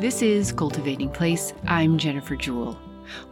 This 0.00 0.22
is 0.22 0.52
Cultivating 0.52 1.10
Place. 1.10 1.52
I'm 1.66 1.98
Jennifer 1.98 2.36
Jewell. 2.36 2.78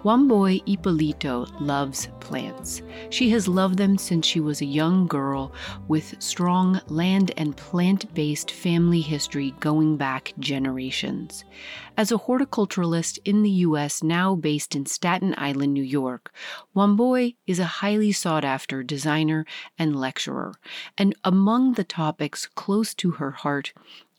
Wambui 0.03 0.63
Ippolito 0.67 1.47
loves 1.61 2.09
plants. 2.19 2.83
She 3.11 3.31
has 3.31 3.47
loved 3.47 3.79
them 3.79 3.97
since 3.99 4.27
she 4.27 4.41
was 4.41 4.61
a 4.61 4.67
young 4.67 5.07
girl 5.07 5.53
with 5.87 6.21
strong 6.21 6.81
land 6.89 7.31
and 7.37 7.57
plant 7.57 8.13
based 8.15 8.51
family 8.51 9.01
history 9.01 9.55
going 9.61 9.97
back 9.97 10.33
generations. 10.41 11.45
As 11.97 12.11
a 12.11 12.19
horticulturalist 12.19 13.21
in 13.25 13.43
the 13.43 13.51
U.S., 13.51 14.03
now 14.03 14.35
based 14.35 14.75
in 14.75 14.87
Staten 14.87 15.35
Island, 15.39 15.73
New 15.73 15.85
York, 15.85 16.35
Wambui 16.75 17.37
is 17.47 17.61
a 17.61 17.65
highly 17.65 18.11
sought 18.11 18.45
after 18.45 18.83
designer 18.83 19.47
and 19.79 19.95
lecturer. 19.95 20.55
And 20.99 21.15
among 21.23 21.75
the 21.75 21.85
topics 21.85 22.49
close 22.55 22.93
to 22.95 23.13
her 23.13 23.31
heart 23.31 23.73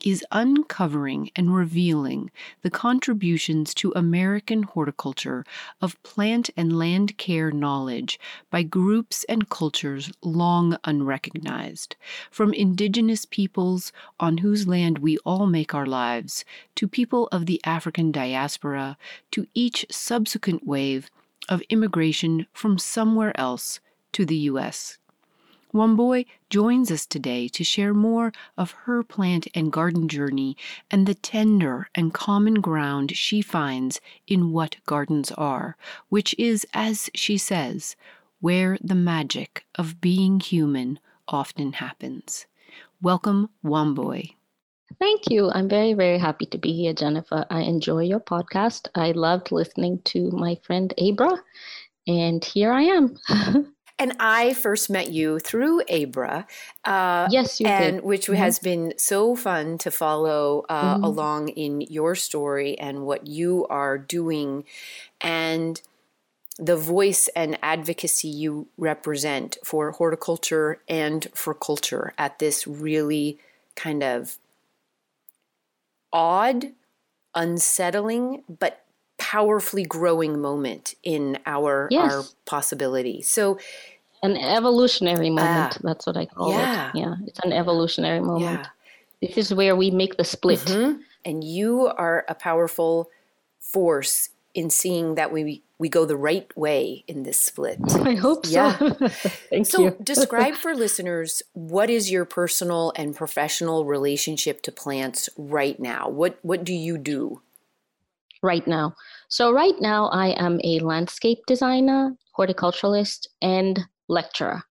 is 0.04 0.24
uncovering 0.30 1.30
and 1.34 1.54
revealing 1.54 2.30
the 2.62 2.70
contributions 2.70 3.74
to 3.74 3.92
American 3.96 4.62
horticulture 4.62 5.44
of 5.80 6.00
plant 6.02 6.50
and 6.56 6.78
land 6.78 7.16
care 7.18 7.50
knowledge 7.50 8.18
by 8.50 8.62
groups 8.62 9.24
and 9.24 9.48
cultures 9.48 10.12
long 10.22 10.76
unrecognized, 10.84 11.96
from 12.30 12.52
indigenous 12.54 13.24
peoples 13.24 13.92
on 14.20 14.38
whose 14.38 14.68
land 14.68 14.98
we 14.98 15.18
all 15.18 15.46
make 15.46 15.74
our 15.74 15.86
lives, 15.86 16.44
to 16.74 16.86
people 16.86 17.28
of 17.32 17.46
the 17.46 17.60
African 17.64 18.12
diaspora, 18.12 18.96
to 19.30 19.46
each 19.54 19.84
subsequent 19.90 20.66
wave 20.66 21.10
of 21.48 21.62
immigration 21.68 22.46
from 22.52 22.78
somewhere 22.78 23.38
else 23.38 23.80
to 24.12 24.24
the 24.24 24.36
U.S. 24.36 24.98
Wambui 25.72 26.26
joins 26.48 26.90
us 26.90 27.04
today 27.04 27.46
to 27.48 27.62
share 27.62 27.92
more 27.92 28.32
of 28.56 28.70
her 28.70 29.02
plant 29.02 29.46
and 29.54 29.70
garden 29.70 30.08
journey 30.08 30.56
and 30.90 31.06
the 31.06 31.14
tender 31.14 31.88
and 31.94 32.14
common 32.14 32.60
ground 32.60 33.16
she 33.16 33.42
finds 33.42 34.00
in 34.26 34.52
what 34.52 34.76
gardens 34.86 35.30
are, 35.32 35.76
which 36.08 36.34
is, 36.38 36.66
as 36.72 37.10
she 37.14 37.36
says, 37.36 37.96
where 38.40 38.78
the 38.82 38.94
magic 38.94 39.64
of 39.74 40.00
being 40.00 40.40
human 40.40 40.98
often 41.26 41.74
happens. 41.74 42.46
Welcome, 43.02 43.50
Wambui. 43.64 44.34
Thank 44.98 45.30
you. 45.30 45.50
I'm 45.50 45.68
very, 45.68 45.92
very 45.92 46.18
happy 46.18 46.46
to 46.46 46.58
be 46.58 46.72
here, 46.72 46.94
Jennifer. 46.94 47.44
I 47.50 47.60
enjoy 47.60 48.04
your 48.04 48.20
podcast. 48.20 48.88
I 48.94 49.12
loved 49.12 49.52
listening 49.52 50.00
to 50.06 50.30
my 50.30 50.56
friend 50.62 50.92
Abra, 50.98 51.42
and 52.06 52.42
here 52.42 52.72
I 52.72 52.82
am. 52.82 53.16
And 53.98 54.14
I 54.20 54.54
first 54.54 54.88
met 54.88 55.10
you 55.10 55.40
through 55.40 55.82
Abra. 55.90 56.46
Uh, 56.84 57.26
yes, 57.30 57.60
you 57.60 57.66
and 57.66 57.96
did. 57.96 58.04
which 58.04 58.26
mm-hmm. 58.26 58.34
has 58.34 58.58
been 58.60 58.94
so 58.96 59.34
fun 59.34 59.76
to 59.78 59.90
follow 59.90 60.64
uh, 60.68 60.94
mm-hmm. 60.94 61.04
along 61.04 61.48
in 61.48 61.80
your 61.80 62.14
story 62.14 62.78
and 62.78 63.04
what 63.04 63.26
you 63.26 63.66
are 63.68 63.98
doing, 63.98 64.64
and 65.20 65.82
the 66.58 66.76
voice 66.76 67.28
and 67.36 67.58
advocacy 67.62 68.28
you 68.28 68.68
represent 68.76 69.58
for 69.64 69.92
horticulture 69.92 70.80
and 70.88 71.28
for 71.34 71.54
culture 71.54 72.12
at 72.18 72.38
this 72.40 72.66
really 72.66 73.38
kind 73.76 74.02
of 74.02 74.38
odd, 76.12 76.72
unsettling, 77.34 78.42
but 78.48 78.84
powerfully 79.28 79.84
growing 79.84 80.40
moment 80.40 80.94
in 81.02 81.38
our 81.44 81.86
yes. 81.90 82.10
our 82.10 82.22
possibility. 82.46 83.20
So 83.20 83.58
an 84.22 84.38
evolutionary 84.38 85.28
moment. 85.28 85.76
Uh, 85.76 85.80
that's 85.82 86.06
what 86.06 86.16
I 86.16 86.24
call 86.24 86.50
yeah. 86.50 86.88
it. 86.88 86.96
Yeah, 86.96 87.14
it's 87.26 87.38
an 87.40 87.52
evolutionary 87.52 88.20
moment. 88.20 88.66
Yeah. 89.20 89.28
This 89.28 89.36
is 89.36 89.54
where 89.54 89.76
we 89.76 89.90
make 89.90 90.16
the 90.16 90.24
split. 90.24 90.60
Mm-hmm. 90.60 91.02
And 91.26 91.44
you 91.44 91.88
are 91.88 92.24
a 92.26 92.34
powerful 92.34 93.10
force 93.58 94.30
in 94.54 94.70
seeing 94.70 95.16
that 95.16 95.30
we 95.30 95.62
we 95.78 95.90
go 95.90 96.06
the 96.06 96.16
right 96.16 96.50
way 96.56 97.04
in 97.06 97.24
this 97.24 97.38
split. 97.38 97.78
I 98.00 98.14
hope 98.14 98.46
so. 98.46 98.52
Yeah. 98.52 98.76
Thank 99.50 99.66
so 99.66 99.82
you. 99.82 99.96
describe 100.02 100.54
for 100.64 100.74
listeners 100.74 101.42
what 101.52 101.90
is 101.90 102.10
your 102.10 102.24
personal 102.24 102.94
and 102.96 103.14
professional 103.14 103.84
relationship 103.84 104.62
to 104.62 104.72
plants 104.72 105.28
right 105.36 105.78
now? 105.78 106.08
What 106.08 106.38
what 106.40 106.64
do 106.64 106.72
you 106.72 106.96
do? 106.96 107.42
Right 108.42 108.66
now. 108.66 108.94
So, 109.28 109.52
right 109.52 109.74
now, 109.80 110.06
I 110.08 110.28
am 110.30 110.60
a 110.64 110.80
landscape 110.80 111.38
designer, 111.46 112.16
horticulturalist, 112.36 113.26
and 113.42 113.80
lecturer. 114.08 114.62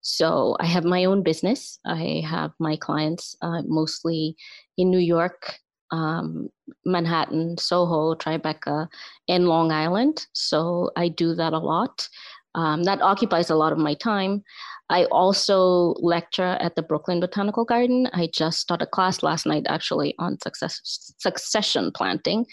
So, 0.00 0.56
I 0.60 0.66
have 0.66 0.84
my 0.84 1.04
own 1.04 1.22
business. 1.22 1.78
I 1.84 2.22
have 2.26 2.52
my 2.58 2.76
clients 2.76 3.36
uh, 3.42 3.62
mostly 3.66 4.36
in 4.76 4.90
New 4.90 4.98
York, 4.98 5.58
um, 5.90 6.48
Manhattan, 6.84 7.58
Soho, 7.58 8.14
Tribeca, 8.14 8.88
and 9.28 9.48
Long 9.48 9.72
Island. 9.72 10.26
So, 10.32 10.90
I 10.96 11.08
do 11.08 11.34
that 11.34 11.52
a 11.52 11.58
lot. 11.58 12.08
Um, 12.54 12.82
that 12.84 13.02
occupies 13.02 13.50
a 13.50 13.54
lot 13.54 13.72
of 13.72 13.78
my 13.78 13.94
time. 13.94 14.42
I 14.90 15.04
also 15.06 15.94
lecture 15.98 16.56
at 16.60 16.74
the 16.74 16.82
Brooklyn 16.82 17.20
Botanical 17.20 17.64
Garden. 17.64 18.08
I 18.12 18.28
just 18.32 18.66
taught 18.68 18.82
a 18.82 18.86
class 18.86 19.22
last 19.22 19.46
night 19.46 19.66
actually 19.68 20.14
on 20.18 20.38
success, 20.40 20.80
succession 21.18 21.92
planting. 21.92 22.46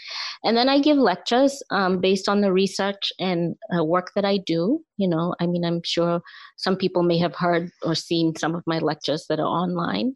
And 0.44 0.58
then 0.58 0.68
I 0.68 0.80
give 0.80 0.98
lectures 0.98 1.64
um, 1.72 2.00
based 2.00 2.28
on 2.28 2.42
the 2.42 2.52
research 2.52 3.14
and 3.20 3.56
uh, 3.76 3.84
work 3.84 4.12
that 4.16 4.26
I 4.26 4.38
do. 4.38 4.84
You 4.98 5.08
know, 5.08 5.34
I 5.40 5.48
mean, 5.48 5.64
I'm 5.64 5.82
sure 5.84 6.22
some 6.58 6.76
people 6.76 7.04
may 7.04 7.18
have 7.20 7.36
heard 7.36 7.70
or 7.84 7.96
seen 7.96 8.36
some 8.36 8.56
of 8.56 8.64
my 8.68 8.80
lectures 8.80 9.26
that 9.30 9.40
are 9.40 9.48
online. 9.48 10.16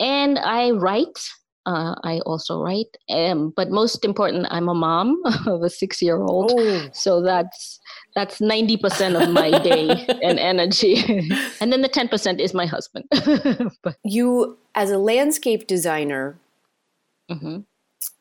And 0.00 0.38
I 0.38 0.70
write 0.70 1.18
uh, 1.68 1.94
I 2.02 2.20
also 2.20 2.62
write, 2.62 2.96
um, 3.10 3.52
but 3.54 3.70
most 3.70 4.02
important, 4.02 4.46
I'm 4.50 4.70
a 4.70 4.74
mom 4.74 5.20
of 5.46 5.62
a 5.62 5.68
six-year-old, 5.68 6.52
oh. 6.56 6.88
so 6.92 7.20
that's 7.20 7.78
that's 8.14 8.40
ninety 8.40 8.78
percent 8.78 9.16
of 9.16 9.28
my 9.30 9.50
day 9.62 10.06
and 10.22 10.38
energy, 10.38 11.04
and 11.60 11.70
then 11.70 11.82
the 11.82 11.88
ten 11.88 12.08
percent 12.08 12.40
is 12.40 12.54
my 12.54 12.64
husband. 12.64 13.04
but, 13.82 13.96
you, 14.02 14.56
as 14.74 14.90
a 14.90 14.96
landscape 14.96 15.66
designer, 15.66 16.38
mm-hmm. 17.30 17.58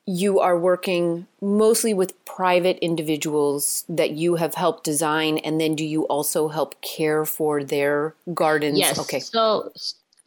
you 0.05 0.41
are 0.41 0.59
working 0.59 1.25
mostly 1.41 1.93
with 1.93 2.13
private 2.25 2.77
individuals 2.79 3.85
that 3.87 4.11
you 4.11 4.35
have 4.35 4.55
helped 4.55 4.83
design, 4.83 5.37
and 5.37 5.61
then 5.61 5.73
do 5.73 5.85
you 5.85 6.03
also 6.07 6.49
help 6.49 6.81
care 6.81 7.23
for 7.23 7.63
their 7.63 8.13
gardens? 8.33 8.77
Yes. 8.77 8.99
Okay. 8.99 9.21
So 9.21 9.71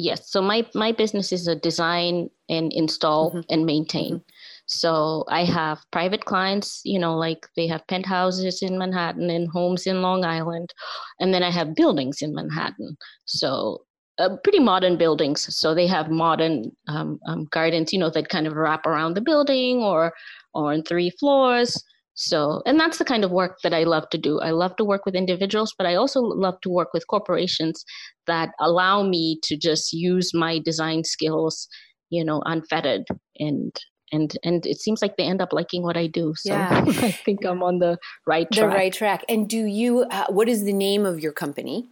yes 0.00 0.30
so 0.30 0.40
my 0.40 0.66
my 0.74 0.92
business 0.92 1.32
is 1.32 1.46
a 1.46 1.54
design 1.54 2.28
and 2.48 2.72
install 2.72 3.30
mm-hmm. 3.30 3.40
and 3.50 3.66
maintain 3.66 4.14
mm-hmm. 4.14 4.62
so 4.66 5.24
i 5.28 5.44
have 5.44 5.78
private 5.92 6.24
clients 6.24 6.80
you 6.84 6.98
know 6.98 7.16
like 7.16 7.46
they 7.56 7.66
have 7.66 7.86
penthouses 7.86 8.62
in 8.62 8.78
manhattan 8.78 9.30
and 9.30 9.48
homes 9.48 9.86
in 9.86 10.02
long 10.02 10.24
island 10.24 10.72
and 11.20 11.34
then 11.34 11.42
i 11.42 11.50
have 11.50 11.74
buildings 11.74 12.22
in 12.22 12.34
manhattan 12.34 12.96
so 13.26 13.82
uh, 14.18 14.36
pretty 14.42 14.58
modern 14.60 14.96
buildings 14.96 15.54
so 15.54 15.74
they 15.74 15.86
have 15.86 16.10
modern 16.10 16.70
um, 16.88 17.18
um, 17.26 17.46
gardens 17.50 17.92
you 17.92 17.98
know 17.98 18.10
that 18.10 18.28
kind 18.28 18.46
of 18.46 18.54
wrap 18.54 18.86
around 18.86 19.14
the 19.14 19.20
building 19.20 19.78
or 19.78 20.12
or 20.54 20.72
on 20.72 20.82
three 20.82 21.10
floors 21.10 21.82
so, 22.14 22.62
and 22.66 22.78
that's 22.78 22.98
the 22.98 23.04
kind 23.04 23.24
of 23.24 23.30
work 23.30 23.58
that 23.62 23.72
I 23.72 23.84
love 23.84 24.08
to 24.10 24.18
do. 24.18 24.40
I 24.40 24.50
love 24.50 24.76
to 24.76 24.84
work 24.84 25.06
with 25.06 25.14
individuals, 25.14 25.74
but 25.76 25.86
I 25.86 25.94
also 25.94 26.20
love 26.20 26.60
to 26.62 26.70
work 26.70 26.88
with 26.92 27.06
corporations 27.06 27.84
that 28.26 28.50
allow 28.60 29.02
me 29.02 29.38
to 29.44 29.56
just 29.56 29.92
use 29.92 30.32
my 30.34 30.58
design 30.58 31.04
skills, 31.04 31.66
you 32.10 32.24
know, 32.24 32.42
unfettered 32.44 33.04
and 33.38 33.72
and 34.12 34.36
and 34.42 34.66
it 34.66 34.80
seems 34.80 35.02
like 35.02 35.16
they 35.16 35.24
end 35.24 35.40
up 35.40 35.52
liking 35.52 35.82
what 35.82 35.96
I 35.96 36.08
do. 36.08 36.34
So 36.36 36.52
yeah. 36.52 36.84
I 36.86 37.12
think 37.12 37.44
I'm 37.44 37.62
on 37.62 37.78
the 37.78 37.96
right 38.26 38.50
track. 38.50 38.70
The 38.70 38.76
right 38.76 38.92
track. 38.92 39.24
And 39.28 39.48
do 39.48 39.64
you? 39.64 40.02
Uh, 40.10 40.26
what 40.28 40.48
is 40.48 40.64
the 40.64 40.72
name 40.72 41.06
of 41.06 41.20
your 41.20 41.32
company? 41.32 41.88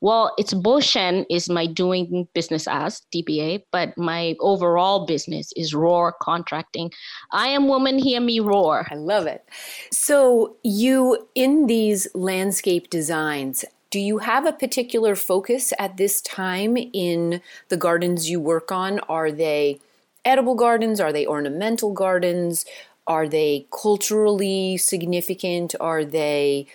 Well, 0.00 0.34
it's 0.38 0.54
Boshen 0.54 1.26
is 1.30 1.48
my 1.48 1.66
doing 1.66 2.28
business 2.34 2.66
as 2.68 3.02
DBA, 3.14 3.64
but 3.70 3.96
my 3.96 4.36
overall 4.40 5.06
business 5.06 5.52
is 5.56 5.74
Roar 5.74 6.14
Contracting. 6.20 6.90
I 7.32 7.48
am 7.48 7.68
woman, 7.68 7.98
hear 7.98 8.20
me 8.20 8.40
roar. 8.40 8.86
I 8.90 8.94
love 8.94 9.26
it. 9.26 9.44
So, 9.90 10.56
you 10.62 11.28
in 11.34 11.66
these 11.66 12.08
landscape 12.14 12.90
designs, 12.90 13.64
do 13.90 14.00
you 14.00 14.18
have 14.18 14.46
a 14.46 14.52
particular 14.52 15.14
focus 15.14 15.72
at 15.78 15.98
this 15.98 16.22
time 16.22 16.76
in 16.76 17.42
the 17.68 17.76
gardens 17.76 18.30
you 18.30 18.40
work 18.40 18.72
on? 18.72 19.00
Are 19.00 19.30
they 19.30 19.80
edible 20.24 20.54
gardens? 20.54 20.98
Are 20.98 21.12
they 21.12 21.26
ornamental 21.26 21.92
gardens? 21.92 22.64
Are 23.06 23.28
they 23.28 23.66
culturally 23.70 24.78
significant? 24.78 25.74
Are 25.80 26.04
they 26.04 26.66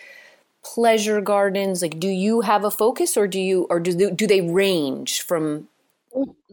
pleasure 0.74 1.22
gardens? 1.22 1.82
Like, 1.82 2.00
do 2.00 2.08
you 2.08 2.42
have 2.42 2.64
a 2.64 2.72
focus, 2.72 3.18
or 3.18 3.28
do 3.28 3.40
you, 3.40 3.68
or 3.70 3.80
do 3.80 3.94
they, 3.94 4.12
do 4.12 4.28
they 4.28 4.42
range 4.42 5.22
from? 5.22 5.68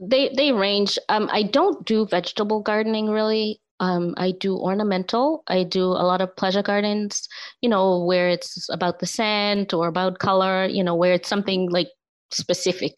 They 0.00 0.30
they 0.36 0.52
range. 0.52 0.98
Um, 1.08 1.28
I 1.32 1.42
don't 1.42 1.84
do 1.86 2.06
vegetable 2.06 2.60
gardening 2.60 3.08
really. 3.08 3.60
Um, 3.80 4.14
I 4.16 4.32
do 4.32 4.56
ornamental. 4.56 5.42
I 5.48 5.64
do 5.64 5.84
a 5.84 6.06
lot 6.06 6.20
of 6.20 6.36
pleasure 6.36 6.62
gardens. 6.62 7.28
You 7.62 7.68
know, 7.68 8.04
where 8.04 8.28
it's 8.28 8.68
about 8.70 8.98
the 8.98 9.06
scent 9.06 9.72
or 9.72 9.88
about 9.88 10.18
color. 10.18 10.66
You 10.66 10.84
know, 10.84 10.94
where 10.94 11.14
it's 11.14 11.28
something 11.28 11.70
like 11.70 11.88
specific. 12.30 12.94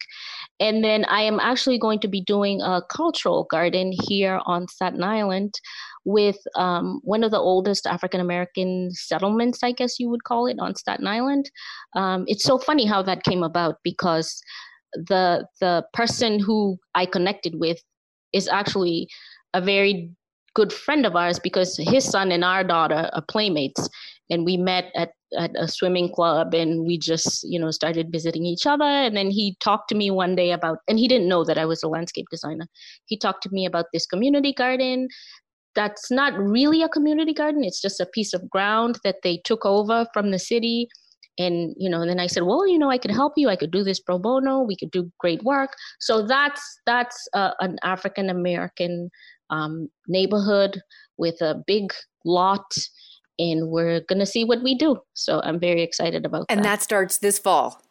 And 0.59 0.83
then 0.83 1.05
I 1.05 1.21
am 1.21 1.39
actually 1.39 1.77
going 1.77 1.99
to 1.99 2.07
be 2.07 2.21
doing 2.21 2.61
a 2.61 2.81
cultural 2.89 3.45
garden 3.49 3.93
here 4.07 4.41
on 4.45 4.67
Staten 4.67 5.03
Island 5.03 5.53
with 6.07 6.37
um, 6.55 7.01
one 7.03 7.21
of 7.21 7.31
the 7.31 7.37
oldest 7.37 7.85
African 7.85 8.21
American 8.21 8.89
settlements, 8.93 9.59
I 9.61 9.73
guess 9.73 9.99
you 9.99 10.09
would 10.09 10.23
call 10.23 10.47
it, 10.47 10.57
on 10.57 10.73
Staten 10.73 11.05
Island. 11.05 11.51
Um, 11.97 12.23
it's 12.27 12.45
so 12.45 12.57
funny 12.57 12.85
how 12.85 13.01
that 13.03 13.23
came 13.23 13.43
about 13.43 13.75
because 13.83 14.41
the 14.93 15.45
the 15.59 15.83
person 15.93 16.39
who 16.39 16.77
I 16.95 17.05
connected 17.05 17.59
with 17.59 17.79
is 18.31 18.47
actually 18.47 19.09
a 19.53 19.59
very 19.59 20.09
good 20.53 20.71
friend 20.71 21.05
of 21.05 21.17
ours 21.17 21.39
because 21.39 21.77
his 21.77 22.05
son 22.05 22.31
and 22.31 22.43
our 22.43 22.63
daughter 22.63 23.09
are 23.11 23.25
playmates. 23.29 23.89
And 24.29 24.45
we 24.45 24.57
met 24.57 24.85
at, 24.95 25.11
at 25.37 25.51
a 25.57 25.67
swimming 25.67 26.11
club 26.11 26.53
and 26.53 26.85
we 26.85 26.97
just 26.97 27.43
you 27.43 27.59
know 27.59 27.69
started 27.71 28.13
visiting 28.13 28.45
each 28.45 28.65
other. 28.65 28.85
And 28.85 29.17
then 29.17 29.29
he 29.29 29.57
talked 29.59 29.89
to 29.89 29.95
me 29.95 30.09
one 30.09 30.37
day 30.37 30.51
about 30.51 30.77
and 30.87 30.97
he 30.97 31.09
didn't 31.09 31.27
know 31.27 31.43
that 31.43 31.57
i 31.57 31.65
was 31.65 31.83
a 31.83 31.89
landscape 31.89 32.27
designer. 32.31 32.67
He 33.07 33.17
talked 33.17 33.43
to 33.43 33.49
me 33.51 33.65
about 33.65 33.87
this 33.91 34.05
community 34.05 34.53
garden 34.53 35.09
that's 35.77 36.09
not 36.09 36.33
really 36.35 36.81
a 36.81 36.89
community 36.89 37.33
garden. 37.33 37.63
It's 37.63 37.79
just 37.79 38.01
a 38.01 38.07
piece 38.07 38.33
of 38.33 38.49
ground 38.49 38.99
that 39.03 39.17
they 39.23 39.39
took 39.45 39.63
over 39.63 40.07
from 40.11 40.31
the 40.31 40.39
city. 40.39 40.89
And 41.39 41.75
you 41.77 41.87
know 41.87 42.01
and 42.01 42.09
then 42.09 42.19
i 42.19 42.25
said 42.25 42.41
well 42.49 42.67
you 42.67 42.79
know 42.79 42.89
i 42.89 42.97
could 42.97 43.11
help 43.11 43.33
you. 43.37 43.47
I 43.47 43.55
could 43.55 43.69
do 43.69 43.83
this 43.83 43.99
pro 43.99 44.17
bono. 44.17 44.61
We 44.61 44.75
could 44.75 44.89
do 44.89 45.11
great 45.19 45.43
work. 45.43 45.69
So 45.99 46.25
that's 46.25 46.63
that's 46.87 47.27
uh, 47.35 47.51
an 47.59 47.77
african 47.83 48.27
american 48.27 49.11
um, 49.51 49.87
neighborhood 50.07 50.81
with 51.17 51.39
a 51.41 51.63
big 51.67 51.93
lot. 52.25 52.65
And 53.37 53.69
we're 53.69 54.01
going 54.09 54.17
to 54.17 54.25
see 54.25 54.43
what 54.45 54.63
we 54.63 54.73
do. 54.73 54.97
So 55.13 55.41
i'm 55.43 55.59
very 55.59 55.83
excited 55.83 56.25
about 56.25 56.47
and 56.49 56.57
that. 56.57 56.57
and 56.57 56.65
that 56.65 56.81
starts 56.81 57.19
this 57.19 57.37
fall. 57.37 57.83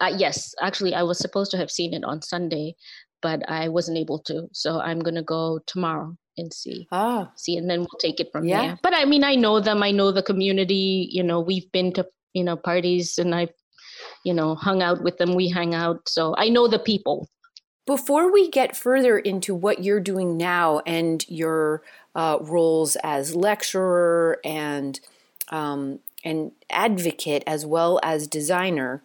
Uh, 0.00 0.12
yes. 0.16 0.52
Actually 0.60 0.94
i 0.94 1.04
was 1.04 1.20
supposed 1.20 1.52
to 1.52 1.58
have 1.58 1.70
seen 1.70 1.94
it 1.94 2.02
on 2.02 2.22
sunday 2.22 2.74
but 3.20 3.48
i 3.48 3.68
wasn't 3.68 3.98
able 3.98 4.18
to. 4.30 4.48
So 4.52 4.80
i'm 4.80 4.98
going 4.98 5.20
to 5.22 5.28
go 5.38 5.60
tomorrow 5.68 6.16
and 6.36 6.52
see. 6.52 6.86
Oh. 6.92 7.28
see 7.36 7.56
and 7.56 7.68
then 7.68 7.80
we'll 7.80 8.00
take 8.00 8.20
it 8.20 8.30
from 8.32 8.44
yeah. 8.44 8.62
there. 8.62 8.78
But 8.82 8.94
i 8.94 9.04
mean 9.04 9.24
i 9.24 9.34
know 9.34 9.60
them. 9.60 9.82
I 9.82 9.90
know 9.90 10.12
the 10.12 10.22
community. 10.22 11.08
You 11.10 11.22
know 11.22 11.40
we've 11.40 11.70
been 11.72 11.92
to 11.94 12.06
you 12.32 12.44
know 12.44 12.56
parties 12.56 13.18
and 13.18 13.34
i've 13.34 13.52
you 14.24 14.34
know 14.34 14.54
hung 14.54 14.82
out 14.82 15.02
with 15.02 15.18
them. 15.18 15.34
We 15.34 15.48
hang 15.48 15.74
out. 15.74 16.08
So 16.08 16.34
i 16.36 16.48
know 16.48 16.68
the 16.68 16.78
people. 16.78 17.28
Before 17.84 18.32
we 18.32 18.48
get 18.48 18.76
further 18.76 19.18
into 19.18 19.56
what 19.56 19.82
you're 19.82 20.00
doing 20.00 20.36
now 20.36 20.80
and 20.86 21.24
your 21.28 21.82
uh, 22.14 22.38
roles 22.40 22.96
as 23.02 23.34
lecturer 23.34 24.38
and 24.44 25.00
um, 25.48 25.98
and 26.24 26.52
advocate 26.70 27.42
as 27.46 27.66
well 27.66 27.98
as 28.02 28.28
designer, 28.28 29.02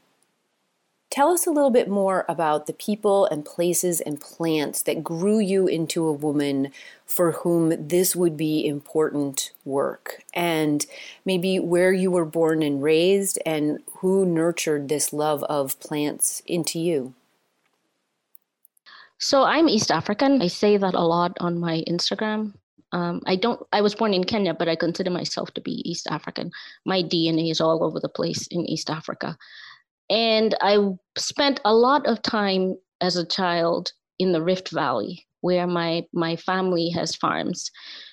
tell 1.10 1.32
us 1.32 1.48
a 1.48 1.52
little 1.52 1.70
bit 1.70 1.90
more 1.90 2.26
about 2.28 2.66
the 2.68 2.74
people 2.74 3.26
and 3.26 3.46
places 3.46 4.02
and 4.02 4.20
plants 4.20 4.82
that 4.84 5.04
grew 5.04 5.40
you 5.40 5.68
into 5.68 6.06
a 6.06 6.12
woman 6.12 6.72
for 7.06 7.32
whom 7.32 7.88
this 7.88 8.16
would 8.16 8.36
be 8.36 8.66
important 8.66 9.52
work, 9.64 10.24
and 10.34 10.86
maybe 11.26 11.60
where 11.60 11.94
you 11.94 12.12
were 12.12 12.26
born 12.26 12.62
and 12.62 12.84
raised, 12.84 13.40
and 13.46 13.80
who 14.00 14.26
nurtured 14.26 14.90
this 14.90 15.14
love 15.14 15.44
of 15.44 15.80
plants 15.80 16.42
into 16.46 16.80
you. 16.80 17.14
So 19.20 19.44
I'm 19.44 19.70
East 19.70 19.90
African. 19.90 20.42
I 20.42 20.48
say 20.48 20.78
that 20.78 20.94
a 20.94 21.02
lot 21.02 21.38
on 21.40 21.58
my 21.58 21.84
Instagram. 21.88 22.54
Um, 22.92 23.22
I 23.26 23.36
don't. 23.36 23.66
I 23.74 23.82
was 23.82 23.96
born 23.96 24.14
in 24.14 24.24
Kenya, 24.24 24.54
but 24.54 24.70
I 24.70 24.76
consider 24.76 25.10
myself 25.10 25.54
to 25.56 25.62
be 25.62 25.90
East 25.90 26.08
African. 26.10 26.52
My 26.86 27.02
DNA 27.02 27.52
is 27.52 27.60
all 27.60 27.84
over 27.84 28.00
the 28.00 28.10
place 28.10 28.48
in 28.48 28.66
East 28.66 28.90
Africa, 28.90 29.38
and 30.10 30.56
I 30.62 30.78
spent 31.18 31.60
a 31.66 31.74
lot 31.74 32.06
of 32.08 32.22
time 32.22 32.76
as 33.02 33.16
a 33.16 33.26
child 33.26 33.92
in 34.20 34.32
the 34.32 34.42
Rift 34.42 34.72
Valley, 34.72 35.26
where 35.42 35.68
my 35.68 36.04
my 36.14 36.36
family 36.36 36.90
has 36.90 37.16
farms. 37.16 37.70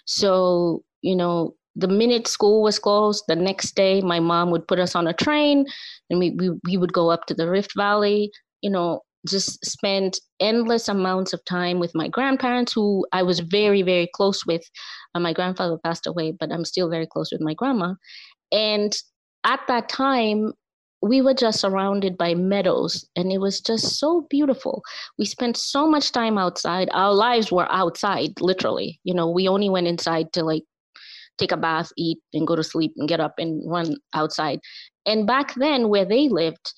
So 0.06 0.82
you 1.02 1.16
know, 1.16 1.54
the 1.76 1.88
minute 1.88 2.26
school 2.26 2.62
was 2.62 2.78
closed, 2.78 3.24
the 3.28 3.36
next 3.36 3.74
day 3.74 4.00
my 4.00 4.20
mom 4.20 4.50
would 4.50 4.66
put 4.66 4.78
us 4.78 4.94
on 4.94 5.06
a 5.06 5.12
train, 5.14 5.66
and 6.10 6.18
we 6.18 6.30
we, 6.30 6.50
we 6.64 6.76
would 6.76 6.92
go 6.92 7.10
up 7.10 7.26
to 7.26 7.34
the 7.34 7.48
Rift 7.48 7.72
Valley. 7.76 8.30
You 8.62 8.70
know, 8.70 9.02
just 9.28 9.64
spent 9.64 10.20
endless 10.40 10.88
amounts 10.88 11.32
of 11.32 11.44
time 11.44 11.78
with 11.78 11.94
my 11.94 12.08
grandparents, 12.08 12.72
who 12.72 13.06
I 13.12 13.22
was 13.22 13.40
very, 13.40 13.82
very 13.82 14.08
close 14.14 14.44
with. 14.46 14.62
Uh, 15.14 15.20
my 15.20 15.32
grandfather 15.32 15.78
passed 15.82 16.06
away, 16.06 16.32
but 16.38 16.52
I'm 16.52 16.64
still 16.64 16.90
very 16.90 17.06
close 17.06 17.30
with 17.32 17.40
my 17.40 17.54
grandma. 17.54 17.94
And 18.52 18.94
at 19.44 19.60
that 19.68 19.88
time, 19.88 20.52
we 21.04 21.20
were 21.20 21.34
just 21.34 21.60
surrounded 21.60 22.16
by 22.16 22.34
meadows, 22.34 23.06
and 23.14 23.30
it 23.30 23.38
was 23.38 23.60
just 23.60 23.98
so 23.98 24.26
beautiful. 24.30 24.82
We 25.18 25.24
spent 25.24 25.56
so 25.56 25.86
much 25.86 26.12
time 26.12 26.38
outside. 26.38 26.88
Our 26.92 27.12
lives 27.12 27.52
were 27.52 27.70
outside, 27.70 28.40
literally. 28.40 29.00
You 29.04 29.14
know, 29.14 29.30
we 29.30 29.48
only 29.48 29.68
went 29.68 29.86
inside 29.86 30.32
to 30.32 30.42
like 30.42 30.64
take 31.38 31.52
a 31.52 31.56
bath, 31.56 31.90
eat, 31.96 32.18
and 32.32 32.46
go 32.46 32.56
to 32.56 32.64
sleep 32.64 32.92
and 32.96 33.08
get 33.08 33.20
up 33.20 33.34
and 33.38 33.62
run 33.70 33.96
outside. 34.14 34.60
And 35.04 35.26
back 35.26 35.54
then, 35.56 35.88
where 35.88 36.04
they 36.04 36.28
lived, 36.28 36.72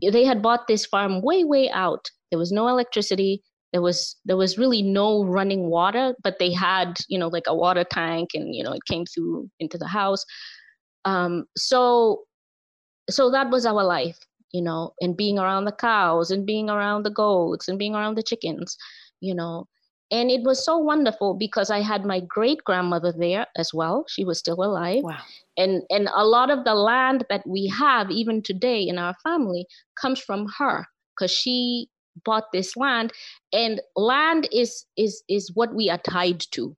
they 0.00 0.24
had 0.24 0.42
bought 0.42 0.68
this 0.68 0.86
farm 0.86 1.22
way 1.22 1.44
way 1.44 1.70
out 1.70 2.06
there 2.30 2.38
was 2.38 2.52
no 2.52 2.68
electricity 2.68 3.42
there 3.72 3.82
was 3.82 4.16
there 4.24 4.36
was 4.36 4.58
really 4.58 4.82
no 4.82 5.24
running 5.24 5.68
water 5.68 6.14
but 6.22 6.38
they 6.38 6.52
had 6.52 6.94
you 7.08 7.18
know 7.18 7.28
like 7.28 7.46
a 7.46 7.54
water 7.54 7.84
tank 7.84 8.30
and 8.34 8.54
you 8.54 8.62
know 8.62 8.72
it 8.72 8.84
came 8.86 9.04
through 9.06 9.48
into 9.58 9.78
the 9.78 9.86
house 9.86 10.24
um, 11.04 11.44
so 11.56 12.24
so 13.10 13.30
that 13.30 13.50
was 13.50 13.66
our 13.66 13.84
life 13.84 14.18
you 14.52 14.62
know 14.62 14.92
and 15.00 15.16
being 15.16 15.38
around 15.38 15.64
the 15.64 15.72
cows 15.72 16.30
and 16.30 16.46
being 16.46 16.70
around 16.70 17.02
the 17.02 17.10
goats 17.10 17.68
and 17.68 17.78
being 17.78 17.94
around 17.94 18.16
the 18.16 18.22
chickens 18.22 18.76
you 19.20 19.34
know. 19.34 19.66
And 20.12 20.30
it 20.30 20.42
was 20.44 20.64
so 20.64 20.78
wonderful 20.78 21.34
because 21.34 21.68
i 21.68 21.80
had 21.80 22.04
my 22.04 22.20
great 22.20 22.62
grandmother 22.64 23.12
there 23.12 23.46
as 23.56 23.74
well. 23.74 24.04
She 24.08 24.24
was 24.24 24.38
still 24.38 24.62
alive. 24.62 25.02
Wow. 25.02 25.18
and 25.56 25.82
and 25.90 26.08
a 26.14 26.24
lot 26.24 26.50
of 26.50 26.64
the 26.64 26.74
land 26.74 27.24
that 27.28 27.44
we 27.46 27.66
have 27.68 28.10
even 28.10 28.42
today 28.42 28.82
in 28.82 28.98
our 28.98 29.14
family 29.24 29.66
comes 30.00 30.20
from 30.20 30.46
her 30.58 30.86
because 31.14 31.32
she 31.32 31.88
bought 32.24 32.52
this 32.52 32.76
land. 32.76 33.12
And 33.52 33.80
land 33.96 34.48
is 34.52 34.86
is 34.96 35.24
is 35.28 35.50
what 35.54 35.74
we 35.74 35.90
are 35.90 35.98
tied 35.98 36.40
to 36.52 36.76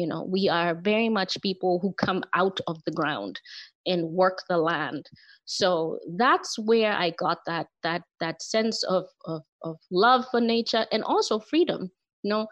you 0.00 0.06
know 0.06 0.22
we 0.36 0.48
are 0.48 0.74
very 0.74 1.08
much 1.08 1.40
people 1.42 1.78
who 1.80 1.92
come 2.06 2.22
out 2.34 2.58
of 2.66 2.78
the 2.86 2.96
ground 3.00 3.40
and 3.86 4.10
work 4.10 4.38
the 4.48 4.58
land. 4.58 5.06
So 5.44 5.98
that's 6.16 6.58
where 6.58 6.92
i 6.92 7.10
got 7.10 7.38
that 7.46 7.66
that 7.82 8.02
that 8.20 8.42
sense 8.42 8.82
of 8.84 9.04
of, 9.24 9.42
of 9.62 9.76
love 9.90 10.24
for 10.30 10.40
nature 10.40 10.86
and 10.92 11.04
also 11.04 11.38
freedom 11.38 11.90
you 12.22 12.30
know. 12.30 12.46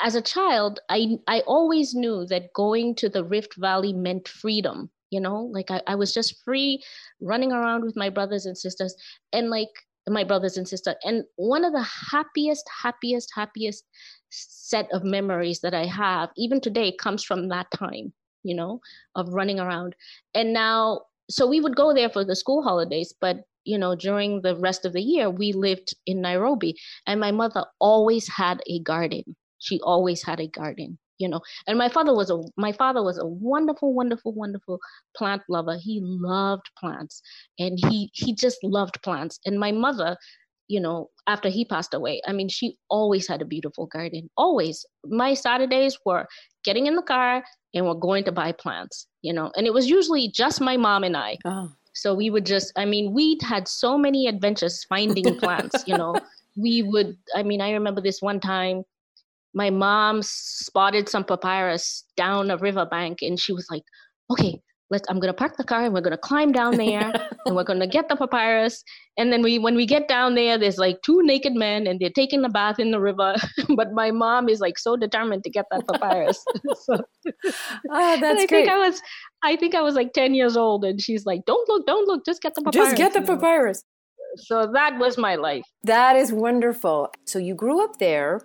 As 0.00 0.16
a 0.16 0.28
child 0.34 0.80
i 0.90 0.98
i 1.28 1.40
always 1.46 1.94
knew 1.94 2.26
that 2.26 2.52
going 2.52 2.94
to 2.96 3.08
the 3.08 3.24
rift 3.24 3.54
valley 3.56 3.92
meant 3.92 4.28
freedom 4.28 4.90
you 5.10 5.20
know 5.20 5.38
like 5.56 5.70
I, 5.70 5.80
I 5.86 5.94
was 5.94 6.12
just 6.12 6.42
free 6.44 6.82
running 7.20 7.52
around 7.52 7.84
with 7.84 7.96
my 7.96 8.10
brothers 8.10 8.46
and 8.46 8.58
sisters. 8.58 8.94
And 9.32 9.50
like 9.50 9.74
my 10.08 10.24
brothers 10.24 10.56
and 10.56 10.68
sisters 10.68 10.94
and 11.04 11.24
one 11.36 11.64
of 11.64 11.72
the 11.72 11.86
happiest 12.10 12.68
happiest 12.82 13.30
happiest 13.34 13.84
set 14.30 14.86
of 14.92 15.02
memories 15.02 15.60
that 15.60 15.74
i 15.74 15.86
have 15.86 16.28
even 16.36 16.60
today 16.60 16.92
comes 16.92 17.24
from 17.24 17.48
that 17.48 17.70
time 17.70 18.12
you 18.42 18.54
know 18.54 18.80
of 19.14 19.32
running 19.32 19.58
around 19.58 19.94
and 20.34 20.52
now 20.52 21.00
so 21.30 21.46
we 21.46 21.60
would 21.60 21.74
go 21.74 21.94
there 21.94 22.10
for 22.10 22.24
the 22.24 22.36
school 22.36 22.62
holidays 22.62 23.14
but 23.18 23.44
you 23.64 23.78
know, 23.78 23.94
during 23.94 24.42
the 24.42 24.56
rest 24.56 24.84
of 24.84 24.92
the 24.92 25.02
year, 25.02 25.30
we 25.30 25.52
lived 25.52 25.94
in 26.06 26.20
Nairobi, 26.20 26.76
and 27.06 27.18
my 27.18 27.30
mother 27.30 27.64
always 27.78 28.28
had 28.28 28.62
a 28.66 28.78
garden. 28.80 29.36
She 29.58 29.80
always 29.80 30.22
had 30.22 30.40
a 30.40 30.46
garden, 30.46 30.98
you 31.18 31.28
know. 31.28 31.40
And 31.66 31.78
my 31.78 31.88
father 31.88 32.14
was 32.14 32.30
a 32.30 32.40
my 32.56 32.72
father 32.72 33.02
was 33.02 33.18
a 33.18 33.26
wonderful, 33.26 33.94
wonderful, 33.94 34.32
wonderful 34.32 34.78
plant 35.16 35.42
lover. 35.48 35.76
He 35.80 36.00
loved 36.02 36.70
plants, 36.78 37.22
and 37.58 37.78
he 37.88 38.10
he 38.12 38.34
just 38.34 38.58
loved 38.62 39.02
plants. 39.02 39.38
And 39.44 39.58
my 39.58 39.72
mother, 39.72 40.16
you 40.68 40.80
know, 40.80 41.10
after 41.26 41.48
he 41.48 41.64
passed 41.64 41.94
away, 41.94 42.20
I 42.26 42.32
mean, 42.32 42.48
she 42.48 42.76
always 42.88 43.26
had 43.26 43.42
a 43.42 43.46
beautiful 43.46 43.86
garden. 43.86 44.30
Always, 44.36 44.84
my 45.04 45.34
Saturdays 45.34 45.98
were 46.04 46.26
getting 46.64 46.86
in 46.86 46.96
the 46.96 47.02
car 47.02 47.44
and 47.74 47.86
we're 47.86 47.94
going 47.94 48.24
to 48.24 48.32
buy 48.32 48.52
plants, 48.52 49.06
you 49.22 49.32
know. 49.32 49.50
And 49.56 49.66
it 49.66 49.74
was 49.74 49.88
usually 49.88 50.28
just 50.28 50.60
my 50.60 50.76
mom 50.76 51.04
and 51.04 51.16
I. 51.16 51.38
Oh 51.44 51.72
so 51.94 52.12
we 52.12 52.28
would 52.28 52.44
just, 52.44 52.72
I 52.76 52.84
mean, 52.84 53.12
we 53.12 53.38
had 53.42 53.68
so 53.68 53.96
many 53.96 54.26
adventures 54.26 54.84
finding 54.84 55.38
plants, 55.38 55.84
you 55.86 55.96
know. 55.96 56.14
We 56.56 56.82
would, 56.82 57.16
I 57.34 57.42
mean, 57.42 57.60
I 57.60 57.72
remember 57.72 58.00
this 58.00 58.20
one 58.20 58.40
time 58.40 58.84
my 59.54 59.70
mom 59.70 60.20
spotted 60.22 61.08
some 61.08 61.24
papyrus 61.24 62.04
down 62.16 62.50
a 62.50 62.56
riverbank 62.56 63.18
and 63.22 63.38
she 63.38 63.52
was 63.52 63.66
like, 63.70 63.82
okay, 64.30 64.60
let's 64.90 65.08
i'm 65.08 65.18
going 65.18 65.32
to 65.32 65.36
park 65.36 65.56
the 65.56 65.64
car 65.64 65.84
and 65.84 65.94
we're 65.94 66.00
going 66.00 66.10
to 66.10 66.18
climb 66.18 66.52
down 66.52 66.76
there 66.84 67.12
and 67.46 67.56
we're 67.56 67.64
going 67.64 67.80
to 67.80 67.86
get 67.86 68.08
the 68.08 68.16
papyrus. 68.16 68.82
And 69.16 69.32
then 69.32 69.42
we 69.42 69.58
when 69.58 69.76
we 69.76 69.86
get 69.86 70.08
down 70.08 70.34
there 70.34 70.58
there's 70.58 70.78
like 70.78 70.98
two 71.02 71.20
naked 71.22 71.54
men 71.54 71.86
and 71.86 72.00
they're 72.00 72.10
taking 72.10 72.44
a 72.44 72.48
bath 72.48 72.78
in 72.78 72.90
the 72.90 73.00
river 73.00 73.34
but 73.76 73.92
my 73.92 74.10
mom 74.10 74.48
is 74.48 74.60
like 74.60 74.78
so 74.78 74.96
determined 74.96 75.44
to 75.44 75.50
get 75.50 75.66
that 75.70 75.86
papyrus. 75.86 76.44
So, 76.86 76.98
oh 77.90 78.20
that's 78.20 78.42
I 78.42 78.46
great. 78.46 78.48
think 78.48 78.68
i 78.68 78.78
was 78.78 79.00
i 79.42 79.56
think 79.56 79.74
i 79.74 79.80
was 79.80 79.94
like 79.94 80.12
10 80.12 80.34
years 80.34 80.56
old 80.56 80.84
and 80.84 81.00
she's 81.00 81.24
like 81.24 81.44
don't 81.46 81.66
look 81.68 81.86
don't 81.86 82.06
look 82.06 82.24
just 82.26 82.42
get 82.42 82.54
the 82.54 82.62
papyrus 82.62 82.88
just 82.88 82.96
get 82.96 83.12
the 83.12 83.22
papyrus. 83.22 83.82
So 84.36 84.70
that 84.74 84.98
was 84.98 85.16
my 85.16 85.36
life. 85.36 85.62
That 85.84 86.16
is 86.16 86.32
wonderful. 86.32 87.10
So 87.24 87.38
you 87.38 87.54
grew 87.54 87.84
up 87.84 87.98
there 87.98 88.40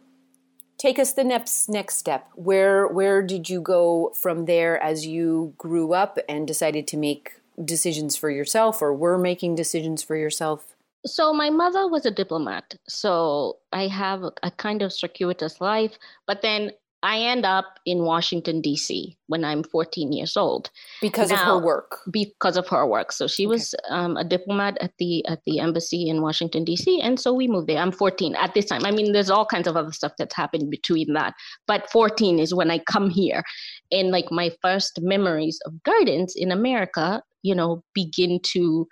take 0.80 0.98
us 0.98 1.14
the 1.14 1.24
next 1.24 1.70
next 1.70 1.98
step. 1.98 2.28
Where 2.34 2.88
where 2.88 3.22
did 3.22 3.50
you 3.50 3.62
go 3.62 4.12
from 4.16 4.46
there 4.46 4.82
as 4.82 5.06
you 5.06 5.54
grew 5.58 5.94
up 5.94 6.18
and 6.28 6.48
decided 6.48 6.88
to 6.88 6.98
make 6.98 7.34
decisions 7.64 8.16
for 8.16 8.32
yourself 8.32 8.82
or 8.82 8.94
were 8.94 9.18
making 9.18 9.56
decisions 9.56 10.02
for 10.02 10.16
yourself? 10.16 10.76
So 11.06 11.34
my 11.34 11.50
mother 11.50 11.88
was 11.88 12.06
a 12.06 12.12
diplomat. 12.12 12.76
So 12.88 13.58
I 13.72 13.88
have 13.88 14.24
a 14.44 14.52
kind 14.52 14.82
of 14.82 14.92
circuitous 14.92 15.62
life, 15.62 15.98
but 16.26 16.42
then 16.42 16.72
I 17.02 17.20
end 17.20 17.46
up 17.46 17.80
in 17.86 18.04
Washington, 18.04 18.60
D.C. 18.60 19.18
when 19.28 19.46
I'm 19.46 19.64
14 19.64 20.12
years 20.12 20.36
old. 20.36 20.70
Because 21.02 21.30
now, 21.30 21.38
of 21.38 21.46
her 21.46 21.66
work. 21.66 22.00
Because 22.12 22.58
of 22.58 22.68
her 22.68 22.86
work. 22.86 23.14
So 23.14 23.26
she 23.26 23.46
okay. 23.46 23.52
was 23.52 23.76
um, 23.90 24.18
a 24.18 24.24
diplomat 24.24 24.78
at 24.82 24.92
the 25.00 25.26
at 25.28 25.40
the 25.46 25.60
embassy 25.60 26.10
in 26.10 26.22
Washington, 26.22 26.66
D.C. 26.66 27.00
And 27.02 27.20
so 27.20 27.34
we 27.34 27.48
moved 27.48 27.68
there. 27.68 27.78
I'm 27.78 27.94
14 27.94 28.36
at 28.36 28.54
this 28.54 28.66
time. 28.66 28.86
I 28.86 28.92
mean, 28.92 29.14
there's 29.14 29.30
all 29.30 29.46
kinds 29.46 29.68
of 29.68 29.78
other 29.78 29.94
stuff 29.94 30.14
that's 30.18 30.36
happened 30.36 30.70
between 30.70 31.14
that. 31.14 31.36
But 31.68 31.90
14 31.90 32.38
is 32.38 32.54
when 32.54 32.70
I 32.70 32.80
come 32.80 33.10
here. 33.10 33.44
And 33.92 34.12
like 34.12 34.32
my 34.32 34.52
first 34.62 35.00
memories 35.02 35.60
of 35.66 35.82
gardens 35.84 36.34
in 36.36 36.52
America, 36.52 37.24
you 37.44 37.56
know, 37.56 37.84
begin 37.94 38.40
to 38.52 38.88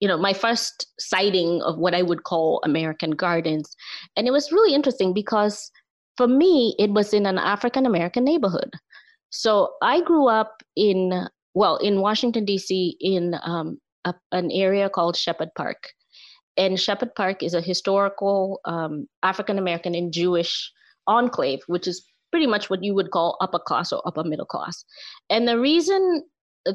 you 0.00 0.08
know 0.08 0.18
my 0.18 0.32
first 0.32 0.88
sighting 0.98 1.62
of 1.62 1.78
what 1.78 1.94
i 1.94 2.02
would 2.02 2.24
call 2.24 2.60
american 2.64 3.12
gardens 3.12 3.76
and 4.16 4.26
it 4.26 4.32
was 4.32 4.50
really 4.50 4.74
interesting 4.74 5.14
because 5.14 5.70
for 6.22 6.28
me, 6.28 6.76
it 6.78 6.92
was 6.92 7.12
in 7.12 7.26
an 7.26 7.36
African 7.36 7.84
American 7.84 8.24
neighborhood. 8.24 8.70
So 9.30 9.72
I 9.82 10.02
grew 10.02 10.28
up 10.28 10.62
in, 10.76 11.26
well, 11.54 11.78
in 11.78 12.00
Washington, 12.00 12.44
D.C., 12.44 12.96
in 13.00 13.34
um, 13.42 13.78
a, 14.04 14.14
an 14.30 14.52
area 14.52 14.88
called 14.88 15.16
Shepherd 15.16 15.48
Park. 15.56 15.88
And 16.56 16.78
Shepherd 16.78 17.12
Park 17.16 17.42
is 17.42 17.54
a 17.54 17.60
historical 17.60 18.60
um, 18.66 19.08
African 19.24 19.58
American 19.58 19.96
and 19.96 20.12
Jewish 20.12 20.70
enclave, 21.08 21.58
which 21.66 21.88
is 21.88 22.06
pretty 22.30 22.46
much 22.46 22.70
what 22.70 22.84
you 22.84 22.94
would 22.94 23.10
call 23.10 23.36
upper 23.40 23.58
class 23.58 23.90
or 23.92 24.00
upper 24.06 24.22
middle 24.22 24.46
class. 24.46 24.84
And 25.28 25.48
the 25.48 25.58
reason 25.58 26.22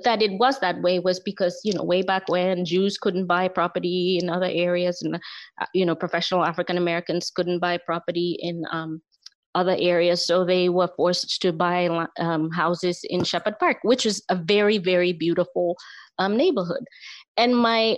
that 0.03 0.21
it 0.21 0.37
was 0.37 0.59
that 0.59 0.81
way 0.81 0.99
was 0.99 1.21
because 1.21 1.61
you 1.63 1.71
know 1.71 1.83
way 1.83 2.01
back 2.01 2.27
when 2.27 2.65
Jews 2.65 2.97
couldn't 2.97 3.27
buy 3.27 3.47
property 3.47 4.19
in 4.21 4.29
other 4.29 4.49
areas, 4.51 5.01
and 5.01 5.15
uh, 5.61 5.65
you 5.73 5.85
know 5.85 5.95
professional 5.95 6.43
African 6.43 6.77
Americans 6.77 7.31
couldn't 7.33 7.59
buy 7.59 7.77
property 7.77 8.37
in 8.41 8.63
um, 8.71 9.01
other 9.57 9.75
areas. 9.77 10.25
So 10.25 10.45
they 10.45 10.69
were 10.69 10.89
forced 10.95 11.41
to 11.41 11.51
buy 11.51 11.79
um, 12.19 12.51
houses 12.51 13.01
in 13.03 13.23
Shepherd 13.23 13.57
Park, 13.59 13.77
which 13.81 14.05
is 14.05 14.23
a 14.29 14.35
very, 14.35 14.77
very 14.77 15.13
beautiful 15.13 15.75
um, 16.19 16.37
neighborhood. 16.37 16.85
And 17.35 17.55
my 17.55 17.97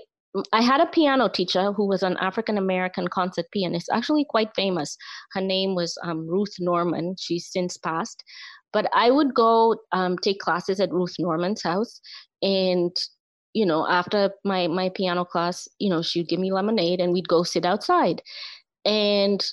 I 0.53 0.61
had 0.61 0.79
a 0.79 0.85
piano 0.85 1.27
teacher 1.27 1.71
who 1.73 1.87
was 1.87 2.03
an 2.03 2.15
African 2.17 2.57
American 2.57 3.07
concert 3.07 3.47
pianist, 3.51 3.89
actually 3.91 4.25
quite 4.29 4.53
famous. 4.55 4.95
Her 5.33 5.41
name 5.41 5.73
was 5.73 5.97
um, 6.03 6.27
Ruth 6.27 6.55
Norman. 6.59 7.15
She's 7.19 7.51
since 7.51 7.77
passed. 7.77 8.23
But 8.71 8.85
I 8.93 9.09
would 9.09 9.33
go 9.33 9.75
um, 9.91 10.17
take 10.19 10.39
classes 10.39 10.79
at 10.79 10.93
Ruth 10.93 11.15
Norman's 11.17 11.63
house. 11.63 11.99
And, 12.43 12.95
you 13.53 13.65
know, 13.65 13.87
after 13.87 14.31
my, 14.43 14.67
my 14.67 14.89
piano 14.89 15.25
class, 15.25 15.67
you 15.79 15.89
know, 15.89 16.03
she'd 16.03 16.29
give 16.29 16.39
me 16.39 16.53
lemonade 16.53 17.01
and 17.01 17.11
we'd 17.11 17.27
go 17.27 17.41
sit 17.43 17.65
outside. 17.65 18.21
And 18.85 19.43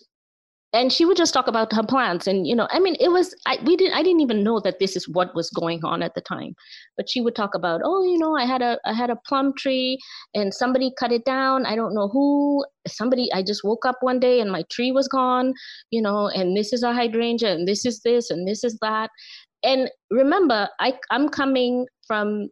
and 0.76 0.92
she 0.92 1.06
would 1.06 1.16
just 1.16 1.33
talk 1.33 1.47
about 1.49 1.73
her 1.73 1.83
plants 1.83 2.26
and 2.26 2.47
you 2.47 2.54
know 2.54 2.68
i 2.71 2.78
mean 2.78 2.97
it 3.00 3.11
was 3.11 3.35
i 3.47 3.56
we 3.64 3.76
didn't 3.76 3.95
i 3.95 4.02
didn't 4.02 4.21
even 4.21 4.42
know 4.45 4.61
that 4.61 4.78
this 4.78 4.95
is 4.95 5.09
what 5.09 5.35
was 5.35 5.49
going 5.50 5.83
on 5.85 6.02
at 6.02 6.14
the 6.14 6.21
time. 6.21 6.54
But 6.97 7.09
she 7.09 7.21
would 7.21 7.35
talk 7.35 7.54
about 7.54 7.80
oh 7.85 8.02
you 8.04 8.18
know 8.18 8.37
i 8.37 8.45
had 8.45 8.62
a 8.62 8.78
i 8.85 8.92
had 8.92 9.11
a 9.11 9.16
plum 9.28 9.52
tree 9.56 9.99
and 10.35 10.52
somebody 10.52 10.90
cut 10.99 11.12
it 11.12 11.25
down. 11.25 11.66
I 11.66 11.76
don't 11.76 11.95
know 11.95 12.09
who 12.09 12.64
somebody 12.87 13.30
i 13.33 13.42
just 13.42 13.64
woke 13.64 13.87
up 13.87 13.97
one 14.00 14.21
day 14.21 14.40
and 14.40 14.50
my 14.50 14.64
tree 14.71 14.92
was 14.92 15.09
gone 15.09 15.54
you 15.90 16.02
know 16.02 16.28
and 16.28 16.56
this 16.56 16.73
is 16.73 16.83
a 16.83 16.92
hydrangea 16.92 17.52
and 17.52 17.66
this 17.66 17.87
is 17.87 18.02
this 18.02 18.30
and 18.30 18.47
this 18.47 18.62
is 18.64 18.78
that. 18.83 19.11
And 19.62 19.90
remember 20.11 20.68
i 20.80 20.92
i'm 21.11 21.28
coming 21.40 21.87
from 22.06 22.49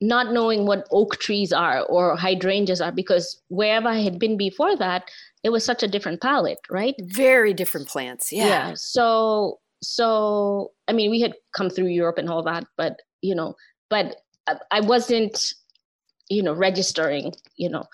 not 0.00 0.32
knowing 0.32 0.66
what 0.66 0.86
oak 0.90 1.18
trees 1.18 1.52
are 1.52 1.82
or 1.84 2.16
hydrangeas 2.16 2.80
are 2.80 2.92
because 2.92 3.40
wherever 3.48 3.88
I 3.88 4.00
had 4.00 4.18
been 4.18 4.36
before 4.36 4.76
that, 4.76 5.10
it 5.44 5.50
was 5.50 5.64
such 5.64 5.82
a 5.82 5.88
different 5.88 6.20
palette, 6.20 6.58
right? 6.70 6.94
Very 6.98 7.52
different 7.52 7.86
plants. 7.86 8.32
Yeah. 8.32 8.46
yeah. 8.46 8.72
So 8.74 9.60
so 9.82 10.72
I 10.88 10.92
mean, 10.92 11.10
we 11.10 11.20
had 11.20 11.34
come 11.54 11.70
through 11.70 11.88
Europe 11.88 12.18
and 12.18 12.30
all 12.30 12.42
that, 12.44 12.64
but 12.76 13.00
you 13.20 13.34
know, 13.34 13.54
but 13.90 14.16
I 14.70 14.80
wasn't, 14.80 15.54
you 16.28 16.42
know, 16.42 16.54
registering, 16.54 17.32
you 17.56 17.68
know. 17.68 17.84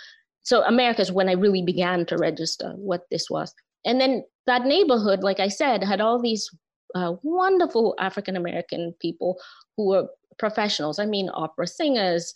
So 0.42 0.62
America 0.62 1.02
is 1.02 1.12
when 1.12 1.28
I 1.28 1.32
really 1.32 1.62
began 1.62 2.06
to 2.06 2.16
register 2.16 2.72
what 2.76 3.02
this 3.10 3.28
was. 3.28 3.54
And 3.84 4.00
then 4.00 4.24
that 4.46 4.64
neighborhood, 4.64 5.22
like 5.22 5.40
I 5.40 5.48
said, 5.48 5.84
had 5.84 6.00
all 6.00 6.20
these 6.20 6.48
uh, 6.94 7.14
wonderful 7.22 7.94
African 7.98 8.36
American 8.36 8.94
people 9.00 9.38
who 9.76 9.88
were 9.88 10.08
professionals. 10.38 10.98
I 10.98 11.06
mean, 11.06 11.30
opera 11.34 11.66
singers, 11.66 12.34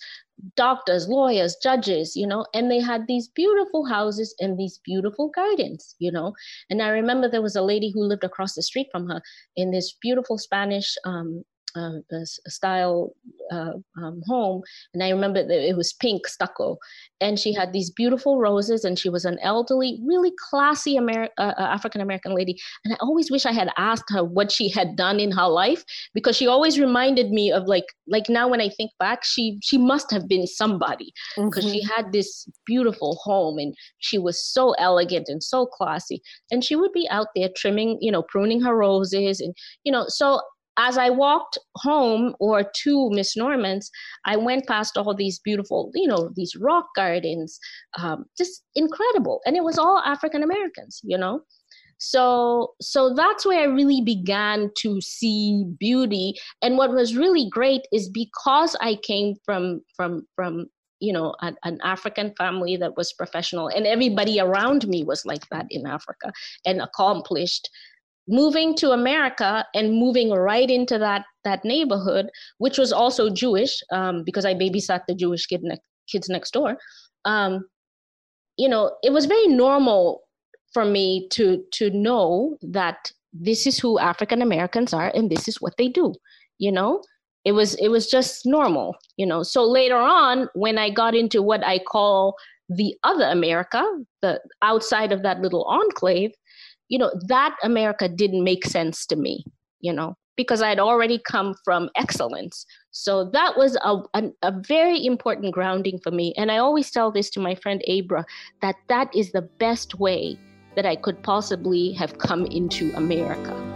doctors, 0.56 1.08
lawyers, 1.08 1.56
judges, 1.62 2.14
you 2.16 2.26
know, 2.26 2.44
and 2.54 2.70
they 2.70 2.80
had 2.80 3.06
these 3.06 3.28
beautiful 3.28 3.86
houses 3.86 4.34
and 4.40 4.58
these 4.58 4.80
beautiful 4.84 5.30
gardens, 5.34 5.94
you 5.98 6.10
know. 6.10 6.34
And 6.70 6.82
I 6.82 6.88
remember 6.88 7.28
there 7.28 7.42
was 7.42 7.56
a 7.56 7.62
lady 7.62 7.90
who 7.92 8.02
lived 8.04 8.24
across 8.24 8.54
the 8.54 8.62
street 8.62 8.88
from 8.92 9.08
her 9.08 9.20
in 9.56 9.70
this 9.70 9.96
beautiful 10.00 10.38
Spanish 10.38 10.94
um, 11.04 11.44
uh, 11.74 12.24
style 12.24 13.12
uh, 13.52 13.72
um, 13.96 14.22
home, 14.26 14.62
and 14.92 15.02
I 15.02 15.10
remember 15.10 15.42
that 15.46 15.68
it 15.68 15.76
was 15.76 15.92
pink 15.92 16.26
stucco, 16.26 16.78
and 17.20 17.38
she 17.38 17.52
had 17.52 17.72
these 17.72 17.90
beautiful 17.90 18.38
roses, 18.38 18.84
and 18.84 18.98
she 18.98 19.08
was 19.08 19.24
an 19.24 19.38
elderly, 19.42 20.00
really 20.06 20.32
classy 20.50 20.96
Ameri- 20.96 21.30
uh, 21.38 21.54
uh 21.58 21.62
African 21.62 22.00
American 22.00 22.34
lady. 22.34 22.56
And 22.84 22.94
I 22.94 22.96
always 23.00 23.30
wish 23.30 23.46
I 23.46 23.52
had 23.52 23.70
asked 23.76 24.10
her 24.10 24.24
what 24.24 24.52
she 24.52 24.68
had 24.68 24.96
done 24.96 25.20
in 25.20 25.32
her 25.32 25.48
life 25.48 25.84
because 26.14 26.36
she 26.36 26.46
always 26.46 26.78
reminded 26.78 27.30
me 27.30 27.52
of 27.52 27.64
like 27.66 27.86
like 28.06 28.28
now 28.28 28.48
when 28.48 28.60
I 28.60 28.68
think 28.68 28.90
back, 28.98 29.24
she 29.24 29.58
she 29.62 29.78
must 29.78 30.10
have 30.10 30.28
been 30.28 30.46
somebody 30.46 31.12
because 31.36 31.64
mm-hmm. 31.64 31.74
she 31.74 31.82
had 31.82 32.12
this 32.12 32.48
beautiful 32.66 33.16
home 33.22 33.58
and 33.58 33.74
she 33.98 34.18
was 34.18 34.42
so 34.42 34.72
elegant 34.78 35.26
and 35.28 35.42
so 35.42 35.66
classy, 35.66 36.22
and 36.50 36.64
she 36.64 36.76
would 36.76 36.92
be 36.92 37.08
out 37.10 37.28
there 37.34 37.48
trimming, 37.56 37.98
you 38.00 38.12
know, 38.12 38.22
pruning 38.22 38.60
her 38.60 38.76
roses, 38.76 39.40
and 39.40 39.54
you 39.84 39.92
know, 39.92 40.04
so 40.08 40.40
as 40.76 40.98
I 40.98 41.10
walked 41.10 41.58
home 41.76 42.34
or 42.40 42.64
to 42.82 43.10
Miss 43.10 43.36
Norman's, 43.36 43.90
I 44.24 44.36
went 44.36 44.66
past 44.66 44.96
all 44.96 45.14
these 45.14 45.38
beautiful, 45.38 45.90
you 45.94 46.08
know, 46.08 46.30
these 46.34 46.56
rock 46.56 46.86
gardens, 46.96 47.58
um, 47.98 48.24
just 48.36 48.64
incredible, 48.74 49.40
and 49.46 49.56
it 49.56 49.64
was 49.64 49.78
all 49.78 49.98
African 50.04 50.42
Americans, 50.42 51.00
you 51.04 51.18
know. 51.18 51.42
So, 51.98 52.74
so 52.80 53.14
that's 53.14 53.46
where 53.46 53.60
I 53.60 53.72
really 53.72 54.02
began 54.02 54.70
to 54.78 55.00
see 55.00 55.64
beauty. 55.78 56.34
And 56.60 56.76
what 56.76 56.90
was 56.90 57.16
really 57.16 57.48
great 57.48 57.82
is 57.92 58.08
because 58.08 58.76
I 58.80 58.96
came 58.96 59.36
from 59.44 59.80
from 59.96 60.26
from 60.34 60.66
you 61.00 61.12
know 61.12 61.34
an, 61.40 61.56
an, 61.64 61.78
african 61.82 62.32
family 62.38 62.76
that 62.76 62.96
was 62.96 63.12
professional 63.12 63.66
and 63.66 63.84
everybody 63.84 64.38
around 64.38 64.86
me 64.86 65.02
was 65.02 65.26
like 65.26 65.46
that 65.50 65.66
in 65.68 65.86
africa 65.86 66.32
and 66.64 66.80
accomplished 66.80 67.68
moving 68.28 68.74
to 68.76 68.90
America 68.90 69.66
and 69.74 69.98
moving 69.98 70.30
right 70.30 70.70
into 70.70 70.98
that 70.98 71.24
that 71.44 71.64
neighborhood, 71.64 72.30
which 72.58 72.78
was 72.78 72.92
also 72.92 73.28
Jewish, 73.28 73.82
um, 73.92 74.24
because 74.24 74.44
I 74.44 74.54
babysat 74.54 75.02
the 75.06 75.14
Jewish 75.14 75.46
kid 75.46 75.62
ne- 75.62 75.78
kids 76.08 76.28
next 76.28 76.52
door. 76.52 76.76
Um, 77.24 77.66
you 78.56 78.68
know, 78.68 78.96
it 79.02 79.12
was 79.12 79.26
very 79.26 79.46
normal 79.48 80.22
for 80.72 80.84
me 80.84 81.28
to 81.30 81.62
to 81.72 81.90
know 81.90 82.56
that 82.62 83.12
this 83.32 83.66
is 83.66 83.78
who 83.78 83.98
African 83.98 84.42
Americans 84.42 84.94
are 84.94 85.10
and 85.14 85.30
this 85.30 85.48
is 85.48 85.60
what 85.60 85.74
they 85.76 85.88
do. 85.88 86.14
You 86.58 86.72
know, 86.72 87.02
it 87.44 87.52
was 87.52 87.74
it 87.74 87.88
was 87.88 88.08
just 88.10 88.46
normal. 88.46 88.96
You 89.16 89.26
know, 89.26 89.42
so 89.42 89.64
later 89.64 89.96
on, 89.96 90.48
when 90.54 90.78
I 90.78 90.90
got 90.90 91.14
into 91.14 91.42
what 91.42 91.64
I 91.64 91.78
call 91.78 92.36
the 92.68 92.94
other 93.02 93.26
America, 93.26 93.84
the 94.22 94.40
outside 94.62 95.12
of 95.12 95.22
that 95.22 95.40
little 95.40 95.64
enclave, 95.64 96.32
you 96.88 96.98
know, 96.98 97.12
that 97.28 97.56
America 97.62 98.08
didn't 98.08 98.44
make 98.44 98.64
sense 98.64 99.06
to 99.06 99.16
me, 99.16 99.44
you 99.80 99.92
know, 99.92 100.16
because 100.36 100.62
I 100.62 100.68
had 100.68 100.78
already 100.78 101.18
come 101.18 101.54
from 101.64 101.90
excellence. 101.96 102.66
So 102.90 103.30
that 103.30 103.56
was 103.56 103.76
a, 103.82 103.98
a, 104.14 104.30
a, 104.42 104.52
very 104.66 105.04
important 105.04 105.54
grounding 105.54 105.98
for 106.02 106.10
me. 106.10 106.34
And 106.36 106.50
I 106.50 106.58
always 106.58 106.90
tell 106.90 107.10
this 107.10 107.30
to 107.30 107.40
my 107.40 107.54
friend 107.54 107.82
Abra 107.88 108.24
that 108.62 108.76
that 108.88 109.14
is 109.14 109.32
the 109.32 109.42
best 109.42 109.98
way 109.98 110.38
that 110.76 110.86
I 110.86 110.96
could 110.96 111.22
possibly 111.22 111.92
have 111.92 112.18
come 112.18 112.46
into 112.46 112.92
America. 112.96 113.73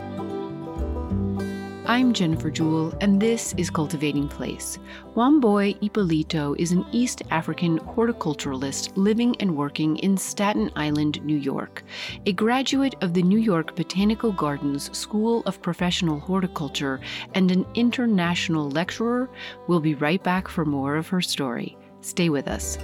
I'm 1.90 2.12
Jennifer 2.12 2.50
Jewell, 2.50 2.92
and 3.00 3.18
this 3.18 3.54
is 3.56 3.70
Cultivating 3.70 4.28
Place. 4.28 4.78
Wambui 5.14 5.82
Ippolito 5.82 6.54
is 6.58 6.70
an 6.70 6.84
East 6.92 7.22
African 7.30 7.78
horticulturalist 7.78 8.94
living 8.94 9.34
and 9.40 9.56
working 9.56 9.96
in 9.96 10.18
Staten 10.18 10.70
Island, 10.76 11.24
New 11.24 11.38
York. 11.38 11.82
A 12.26 12.34
graduate 12.34 12.94
of 13.00 13.14
the 13.14 13.22
New 13.22 13.38
York 13.38 13.74
Botanical 13.74 14.32
Gardens 14.32 14.94
School 14.94 15.42
of 15.46 15.62
Professional 15.62 16.20
Horticulture 16.20 17.00
and 17.32 17.50
an 17.50 17.64
international 17.74 18.68
lecturer, 18.68 19.30
we'll 19.66 19.80
be 19.80 19.94
right 19.94 20.22
back 20.22 20.46
for 20.46 20.66
more 20.66 20.94
of 20.94 21.08
her 21.08 21.22
story. 21.22 21.74
Stay 22.02 22.28
with 22.28 22.48
us. 22.48 22.76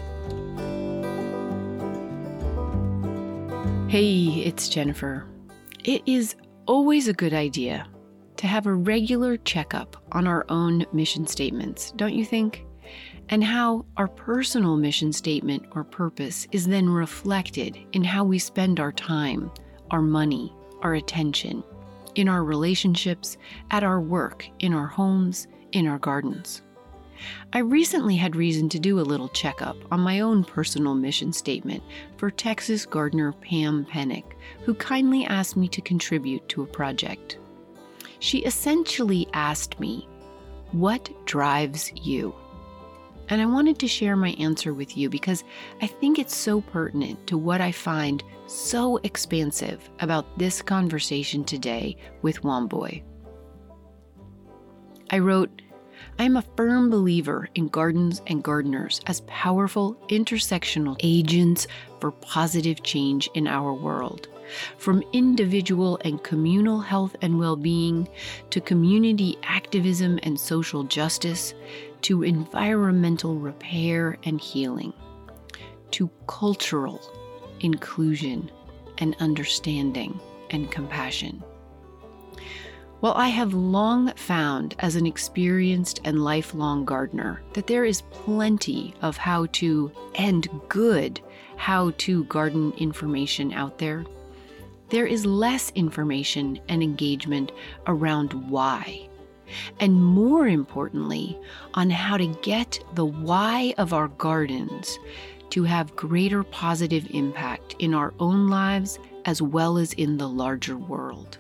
Hey, 3.87 4.43
it's 4.47 4.71
Jennifer. 4.71 5.27
It 5.85 6.01
is 6.07 6.37
always 6.67 7.07
a 7.07 7.13
good 7.13 7.35
idea 7.35 7.87
to 8.37 8.47
have 8.47 8.67
a 8.67 8.75
regular 8.75 9.37
checkup 9.39 9.97
on 10.13 10.27
our 10.27 10.45
own 10.49 10.87
mission 10.93 11.27
statements, 11.27 11.93
don't 11.93 12.15
you 12.15 12.25
think? 12.25 12.65
And 13.29 13.43
how 13.43 13.87
our 13.97 14.09
personal 14.09 14.77
mission 14.77 15.13
statement 15.13 15.65
or 15.73 15.85
purpose 15.85 16.47
is 16.53 16.67
then 16.67 16.89
reflected 16.89 17.79
in 17.93 18.05
how 18.05 18.25
we 18.25 18.39
spend 18.39 18.81
our 18.81 18.93
time, 18.93 19.51
our 19.91 20.03
money, 20.03 20.53
our 20.83 20.95
attention, 20.95 21.65
in 22.15 22.29
our 22.29 22.45
relationships, 22.45 23.37
at 23.71 23.83
our 23.83 24.01
work, 24.01 24.47
in 24.59 24.75
our 24.75 24.87
homes, 24.87 25.49
in 25.73 25.87
our 25.87 25.99
gardens. 25.99 26.63
I 27.53 27.61
recently 27.61 28.17
had 28.17 28.37
reason 28.37 28.69
to 28.71 28.79
do 28.79 29.01
a 29.01 29.03
little 29.03 29.29
checkup 29.29 29.77
on 29.91 30.01
my 30.01 30.21
own 30.21 30.45
personal 30.45 30.95
mission 30.95 31.33
statement 31.33 31.83
for 32.17 32.31
Texas 32.31 32.85
gardener 32.85 33.33
Pam 33.33 33.87
Penick, 33.87 34.35
who 34.65 34.75
kindly 34.75 35.25
asked 35.25 35.57
me 35.57 35.69
to 35.69 35.81
contribute 35.81 36.47
to 36.51 36.63
a 36.63 36.67
project. 36.67 37.39
She 38.25 38.39
essentially 38.39 39.29
asked 39.35 39.79
me, 39.79 40.09
What 40.73 41.11
drives 41.27 41.93
you? 41.93 42.35
And 43.29 43.43
I 43.43 43.45
wanted 43.45 43.79
to 43.81 43.87
share 43.87 44.17
my 44.17 44.31
answer 44.39 44.73
with 44.73 44.97
you 44.97 45.11
because 45.11 45.45
I 45.83 45.87
think 45.87 46.19
it's 46.19 46.35
so 46.35 46.63
pertinent 46.63 47.27
to 47.27 47.37
what 47.37 47.61
I 47.61 47.71
find 47.71 48.25
so 48.47 48.97
expansive 49.03 49.91
about 50.01 50.39
this 50.39 50.63
conversation 50.63 51.45
today 51.45 51.99
with 52.23 52.41
Wambui. 52.41 53.03
I 55.11 55.19
wrote, 55.19 55.61
I 56.19 56.25
am 56.25 56.39
a 56.39 56.45
firm 56.57 56.89
believer 56.89 57.51
in 57.55 57.69
gardens 57.69 58.23
and 58.27 58.43
gardeners 58.43 59.03
as 59.07 59.21
powerful 59.27 59.97
intersectional 60.09 60.97
agents 61.01 61.67
for 62.01 62.11
positive 62.11 62.83
change 62.83 63.29
in 63.35 63.47
our 63.47 63.75
world. 63.75 64.29
From 64.79 65.03
individual 65.13 65.99
and 66.05 66.23
communal 66.23 66.81
health 66.81 67.17
and 67.23 67.39
well 67.39 67.57
being 67.57 68.09
to 68.51 68.61
community 68.61 69.39
activism 69.43 70.19
and 70.23 70.39
social 70.39 70.85
justice 70.85 71.55
to 72.03 72.23
environmental 72.23 73.37
repair 73.37 74.19
and 74.25 74.41
healing 74.41 74.93
to 75.93 76.11
cultural 76.27 77.01
inclusion 77.61 78.51
and 78.99 79.17
understanding 79.21 80.19
and 80.51 80.71
compassion. 80.71 81.43
Well, 83.01 83.15
I 83.15 83.29
have 83.29 83.53
long 83.53 84.13
found 84.15 84.75
as 84.79 84.97
an 84.97 85.07
experienced 85.07 86.01
and 86.05 86.25
lifelong 86.25 86.85
gardener 86.85 87.43
that 87.53 87.67
there 87.67 87.85
is 87.85 88.03
plenty 88.11 88.95
of 89.03 89.17
how 89.17 89.47
to 89.53 89.93
and 90.15 90.49
good 90.69 91.21
how 91.57 91.93
to 91.99 92.25
garden 92.25 92.73
information 92.79 93.53
out 93.53 93.79
there. 93.79 94.05
There 94.91 95.07
is 95.07 95.27
less 95.27 95.71
information 95.75 96.61
and 96.69 96.83
engagement 96.83 97.53
around 97.87 98.33
why. 98.51 99.09
And 99.81 100.03
more 100.03 100.47
importantly, 100.47 101.39
on 101.75 101.91
how 101.91 102.17
to 102.17 102.27
get 102.43 102.79
the 102.95 103.05
why 103.05 103.75
of 103.79 103.93
our 103.93 104.09
gardens 104.09 104.99
to 105.51 105.65
have 105.65 105.97
greater 105.97 106.43
positive 106.43 107.07
impact 107.11 107.77
in 107.79 107.95
our 107.95 108.15
own 108.19 108.49
lives 108.49 108.99
as 109.25 109.41
well 109.41 109.79
as 109.79 109.93
in 109.93 110.17
the 110.17 110.29
larger 110.29 110.77
world 110.77 111.39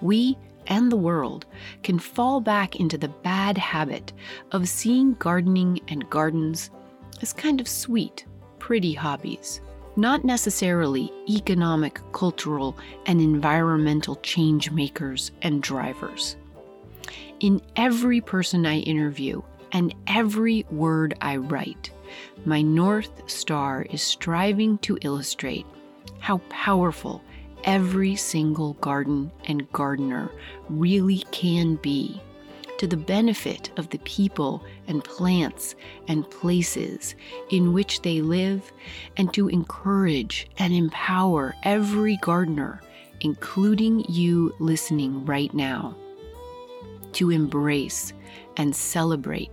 we 0.00 0.36
and 0.66 0.90
the 0.90 0.96
world 0.96 1.46
can 1.82 1.98
fall 1.98 2.40
back 2.40 2.76
into 2.76 2.96
the 2.96 3.08
bad 3.08 3.58
habit 3.58 4.12
of 4.52 4.68
seeing 4.68 5.14
gardening 5.14 5.80
and 5.88 6.08
gardens 6.10 6.70
as 7.22 7.32
kind 7.32 7.60
of 7.60 7.68
sweet, 7.68 8.24
pretty 8.58 8.92
hobbies, 8.92 9.60
not 9.96 10.24
necessarily 10.24 11.12
economic, 11.28 12.00
cultural, 12.12 12.76
and 13.06 13.20
environmental 13.20 14.16
change 14.16 14.70
makers 14.70 15.30
and 15.42 15.62
drivers. 15.62 16.36
In 17.40 17.60
every 17.76 18.20
person 18.20 18.66
I 18.66 18.80
interview 18.80 19.42
and 19.72 19.94
every 20.06 20.66
word 20.70 21.14
I 21.20 21.36
write, 21.36 21.90
my 22.44 22.62
North 22.62 23.30
Star 23.30 23.86
is 23.90 24.02
striving 24.02 24.78
to 24.78 24.98
illustrate 25.02 25.66
how 26.18 26.38
powerful 26.48 27.22
every 27.64 28.16
single 28.16 28.74
garden 28.74 29.30
and 29.46 29.70
gardener 29.72 30.30
really 30.68 31.24
can 31.30 31.76
be 31.76 32.20
to 32.78 32.86
the 32.86 32.96
benefit 32.96 33.70
of 33.76 33.90
the 33.90 33.98
people 33.98 34.64
and 34.90 35.02
plants 35.02 35.74
and 36.08 36.28
places 36.30 37.14
in 37.48 37.72
which 37.72 38.02
they 38.02 38.20
live, 38.20 38.70
and 39.16 39.32
to 39.32 39.48
encourage 39.48 40.50
and 40.58 40.74
empower 40.74 41.54
every 41.62 42.18
gardener, 42.18 42.82
including 43.20 44.04
you 44.08 44.54
listening 44.58 45.24
right 45.24 45.54
now, 45.54 45.96
to 47.12 47.30
embrace 47.30 48.12
and 48.58 48.76
celebrate 48.76 49.50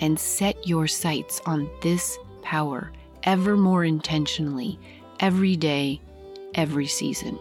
and 0.00 0.18
set 0.18 0.66
your 0.66 0.88
sights 0.88 1.40
on 1.46 1.70
this 1.82 2.18
power 2.42 2.90
ever 3.22 3.56
more 3.56 3.84
intentionally 3.84 4.78
every 5.20 5.54
day 5.54 6.00
every 6.54 6.86
season. 6.86 7.38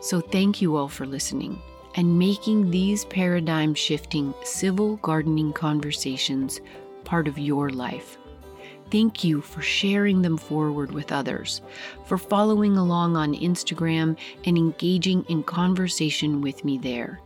So, 0.00 0.20
thank 0.20 0.60
you 0.60 0.76
all 0.76 0.88
for 0.88 1.06
listening 1.06 1.60
and 1.94 2.18
making 2.18 2.70
these 2.70 3.04
paradigm 3.06 3.74
shifting 3.74 4.34
civil 4.44 4.96
gardening 4.96 5.52
conversations 5.52 6.60
part 7.04 7.28
of 7.28 7.38
your 7.38 7.70
life. 7.70 8.18
Thank 8.90 9.24
you 9.24 9.40
for 9.40 9.62
sharing 9.62 10.22
them 10.22 10.36
forward 10.36 10.92
with 10.92 11.12
others, 11.12 11.62
for 12.06 12.18
following 12.18 12.76
along 12.76 13.16
on 13.16 13.34
Instagram 13.34 14.18
and 14.44 14.58
engaging 14.58 15.24
in 15.28 15.42
conversation 15.42 16.40
with 16.40 16.64
me 16.64 16.78
there. 16.78 17.20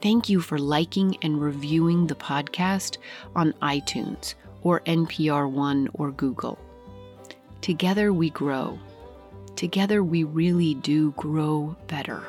Thank 0.00 0.28
you 0.28 0.40
for 0.40 0.58
liking 0.58 1.16
and 1.22 1.40
reviewing 1.40 2.06
the 2.06 2.14
podcast 2.14 2.98
on 3.36 3.52
iTunes 3.62 4.34
or 4.62 4.80
NPR 4.80 5.50
One 5.50 5.88
or 5.94 6.10
Google. 6.10 6.58
Together 7.60 8.12
we 8.12 8.30
grow 8.30 8.78
together 9.56 10.02
we 10.02 10.24
really 10.24 10.74
do 10.74 11.12
grow 11.12 11.76
better. 11.86 12.22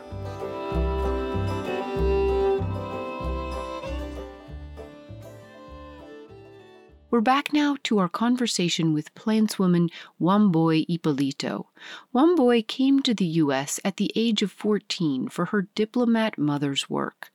We're 7.15 7.21
back 7.21 7.53
now 7.53 7.77
to 7.83 7.97
our 7.99 8.09
conversation 8.09 8.93
with 8.93 9.15
plantswoman 9.15 9.89
Wambui 10.21 10.85
Ippolito. 10.89 11.67
Wambui 12.13 12.67
came 12.67 13.01
to 13.03 13.13
the 13.13 13.39
U.S. 13.45 13.79
at 13.85 13.95
the 13.95 14.11
age 14.17 14.41
of 14.41 14.51
14 14.51 15.29
for 15.29 15.45
her 15.45 15.69
diplomat 15.75 16.37
mother's 16.37 16.89
work. 16.89 17.31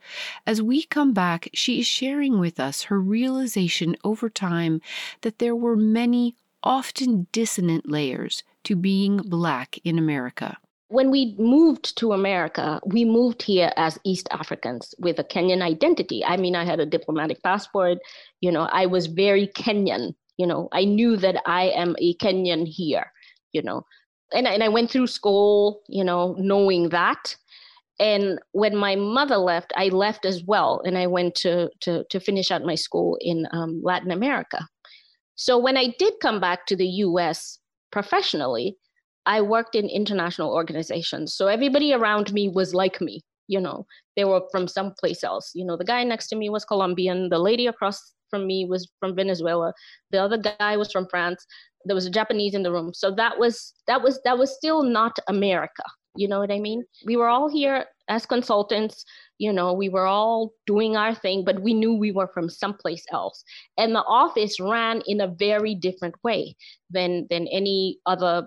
As 0.47 0.61
we 0.61 0.83
come 0.83 1.15
back, 1.15 1.49
she 1.55 1.81
is 1.81 1.87
sharing 1.87 2.39
with 2.39 2.61
us 2.61 2.83
her 2.83 3.01
realization 3.01 3.97
over 4.05 4.29
time 4.29 4.83
that 5.23 5.39
there 5.39 5.57
were 5.57 5.77
many, 5.77 6.37
often 6.63 7.27
dissonant 7.33 7.89
layers 7.89 8.43
to 8.65 8.77
being 8.77 9.17
Black 9.17 9.79
in 9.83 9.99
America? 9.99 10.59
When 10.91 11.13
we 11.13 11.37
moved 11.39 11.97
to 11.99 12.13
America, 12.13 12.81
we 12.85 13.05
moved 13.05 13.43
here 13.43 13.73
as 13.77 13.97
East 14.05 14.27
Africans 14.33 14.93
with 14.99 15.21
a 15.21 15.25
Kenyan 15.25 15.63
identity. 15.63 16.25
I 16.25 16.37
mean, 16.37 16.57
I 16.57 16.65
had 16.65 16.81
a 16.81 16.85
diplomatic 16.85 17.41
passport. 17.45 17.99
You 18.41 18.51
know, 18.51 18.63
I 18.73 18.87
was 18.87 19.07
very 19.07 19.47
Kenyan. 19.47 20.17
You 20.37 20.49
know, 20.49 20.69
I 20.73 20.85
knew 20.85 21.17
that 21.19 21.41
I 21.47 21.67
am 21.67 21.95
a 22.01 22.15
Kenyan 22.17 22.67
here, 22.67 23.13
you 23.53 23.63
know. 23.63 23.87
And, 24.33 24.49
and 24.49 24.65
I 24.65 24.69
went 24.69 24.91
through 24.91 25.07
school, 25.07 25.83
you 25.89 26.03
know, 26.03 26.35
knowing 26.39 26.89
that. 26.89 27.37
And 28.01 28.41
when 28.51 28.75
my 28.75 28.97
mother 28.97 29.37
left, 29.37 29.73
I 29.77 29.91
left 29.91 30.25
as 30.25 30.43
well. 30.43 30.83
And 30.85 30.99
I 30.99 31.07
went 31.07 31.37
to, 31.37 31.71
to, 31.83 32.03
to 32.11 32.19
finish 32.19 32.51
out 32.51 32.65
my 32.65 32.75
school 32.75 33.17
in 33.21 33.47
um, 33.53 33.81
Latin 33.85 34.11
America. 34.11 34.67
So 35.37 35.57
when 35.57 35.77
I 35.77 35.95
did 36.01 36.15
come 36.21 36.41
back 36.41 36.67
to 36.67 36.75
the 36.75 36.89
US, 37.07 37.61
professionally, 37.93 38.77
I 39.27 39.41
worked 39.41 39.75
in 39.75 39.89
international 39.89 40.53
organizations. 40.53 41.35
So 41.35 41.47
everybody 41.47 41.93
around 41.93 42.33
me 42.33 42.49
was 42.49 42.75
like 42.75 43.01
me, 43.01 43.23
you 43.49 43.61
know, 43.61 43.87
they 44.17 44.25
were 44.25 44.43
from 44.51 44.67
someplace 44.67 45.23
else. 45.23 45.51
You 45.55 45.65
know, 45.65 45.77
the 45.77 45.85
guy 45.85 46.05
next 46.05 46.29
to 46.29 46.37
me 46.37 46.49
was 46.51 46.65
Colombian, 46.65 47.29
the 47.29 47.39
lady 47.39 47.67
across 47.67 48.15
from 48.31 48.47
me 48.47 48.65
was 48.65 48.89
from 49.01 49.17
Venezuela, 49.17 49.73
the 50.11 50.23
other 50.23 50.39
guy 50.39 50.77
was 50.77 50.93
from 50.93 51.07
France, 51.11 51.45
there 51.85 51.95
was 51.95 52.07
a 52.07 52.11
Japanese 52.11 52.55
in 52.55 52.63
the 52.63 52.73
room. 52.73 52.93
So 52.95 53.11
that 53.13 53.39
was 53.39 53.75
that 53.87 54.03
was 54.03 54.21
that 54.25 54.39
was 54.39 54.55
still 54.55 54.83
not 54.83 55.19
America. 55.29 55.83
You 56.17 56.29
know 56.29 56.41
what 56.41 56.51
I 56.51 56.59
mean? 56.59 56.85
We 57.07 57.17
were 57.17 57.29
all 57.29 57.49
here 57.49 57.87
as 58.09 58.27
consultants, 58.27 59.05
you 59.39 59.53
know, 59.53 59.73
we 59.73 59.89
were 59.89 60.07
all 60.07 60.53
doing 60.67 60.97
our 60.97 61.15
thing, 61.15 61.45
but 61.45 61.63
we 61.63 61.73
knew 61.73 61.95
we 61.95 62.11
were 62.11 62.29
from 62.35 62.51
someplace 62.51 63.05
else. 63.13 63.43
And 63.79 63.95
the 63.95 64.03
office 64.03 64.59
ran 64.61 65.03
in 65.07 65.21
a 65.21 65.29
very 65.29 65.75
different 65.75 66.17
way 66.25 66.57
than 66.91 67.27
than 67.31 67.47
any 67.49 67.99
other, 68.07 68.47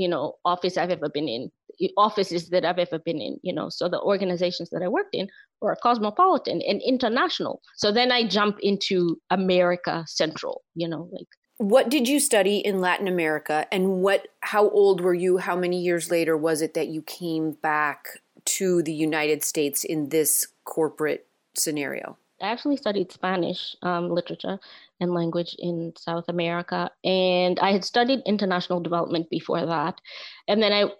you 0.00 0.08
know, 0.08 0.36
office 0.46 0.78
I've 0.78 0.90
ever 0.90 1.10
been 1.10 1.28
in, 1.28 1.50
offices 1.98 2.48
that 2.48 2.64
I've 2.64 2.78
ever 2.78 2.98
been 2.98 3.20
in, 3.20 3.38
you 3.42 3.52
know. 3.52 3.68
So 3.68 3.86
the 3.86 4.00
organizations 4.00 4.70
that 4.70 4.82
I 4.82 4.88
worked 4.88 5.14
in 5.14 5.28
were 5.60 5.76
cosmopolitan 5.82 6.62
and 6.66 6.80
international. 6.82 7.60
So 7.76 7.92
then 7.92 8.10
I 8.10 8.26
jump 8.26 8.56
into 8.60 9.20
America 9.28 10.04
Central, 10.08 10.62
you 10.74 10.88
know, 10.88 11.08
like 11.12 11.26
what 11.58 11.90
did 11.90 12.08
you 12.08 12.18
study 12.18 12.56
in 12.56 12.80
Latin 12.80 13.06
America 13.06 13.66
and 13.70 14.00
what 14.00 14.28
how 14.40 14.70
old 14.70 15.02
were 15.02 15.12
you 15.12 15.36
how 15.36 15.54
many 15.54 15.78
years 15.78 16.10
later 16.10 16.34
was 16.34 16.62
it 16.62 16.72
that 16.72 16.88
you 16.88 17.02
came 17.02 17.52
back 17.52 18.06
to 18.46 18.82
the 18.82 18.94
United 18.94 19.44
States 19.44 19.84
in 19.84 20.08
this 20.08 20.46
corporate 20.64 21.26
scenario? 21.54 22.16
I 22.40 22.46
actually 22.46 22.78
studied 22.78 23.12
Spanish 23.12 23.76
um, 23.82 24.08
literature 24.08 24.58
and 25.00 25.14
language 25.14 25.56
in 25.58 25.92
South 25.96 26.24
America, 26.28 26.90
and 27.04 27.58
I 27.60 27.72
had 27.72 27.84
studied 27.84 28.20
international 28.26 28.80
development 28.80 29.28
before 29.30 29.64
that. 29.66 30.00
And 30.48 30.62
then 30.62 30.72
I, 30.72 30.90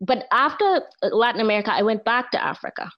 but 0.00 0.26
after 0.32 0.82
Latin 1.02 1.40
America, 1.40 1.72
I 1.72 1.82
went 1.82 2.04
back 2.04 2.30
to 2.30 2.42
Africa. 2.42 2.90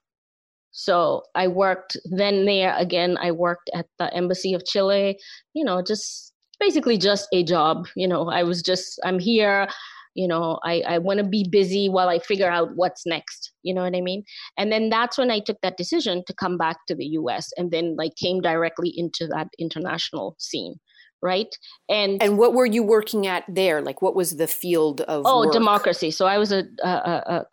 So 0.71 1.23
I 1.35 1.47
worked 1.47 1.97
then 2.05 2.45
there 2.45 2.75
again. 2.77 3.17
I 3.19 3.31
worked 3.31 3.69
at 3.75 3.85
the 3.99 4.13
Embassy 4.13 4.53
of 4.53 4.65
Chile, 4.65 5.19
you 5.53 5.63
know, 5.63 5.81
just 5.81 6.33
basically 6.59 6.97
just 6.97 7.27
a 7.31 7.43
job. 7.43 7.87
You 7.95 8.07
know, 8.07 8.29
I 8.29 8.43
was 8.43 8.61
just, 8.61 8.99
I'm 9.03 9.19
here 9.19 9.67
you 10.15 10.27
know 10.27 10.59
i, 10.63 10.81
I 10.81 10.97
want 10.97 11.19
to 11.19 11.23
be 11.23 11.45
busy 11.49 11.89
while 11.89 12.09
i 12.09 12.19
figure 12.19 12.49
out 12.49 12.75
what's 12.75 13.05
next 13.05 13.51
you 13.63 13.73
know 13.73 13.83
what 13.83 13.95
i 13.95 14.01
mean? 14.01 14.23
And 14.57 14.71
then 14.71 14.89
that's 14.89 15.17
when 15.17 15.31
i 15.31 15.39
took 15.39 15.59
that 15.61 15.77
decision 15.77 16.23
to 16.27 16.33
come 16.33 16.57
back 16.57 16.77
to 16.87 16.95
the 16.95 17.05
us 17.05 17.51
and 17.57 17.71
then 17.71 17.95
like 17.97 18.15
came 18.15 18.41
directly 18.41 18.93
into 18.95 19.27
that 19.27 19.47
international 19.59 20.35
scene 20.39 20.75
right? 21.23 21.57
And 21.87 22.21
and 22.21 22.37
what 22.37 22.53
were 22.53 22.65
you 22.65 22.83
working 22.83 23.27
at 23.27 23.45
there? 23.47 23.81
Like 23.81 24.01
what 24.01 24.13
was 24.13 24.35
the 24.35 24.45
field 24.45 25.01
of 25.01 25.23
oh 25.25 25.45
work? 25.45 25.53
democracy. 25.53 26.11
So 26.11 26.25
i 26.25 26.37
was 26.37 26.51
a, 26.51 26.65
a, 26.83 26.89
a, 26.89 27.45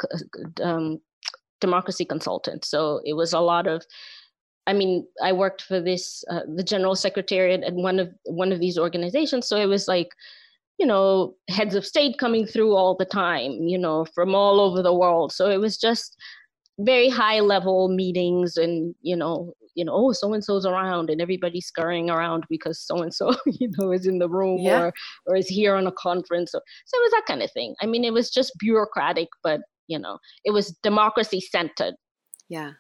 a 0.61 0.67
um, 0.67 0.99
democracy 1.61 2.05
consultant. 2.05 2.65
So 2.65 3.01
it 3.05 3.15
was 3.15 3.33
a 3.33 3.41
lot 3.41 3.67
of 3.67 3.85
I 4.67 4.73
mean, 4.73 5.07
I 5.23 5.33
worked 5.33 5.63
for 5.63 5.81
this 5.81 6.23
uh, 6.31 6.43
the 6.55 6.63
general 6.63 6.95
secretariat 6.95 7.63
at 7.63 7.75
one 7.75 7.99
of 7.99 8.13
one 8.25 8.53
of 8.53 8.61
these 8.61 8.79
organizations, 8.79 9.49
so 9.49 9.57
it 9.57 9.67
was 9.67 9.89
like 9.89 10.11
you 10.81 10.87
know, 10.87 11.35
heads 11.51 11.75
of 11.75 11.85
state 11.85 12.17
coming 12.19 12.47
through 12.47 12.75
all 12.75 12.97
the 12.97 13.05
time, 13.05 13.53
you 13.69 13.77
know, 13.77 14.07
from 14.15 14.35
all 14.35 14.59
over 14.59 14.83
the 14.83 14.95
world. 14.95 15.31
So 15.31 15.51
it 15.51 15.59
was 15.59 15.77
just 15.77 16.17
very 16.79 17.11
high 17.11 17.41
level 17.41 17.89
meetings 17.89 18.57
and, 18.57 18.95
you 19.03 19.15
know, 19.15 19.53
you 19.75 19.85
know, 19.85 19.93
oh, 19.95 20.13
so 20.13 20.33
and 20.33 20.43
so's 20.43 20.65
around 20.65 21.11
and 21.11 21.21
everybody's 21.21 21.67
scurrying 21.67 22.09
around 22.09 22.45
because 22.49 22.81
so 22.81 23.03
and 23.03 23.13
so, 23.13 23.35
you 23.47 23.71
know, 23.77 23.93
is 23.93 24.07
in 24.07 24.21
the 24.21 24.29
room 24.29 24.63
yeah. 24.63 24.85
or 24.85 24.93
or 25.27 25.37
is 25.37 25.49
here 25.49 25.75
on 25.75 25.87
a 25.87 25.93
conference. 25.93 26.53
So, 26.53 26.61
so 26.87 26.99
it 26.99 27.05
was 27.05 27.13
that 27.13 27.27
kind 27.27 27.43
of 27.43 27.53
thing. 27.53 27.75
I 27.83 27.87
mean, 27.87 28.03
it 28.03 28.15
was 28.15 28.31
just 28.31 28.53
bureaucratic, 28.59 29.29
but 29.43 29.61
you 29.87 29.99
know, 29.99 30.19
it 30.47 30.53
was 30.53 30.75
democracy 30.83 31.43
centered. 31.43 31.95
Yeah. 32.49 32.73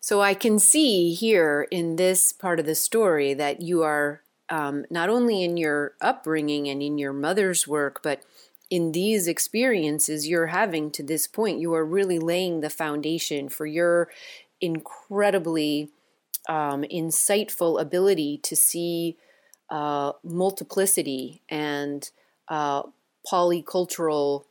So 0.00 0.20
I 0.20 0.34
can 0.34 0.58
see 0.58 1.14
here 1.14 1.68
in 1.70 1.96
this 1.96 2.32
part 2.32 2.58
of 2.58 2.66
the 2.66 2.74
story 2.74 3.32
that 3.34 3.60
you 3.60 3.82
are 3.82 4.23
um, 4.50 4.84
not 4.90 5.08
only 5.08 5.42
in 5.42 5.56
your 5.56 5.94
upbringing 6.00 6.68
and 6.68 6.82
in 6.82 6.98
your 6.98 7.12
mother's 7.12 7.66
work, 7.66 8.00
but 8.02 8.22
in 8.70 8.92
these 8.92 9.26
experiences 9.28 10.28
you're 10.28 10.48
having 10.48 10.90
to 10.90 11.02
this 11.02 11.26
point, 11.26 11.60
you 11.60 11.72
are 11.74 11.84
really 11.84 12.18
laying 12.18 12.60
the 12.60 12.70
foundation 12.70 13.48
for 13.48 13.66
your 13.66 14.10
incredibly 14.60 15.90
um, 16.48 16.82
insightful 16.82 17.80
ability 17.80 18.38
to 18.42 18.56
see 18.56 19.16
uh, 19.70 20.12
multiplicity 20.22 21.42
and 21.48 22.10
uh, 22.48 22.82
polycultural 23.30 24.44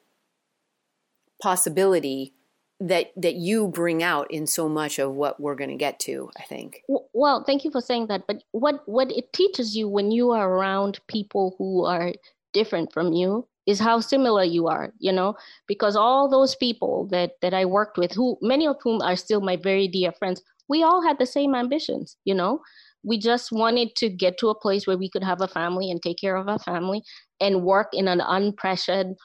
possibility 1.42 2.34
that 2.80 3.12
that 3.16 3.36
you 3.36 3.68
bring 3.68 4.04
out 4.04 4.30
in 4.32 4.48
so 4.48 4.68
much 4.68 5.00
of 5.00 5.14
what 5.14 5.40
we're 5.40 5.56
going 5.56 5.70
to 5.70 5.76
get 5.76 6.00
to 6.00 6.30
i 6.38 6.44
think. 6.44 6.82
Well 7.14 7.44
thank 7.46 7.64
you 7.64 7.72
for 7.72 7.82
saying 7.82 8.08
that 8.08 8.28
but 8.28 8.44
what 8.52 8.82
what 8.88 9.12
it 9.12 9.32
teaches 9.34 9.76
you 9.76 9.88
when 9.88 10.12
you 10.12 10.32
are 10.32 10.50
around 10.50 11.00
people 11.08 11.56
who 11.58 11.86
are 11.86 12.14
different 12.54 12.92
from 12.92 13.14
you 13.14 13.48
is 13.66 13.80
how 13.80 14.00
similar 14.00 14.44
you 14.44 14.68
are 14.68 14.92
you 15.00 15.12
know? 15.12 15.36
Because 15.68 15.96
all 15.96 16.30
those 16.30 16.56
people 16.56 17.08
that 17.12 17.32
that 17.42 17.54
i 17.54 17.66
worked 17.66 17.98
with 17.98 18.12
who 18.12 18.38
many 18.42 18.68
of 18.68 18.78
whom 18.84 19.02
are 19.02 19.16
still 19.16 19.42
my 19.42 19.56
very 19.56 19.88
dear 19.88 20.12
friends 20.12 20.42
we 20.70 20.84
all 20.84 21.02
had 21.06 21.20
the 21.20 21.26
same 21.26 21.56
ambitions 21.56 22.18
you 22.26 22.34
know? 22.34 22.60
We 23.06 23.18
just 23.18 23.52
wanted 23.52 23.96
to 23.98 24.10
get 24.10 24.38
to 24.38 24.50
a 24.50 24.56
place 24.56 24.88
where 24.88 24.98
we 24.98 25.10
could 25.10 25.26
have 25.26 25.42
a 25.42 25.48
family 25.48 25.92
and 25.92 26.02
take 26.02 26.20
care 26.20 26.38
of 26.38 26.48
our 26.48 26.60
family 26.60 27.04
and 27.42 27.64
work 27.64 27.90
in 27.94 28.08
an 28.08 28.20
unpressured 28.20 29.16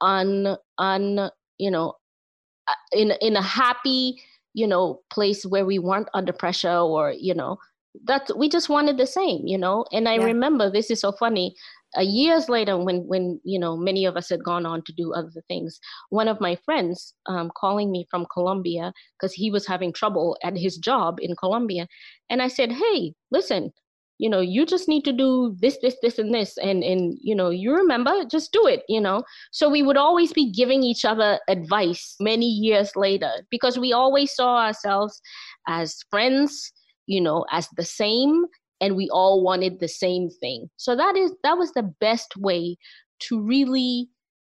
un 0.00 0.56
un 0.78 1.30
you 1.58 1.70
know 1.70 1.94
in 2.92 3.12
in 3.20 3.36
a 3.36 3.42
happy 3.42 4.20
you 4.54 4.66
know 4.66 5.00
place 5.10 5.44
where 5.44 5.64
we 5.64 5.78
weren't 5.78 6.08
under 6.14 6.32
pressure 6.32 6.78
or 6.78 7.12
you 7.12 7.34
know 7.34 7.58
that 8.04 8.30
we 8.36 8.48
just 8.48 8.68
wanted 8.68 8.96
the 8.96 9.06
same 9.06 9.46
you 9.46 9.58
know 9.58 9.84
and 9.92 10.08
i 10.08 10.14
yeah. 10.14 10.24
remember 10.24 10.70
this 10.70 10.90
is 10.90 11.00
so 11.00 11.12
funny 11.12 11.54
uh, 11.96 12.02
years 12.02 12.48
later 12.48 12.76
when 12.76 13.06
when 13.06 13.40
you 13.44 13.58
know 13.58 13.76
many 13.76 14.04
of 14.04 14.16
us 14.16 14.28
had 14.28 14.44
gone 14.44 14.66
on 14.66 14.82
to 14.82 14.92
do 14.92 15.12
other 15.12 15.42
things 15.48 15.80
one 16.10 16.28
of 16.28 16.40
my 16.40 16.56
friends 16.64 17.14
um, 17.26 17.50
calling 17.56 17.90
me 17.90 18.06
from 18.10 18.26
colombia 18.32 18.92
because 19.18 19.32
he 19.32 19.50
was 19.50 19.66
having 19.66 19.92
trouble 19.92 20.36
at 20.42 20.56
his 20.56 20.76
job 20.76 21.16
in 21.20 21.34
colombia 21.36 21.86
and 22.30 22.42
i 22.42 22.48
said 22.48 22.70
hey 22.72 23.12
listen 23.30 23.72
you 24.18 24.28
know 24.28 24.40
you 24.40 24.66
just 24.66 24.88
need 24.88 25.04
to 25.04 25.12
do 25.12 25.56
this 25.60 25.78
this 25.82 25.96
this 26.02 26.18
and 26.18 26.34
this 26.34 26.56
and 26.58 26.82
and 26.82 27.16
you 27.20 27.34
know 27.34 27.50
you 27.50 27.74
remember 27.74 28.12
just 28.30 28.52
do 28.52 28.66
it 28.66 28.82
you 28.88 29.00
know? 29.00 29.22
So 29.52 29.68
we 29.68 29.82
would 29.82 29.96
always 29.96 30.32
be 30.32 30.50
giving 30.50 30.82
each 30.82 31.04
other 31.04 31.38
advice 31.48 32.16
many 32.20 32.46
years 32.46 32.94
later 32.96 33.30
because 33.50 33.78
we 33.78 33.92
always 33.92 34.34
saw 34.34 34.66
ourselves 34.66 35.20
as 35.68 35.98
friends 36.10 36.72
you 37.06 37.20
know 37.20 37.44
as 37.50 37.68
the 37.76 37.84
same 37.84 38.44
and 38.80 38.96
we 38.96 39.08
all 39.10 39.42
wanted 39.42 39.80
the 39.80 39.88
same 39.88 40.30
thing. 40.40 40.70
So 40.76 40.94
that 40.94 41.16
is 41.16 41.32
that 41.42 41.58
was 41.58 41.72
the 41.72 41.90
best 42.00 42.36
way 42.36 42.76
to 43.20 43.40
really 43.40 44.08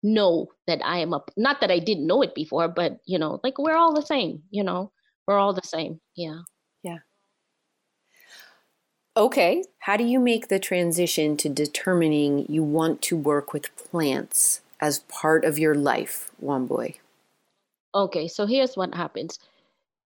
know 0.04 0.48
that 0.68 0.82
i 0.84 0.98
am 0.98 1.14
a 1.14 1.22
not 1.38 1.62
that 1.62 1.72
i 1.72 1.80
didn't 1.80 2.06
know 2.06 2.22
it 2.22 2.36
before 2.36 2.68
but 2.68 2.98
you 3.06 3.18
know 3.18 3.40
like 3.44 3.58
we're 3.58 3.78
all 3.78 3.94
the 3.94 4.06
same 4.06 4.42
you 4.52 4.64
know? 4.64 4.92
We're 5.28 5.38
all 5.38 5.54
the 5.54 5.62
same 5.64 6.02
yeah. 6.18 6.34
yeah 6.34 6.53
Okay, 9.16 9.64
how 9.80 9.96
do 9.96 10.04
you 10.04 10.20
make 10.20 10.48
the 10.48 10.58
transition 10.58 11.38
to 11.38 11.48
determining 11.48 12.48
you 12.50 12.64
want 12.64 13.04
to 13.04 13.16
work 13.16 13.54
with 13.54 13.76
plants 13.76 14.62
as 14.80 15.00
part 15.08 15.46
of 15.46 15.60
your 15.60 15.76
life, 15.76 16.32
Wambui? 16.44 16.96
Okay, 17.94 18.28
so 18.28 18.48
here's 18.48 18.76
what 18.76 18.96
happens. 18.96 19.38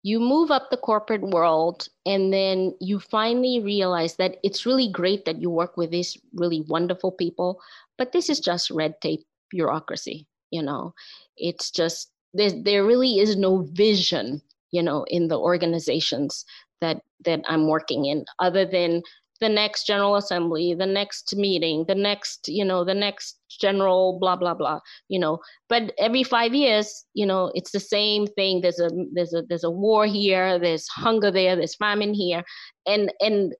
You 0.03 0.19
move 0.19 0.51
up 0.51 0.69
the 0.69 0.77
corporate 0.77 1.23
world, 1.23 1.89
and 2.05 2.31
then 2.31 2.75
you 2.79 2.99
finally 2.99 3.59
realize 3.59 4.17
that 4.17 4.37
it's 4.43 4.67
really 4.67 4.87
great 4.87 5.25
that 5.25 5.41
you 5.41 5.49
work 5.49 5.77
with 5.77 5.89
these 5.89 6.15
really 6.35 6.61
wonderful 6.61 7.11
people, 7.11 7.59
but 7.97 8.11
this 8.11 8.29
is 8.29 8.39
just 8.39 8.69
red 8.69 9.01
tape 9.01 9.25
bureaucracy. 9.49 10.27
You 10.51 10.61
know, 10.61 10.93
it's 11.37 11.71
just 11.71 12.11
there, 12.35 12.51
there 12.51 12.85
really 12.85 13.17
is 13.17 13.35
no 13.35 13.63
vision, 13.73 14.43
you 14.69 14.83
know, 14.83 15.05
in 15.05 15.27
the 15.27 15.39
organizations 15.39 16.45
that 16.81 17.01
that 17.25 17.41
I'm 17.47 17.67
working 17.67 18.05
in 18.05 18.25
other 18.39 18.65
than 18.65 19.01
the 19.41 19.49
next 19.49 19.87
general 19.87 20.15
assembly 20.15 20.75
the 20.75 20.85
next 20.85 21.35
meeting 21.35 21.83
the 21.87 21.95
next 21.95 22.47
you 22.47 22.63
know 22.63 22.85
the 22.85 22.93
next 22.93 23.39
general 23.49 24.17
blah 24.19 24.35
blah 24.35 24.53
blah 24.53 24.79
you 25.09 25.19
know. 25.19 25.39
But 25.67 25.93
every 25.97 26.23
5 26.23 26.53
years 26.53 27.05
you 27.13 27.25
know 27.25 27.51
it's 27.55 27.71
the 27.71 27.79
same 27.79 28.27
thing. 28.27 28.61
There's 28.61 28.79
a 28.79 28.89
there's 29.13 29.33
a 29.33 29.41
there's 29.49 29.63
a 29.63 29.71
war 29.71 30.05
here 30.05 30.59
there's 30.59 30.87
hunger 30.87 31.31
there 31.31 31.55
there's 31.55 31.75
famine 31.75 32.13
here. 32.13 32.43
And 32.85 33.11
and 33.19 33.53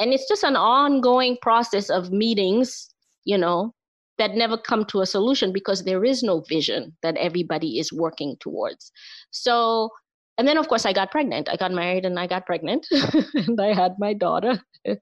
and 0.00 0.12
it's 0.12 0.28
just 0.28 0.42
an 0.42 0.56
ongoing 0.56 1.36
process 1.42 1.90
of 1.90 2.10
meetings 2.10 2.88
you 3.24 3.38
know 3.38 3.74
that 4.18 4.34
never 4.34 4.56
come 4.56 4.86
to 4.86 5.02
a 5.02 5.06
solution 5.06 5.52
because 5.52 5.84
there 5.84 6.04
is 6.04 6.22
no 6.22 6.42
vision 6.48 6.96
that 7.02 7.16
everybody 7.18 7.78
is 7.78 7.92
working 7.92 8.36
towards. 8.40 8.90
So 9.30 9.90
and 10.38 10.46
then 10.46 10.58
of 10.58 10.68
course 10.68 10.86
i 10.86 10.92
got 10.92 11.10
pregnant. 11.10 11.48
I 11.48 11.56
got 11.56 11.72
married 11.72 12.04
and 12.04 12.18
i 12.18 12.26
got 12.26 12.46
pregnant 12.46 12.86
and 13.34 13.60
i 13.60 13.72
had 13.72 13.92
my 13.98 14.12
daughter. 14.12 14.60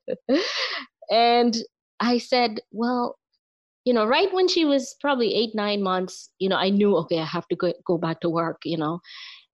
And 1.10 1.54
i 2.00 2.18
said 2.18 2.60
well 2.72 3.16
you 3.84 3.92
know 3.92 4.06
right 4.06 4.32
when 4.32 4.48
she 4.48 4.64
was 4.64 4.96
probably 5.00 5.34
eight 5.34 5.54
nine 5.54 5.82
months 5.82 6.30
you 6.38 6.48
know 6.48 6.56
i 6.56 6.70
knew 6.70 6.96
okay 6.96 7.18
i 7.20 7.24
have 7.24 7.46
to 7.48 7.56
go, 7.56 7.72
go 7.86 7.98
back 7.98 8.20
to 8.20 8.30
work 8.30 8.62
you 8.64 8.78
know. 8.78 9.00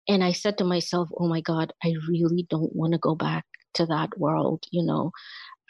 And 0.09 0.23
i 0.23 0.33
said 0.33 0.59
to 0.59 0.64
myself 0.64 1.09
oh 1.19 1.29
my 1.29 1.40
god 1.40 1.73
i 1.85 1.93
really 2.09 2.47
don't 2.49 2.75
want 2.75 2.93
to 2.93 2.99
go 2.99 3.14
back 3.14 3.45
to 3.75 3.87
that 3.87 4.16
world 4.16 4.64
you 4.71 4.85
know. 4.85 5.11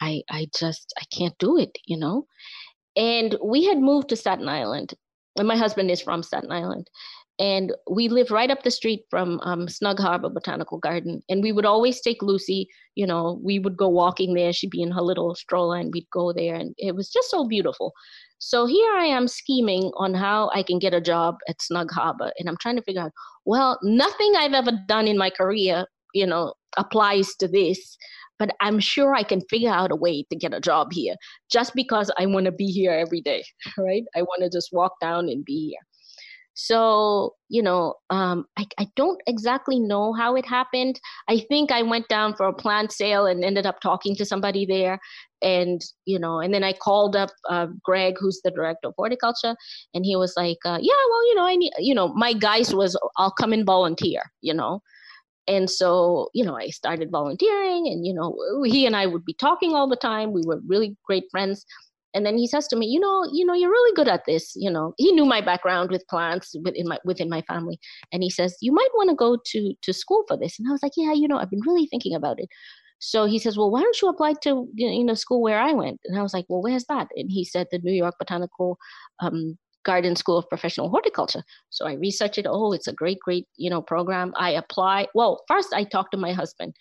I 0.01 0.21
i 0.29 0.47
just 0.57 0.93
i 1.01 1.03
can't 1.15 1.37
do 1.39 1.57
it 1.57 1.77
you 1.85 1.97
know? 1.97 2.27
And 2.95 3.35
we 3.43 3.65
had 3.65 3.79
moved 3.79 4.09
to 4.09 4.15
staten 4.15 4.49
island 4.49 4.93
and 5.37 5.47
my 5.47 5.55
husband 5.55 5.89
is 5.89 6.01
from 6.01 6.23
staten 6.23 6.51
island 6.51 6.89
and 7.41 7.73
we 7.89 8.07
live 8.07 8.29
right 8.29 8.51
up 8.51 8.61
the 8.61 8.69
street 8.69 9.05
from 9.09 9.39
um, 9.41 9.67
Snug 9.67 9.99
Harbor 9.99 10.29
Botanical 10.29 10.77
Garden. 10.77 11.23
And 11.27 11.41
we 11.41 11.51
would 11.51 11.65
always 11.65 11.99
take 11.99 12.21
Lucy, 12.21 12.67
you 12.93 13.07
know, 13.07 13.41
we 13.43 13.57
would 13.57 13.75
go 13.75 13.89
walking 13.89 14.35
there. 14.35 14.53
She'd 14.53 14.69
be 14.69 14.83
in 14.83 14.91
her 14.91 15.01
little 15.01 15.33
stroller 15.33 15.77
and 15.77 15.91
we'd 15.91 16.07
go 16.13 16.31
there. 16.31 16.53
And 16.53 16.75
it 16.77 16.95
was 16.95 17.09
just 17.09 17.31
so 17.31 17.47
beautiful. 17.47 17.93
So 18.37 18.67
here 18.67 18.93
I 18.93 19.05
am 19.05 19.27
scheming 19.27 19.91
on 19.97 20.13
how 20.13 20.51
I 20.53 20.61
can 20.61 20.77
get 20.77 20.93
a 20.93 21.01
job 21.01 21.37
at 21.49 21.59
Snug 21.63 21.89
Harbor. 21.89 22.31
And 22.37 22.47
I'm 22.47 22.57
trying 22.61 22.75
to 22.75 22.83
figure 22.83 23.01
out, 23.01 23.11
well, 23.45 23.79
nothing 23.81 24.33
I've 24.37 24.53
ever 24.53 24.73
done 24.87 25.07
in 25.07 25.17
my 25.17 25.31
career, 25.31 25.87
you 26.13 26.27
know, 26.27 26.53
applies 26.77 27.33
to 27.39 27.47
this. 27.47 27.97
But 28.37 28.51
I'm 28.61 28.79
sure 28.79 29.15
I 29.15 29.23
can 29.23 29.41
figure 29.49 29.71
out 29.71 29.91
a 29.91 29.95
way 29.95 30.25
to 30.29 30.35
get 30.35 30.53
a 30.53 30.61
job 30.61 30.89
here 30.93 31.15
just 31.51 31.73
because 31.73 32.11
I 32.19 32.27
want 32.27 32.45
to 32.45 32.51
be 32.51 32.67
here 32.67 32.91
every 32.91 33.21
day, 33.21 33.43
right? 33.79 34.03
I 34.15 34.21
want 34.21 34.43
to 34.43 34.55
just 34.55 34.69
walk 34.71 34.93
down 35.01 35.27
and 35.27 35.43
be 35.43 35.69
here. 35.69 35.79
So, 36.53 37.35
you 37.49 37.63
know, 37.63 37.95
um, 38.09 38.45
I, 38.57 38.65
I 38.77 38.87
don't 38.95 39.21
exactly 39.25 39.79
know 39.79 40.13
how 40.13 40.35
it 40.35 40.45
happened. 40.45 40.99
I 41.29 41.39
think 41.39 41.71
I 41.71 41.81
went 41.81 42.07
down 42.07 42.35
for 42.35 42.45
a 42.45 42.53
plant 42.53 42.91
sale 42.91 43.25
and 43.25 43.43
ended 43.43 43.65
up 43.65 43.79
talking 43.79 44.15
to 44.17 44.25
somebody 44.25 44.65
there. 44.65 44.99
And, 45.41 45.81
you 46.05 46.19
know, 46.19 46.39
and 46.39 46.53
then 46.53 46.63
I 46.63 46.73
called 46.73 47.15
up 47.15 47.29
uh, 47.49 47.67
Greg, 47.83 48.15
who's 48.19 48.41
the 48.43 48.51
director 48.51 48.89
of 48.89 48.93
horticulture, 48.95 49.55
and 49.93 50.05
he 50.05 50.15
was 50.15 50.33
like, 50.37 50.57
uh, 50.65 50.77
yeah, 50.79 50.93
well, 51.09 51.27
you 51.27 51.35
know, 51.35 51.45
I 51.45 51.55
need, 51.55 51.73
you 51.79 51.95
know, 51.95 52.09
my 52.09 52.33
guys 52.33 52.75
was, 52.75 52.99
I'll 53.17 53.31
come 53.31 53.53
and 53.53 53.65
volunteer, 53.65 54.21
you 54.41 54.53
know. 54.53 54.81
And 55.47 55.69
so, 55.69 56.29
you 56.33 56.45
know, 56.45 56.55
I 56.55 56.67
started 56.67 57.09
volunteering 57.11 57.87
and, 57.87 58.05
you 58.05 58.13
know, 58.13 58.37
he 58.63 58.85
and 58.85 58.95
I 58.95 59.07
would 59.07 59.25
be 59.25 59.33
talking 59.33 59.73
all 59.73 59.89
the 59.89 59.95
time. 59.95 60.31
We 60.31 60.43
were 60.45 60.61
really 60.67 60.95
great 61.05 61.23
friends 61.31 61.65
and 62.13 62.25
then 62.25 62.37
he 62.37 62.47
says 62.47 62.67
to 62.67 62.75
me 62.75 62.85
you 62.87 62.99
know 62.99 63.25
you 63.31 63.45
know 63.45 63.53
you're 63.53 63.69
really 63.69 63.95
good 63.95 64.07
at 64.07 64.25
this 64.25 64.53
you 64.55 64.69
know. 64.69 64.93
He 64.97 65.11
knew 65.11 65.25
my 65.25 65.41
background 65.41 65.91
with 65.91 66.07
plants 66.07 66.55
within 66.63 66.87
my 66.87 66.97
within 67.05 67.29
my 67.29 67.41
family. 67.43 67.79
And 68.11 68.23
he 68.23 68.29
says 68.29 68.57
you 68.61 68.71
might 68.71 68.89
want 68.95 69.09
to 69.09 69.15
go 69.15 69.37
to 69.43 69.73
to 69.81 69.93
school 69.93 70.23
for 70.27 70.37
this. 70.37 70.59
And 70.59 70.67
i 70.67 70.71
was 70.71 70.83
like 70.83 70.93
yeah 70.97 71.13
you 71.13 71.27
know 71.27 71.37
i've 71.37 71.49
been 71.49 71.65
really 71.65 71.87
thinking 71.87 72.15
about 72.15 72.39
it. 72.39 72.49
So 72.99 73.25
he 73.25 73.39
says 73.39 73.57
well 73.57 73.71
why 73.71 73.81
don't 73.81 74.01
you 74.01 74.09
apply 74.09 74.33
to 74.43 74.67
you 74.75 75.03
know 75.03 75.13
school 75.13 75.41
where 75.41 75.59
i 75.59 75.73
went? 75.73 75.99
And 76.05 76.17
i 76.17 76.21
was 76.21 76.33
like 76.33 76.45
well 76.49 76.61
where's 76.61 76.85
that? 76.85 77.07
And 77.15 77.31
he 77.31 77.43
said 77.45 77.67
the 77.71 77.79
new 77.79 77.93
york 77.93 78.15
botanical 78.19 78.77
um, 79.19 79.57
garden 79.83 80.15
school 80.15 80.37
of 80.37 80.47
professional 80.49 80.89
horticulture. 80.89 81.43
So 81.69 81.87
i 81.87 81.93
researched 81.93 82.37
it. 82.37 82.45
Oh 82.47 82.73
it's 82.73 82.87
a 82.87 82.93
great 82.93 83.19
great 83.19 83.47
you 83.57 83.69
know 83.69 83.81
program. 83.81 84.33
I 84.37 84.51
apply 84.51 85.07
well 85.15 85.43
first 85.47 85.73
i 85.73 85.83
talked 85.83 86.11
to 86.11 86.17
my 86.17 86.33
husband 86.33 86.73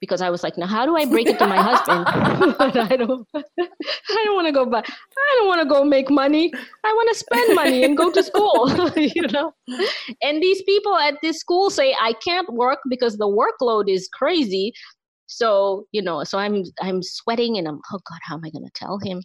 because 0.00 0.20
I 0.20 0.30
was 0.30 0.42
like, 0.42 0.56
now 0.56 0.66
how 0.66 0.86
do 0.86 0.96
I 0.96 1.04
break 1.04 1.26
it 1.26 1.38
to 1.38 1.46
my 1.46 1.60
husband? 1.60 2.04
I 2.58 2.96
don't, 2.96 3.26
I 3.34 4.24
don't 4.24 4.34
want 4.34 4.46
to 4.46 4.52
go 4.52 4.66
back. 4.66 4.88
I 4.88 5.36
don't 5.38 5.48
want 5.48 5.60
to 5.60 5.68
go 5.68 5.84
make 5.84 6.10
money. 6.10 6.52
I 6.84 6.92
want 6.92 7.08
to 7.12 7.18
spend 7.18 7.54
money 7.54 7.84
and 7.84 7.96
go 7.96 8.10
to 8.12 8.22
school, 8.22 8.70
you 8.96 9.26
know. 9.28 9.52
And 10.22 10.42
these 10.42 10.62
people 10.62 10.96
at 10.96 11.14
this 11.22 11.38
school 11.38 11.70
say 11.70 11.94
I 12.00 12.12
can't 12.24 12.52
work 12.52 12.78
because 12.88 13.16
the 13.16 13.26
workload 13.26 13.88
is 13.88 14.08
crazy. 14.12 14.72
So 15.26 15.86
you 15.92 16.00
know, 16.00 16.24
so 16.24 16.38
I'm 16.38 16.62
I'm 16.80 17.02
sweating 17.02 17.58
and 17.58 17.68
I'm 17.68 17.80
oh 17.92 18.00
God, 18.08 18.18
how 18.22 18.36
am 18.36 18.44
I 18.44 18.50
going 18.50 18.64
to 18.64 18.70
tell 18.74 18.98
him? 18.98 19.22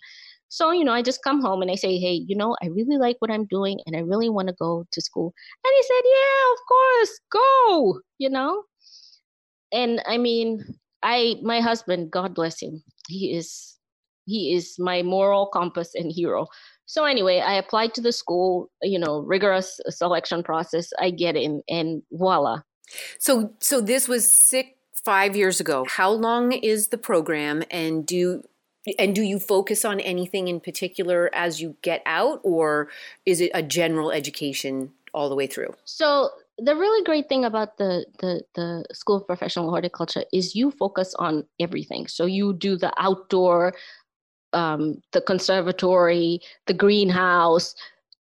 So 0.49 0.71
you 0.71 0.83
know, 0.83 0.93
I 0.93 1.01
just 1.01 1.23
come 1.23 1.41
home 1.41 1.61
and 1.61 1.71
I 1.71 1.75
say, 1.75 1.97
hey, 1.97 2.23
you 2.27 2.35
know, 2.35 2.55
I 2.61 2.67
really 2.67 2.97
like 2.97 3.15
what 3.19 3.31
I'm 3.31 3.45
doing 3.45 3.79
and 3.85 3.95
I 3.95 3.99
really 3.99 4.29
want 4.29 4.49
to 4.49 4.55
go 4.59 4.85
to 4.91 5.01
school. 5.01 5.33
And 5.63 5.73
he 5.75 5.83
said, 5.83 6.01
yeah, 6.03 6.51
of 6.53 6.59
course, 6.67 7.19
go. 7.31 7.99
You 8.17 8.29
know 8.29 8.63
and 9.73 10.01
I 10.07 10.17
mean, 10.17 10.63
I 11.01 11.35
my 11.41 11.59
husband, 11.59 12.11
God 12.11 12.33
bless 12.33 12.61
him, 12.61 12.83
he 13.07 13.35
is 13.35 13.77
he 14.25 14.53
is 14.55 14.77
my 14.79 15.01
moral 15.01 15.47
compass 15.47 15.95
and 15.95 16.11
hero. 16.11 16.47
So 16.85 17.05
anyway, 17.05 17.39
I 17.39 17.53
applied 17.55 17.93
to 17.95 18.01
the 18.01 18.11
school, 18.11 18.69
you 18.81 18.99
know, 18.99 19.19
rigorous 19.19 19.79
selection 19.89 20.43
process. 20.43 20.91
I 20.99 21.09
get 21.09 21.35
in, 21.35 21.63
and 21.67 22.03
voila. 22.11 22.61
So 23.19 23.53
so 23.59 23.81
this 23.81 24.07
was 24.07 24.31
six 24.31 24.69
five 25.03 25.35
years 25.35 25.59
ago. 25.59 25.85
How 25.89 26.11
long 26.11 26.51
is 26.51 26.89
the 26.89 26.97
program, 26.97 27.63
and 27.71 28.05
do 28.05 28.43
and 28.99 29.15
do 29.15 29.21
you 29.21 29.39
focus 29.39 29.85
on 29.85 29.99
anything 29.99 30.47
in 30.47 30.59
particular 30.59 31.29
as 31.33 31.61
you 31.61 31.77
get 31.81 32.01
out, 32.05 32.39
or 32.43 32.89
is 33.25 33.41
it 33.41 33.51
a 33.53 33.63
general 33.63 34.11
education 34.11 34.91
all 35.13 35.29
the 35.29 35.35
way 35.35 35.47
through? 35.47 35.73
So 35.85 36.31
the 36.63 36.75
really 36.75 37.03
great 37.03 37.29
thing 37.29 37.45
about 37.45 37.77
the, 37.77 38.05
the 38.19 38.41
the 38.55 38.85
school 38.93 39.17
of 39.17 39.27
professional 39.27 39.69
horticulture 39.69 40.23
is 40.31 40.55
you 40.55 40.71
focus 40.71 41.13
on 41.19 41.45
everything. 41.59 42.07
So 42.07 42.25
you 42.25 42.53
do 42.53 42.77
the 42.77 42.93
outdoor 42.97 43.73
um, 44.53 45.01
the 45.11 45.21
conservatory 45.21 46.39
the 46.67 46.73
greenhouse 46.73 47.73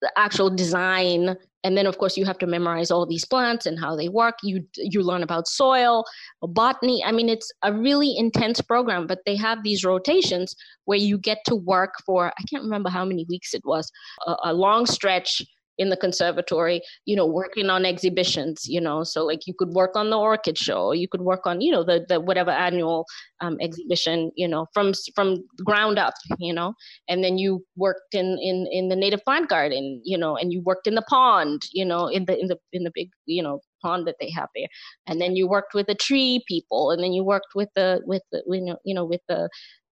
the 0.03 0.13
actual 0.17 0.51
design 0.51 1.37
and 1.63 1.77
then 1.77 1.87
of 1.87 1.99
course 1.99 2.17
you 2.17 2.25
have 2.25 2.39
to 2.39 2.47
memorize 2.47 2.91
all 2.91 3.05
these 3.07 3.25
plants 3.25 3.67
and 3.67 3.79
how 3.79 3.97
they 3.97 4.09
work. 4.09 4.37
You 4.43 4.65
you 4.77 5.03
learn 5.03 5.23
about 5.23 5.49
soil 5.49 6.05
botany. 6.43 7.03
I 7.05 7.13
mean 7.13 7.29
it's 7.29 7.51
a 7.63 7.73
really 7.73 8.17
intense 8.17 8.61
program 8.61 9.07
but 9.07 9.21
they 9.27 9.37
have 9.37 9.63
these 9.63 9.85
rotations 9.85 10.55
where 10.85 10.99
you 10.99 11.19
get 11.19 11.39
to 11.47 11.55
work 11.55 11.95
for 12.05 12.33
i 12.39 12.43
can't 12.51 12.65
remember 12.65 12.91
how 12.91 13.05
many 13.05 13.27
weeks 13.29 13.55
it 13.55 13.63
was 13.65 13.91
a, 14.27 14.35
a 14.45 14.53
long 14.53 14.87
stretch 14.87 15.43
in 15.81 15.89
the 15.89 15.97
conservatory 15.97 16.81
you 17.07 17.17
know 17.17 17.27
working 17.27 17.71
on 17.71 17.87
exhibitions 17.87 18.69
you 18.69 18.81
know 18.81 19.03
so 19.03 19.25
like 19.25 19.47
you 19.47 19.55
could 19.59 19.71
work 19.71 19.97
on 19.97 20.11
the 20.11 20.19
orchid 20.19 20.59
show 20.59 20.93
you 20.93 21.09
could 21.09 21.23
work 21.23 21.47
on 21.47 21.61
you 21.61 21.73
know 21.73 21.83
the, 21.83 22.05
the 22.09 22.21
whatever 22.21 22.51
annual 22.51 23.07
um, 23.41 23.57
exhibition 23.61 24.31
you 24.37 24.47
know 24.47 24.67
from 24.75 24.93
from 25.15 25.43
ground 25.65 25.99
up 25.99 26.15
you 26.39 26.53
know 26.53 26.75
and 27.09 27.25
then 27.25 27.39
you 27.39 27.65
worked 27.77 28.15
in 28.15 28.39
in 28.41 28.67
in 28.71 28.89
the 28.91 28.97
native 28.97 29.25
plant 29.25 29.49
garden 29.49 30.01
you 30.05 30.19
know 30.19 30.37
and 30.37 30.53
you 30.53 30.61
worked 30.61 30.87
in 30.87 30.95
the 30.95 31.09
pond 31.09 31.63
you 31.73 31.85
know 31.85 32.07
in 32.07 32.27
the 32.27 32.39
in 32.39 32.49
the 32.49 32.59
in 32.73 32.85
the 32.85 32.93
big 32.95 33.09
you 33.25 33.43
know 33.43 33.61
pond 33.83 34.07
that 34.07 34.17
they 34.21 34.31
have 34.31 34.49
there 34.55 34.69
and 35.07 35.21
then 35.23 35.35
you 35.35 35.49
worked 35.49 35.73
with 35.75 35.87
the 35.87 35.95
tree 35.95 36.45
people 36.47 36.91
and 36.91 37.03
then 37.03 37.15
you 37.15 37.25
worked 37.25 37.55
with 37.55 37.71
the 37.75 38.03
with 38.05 38.23
the 38.31 38.43
you 38.49 38.61
know 38.61 38.77
you 38.85 38.95
know 38.95 39.07
with 39.07 39.23
the 39.29 39.49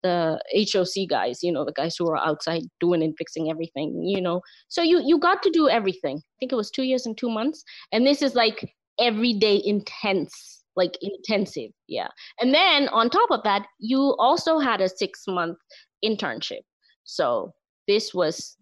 the 0.04 0.39
HOC 0.72 1.10
guys, 1.10 1.39
you 1.42 1.52
know, 1.52 1.66
the 1.66 1.72
guys 1.72 1.96
who 1.98 2.08
are 2.10 2.18
outside 2.18 2.63
doing 2.80 3.02
and 3.02 3.16
fixing 3.18 3.50
everything, 3.50 4.04
you 4.04 4.22
know. 4.22 4.42
So 4.68 4.82
you 4.82 5.02
you 5.04 5.18
got 5.18 5.42
to 5.44 5.50
do 5.50 5.70
everything. 5.70 6.18
I 6.18 6.36
think 6.39 6.52
it 6.52 6.56
was 6.56 6.70
two 6.70 6.84
years 6.84 7.06
and 7.06 7.18
two 7.18 7.30
months, 7.30 7.63
and 7.92 8.06
this 8.06 8.22
is 8.22 8.36
like 8.36 8.74
everyday 9.00 9.62
intense, 9.63 10.63
like 10.76 10.98
intensive, 11.02 11.72
yeah. 11.88 12.10
And 12.39 12.54
then 12.54 12.89
on 12.89 13.10
top 13.10 13.32
of 13.32 13.44
that, 13.44 13.66
you 13.80 14.16
also 14.20 14.60
had 14.60 14.82
a 14.82 14.89
six 14.89 15.24
month 15.28 15.58
internship. 16.06 16.62
So 17.04 17.54
this 17.88 18.13
was. 18.13 18.58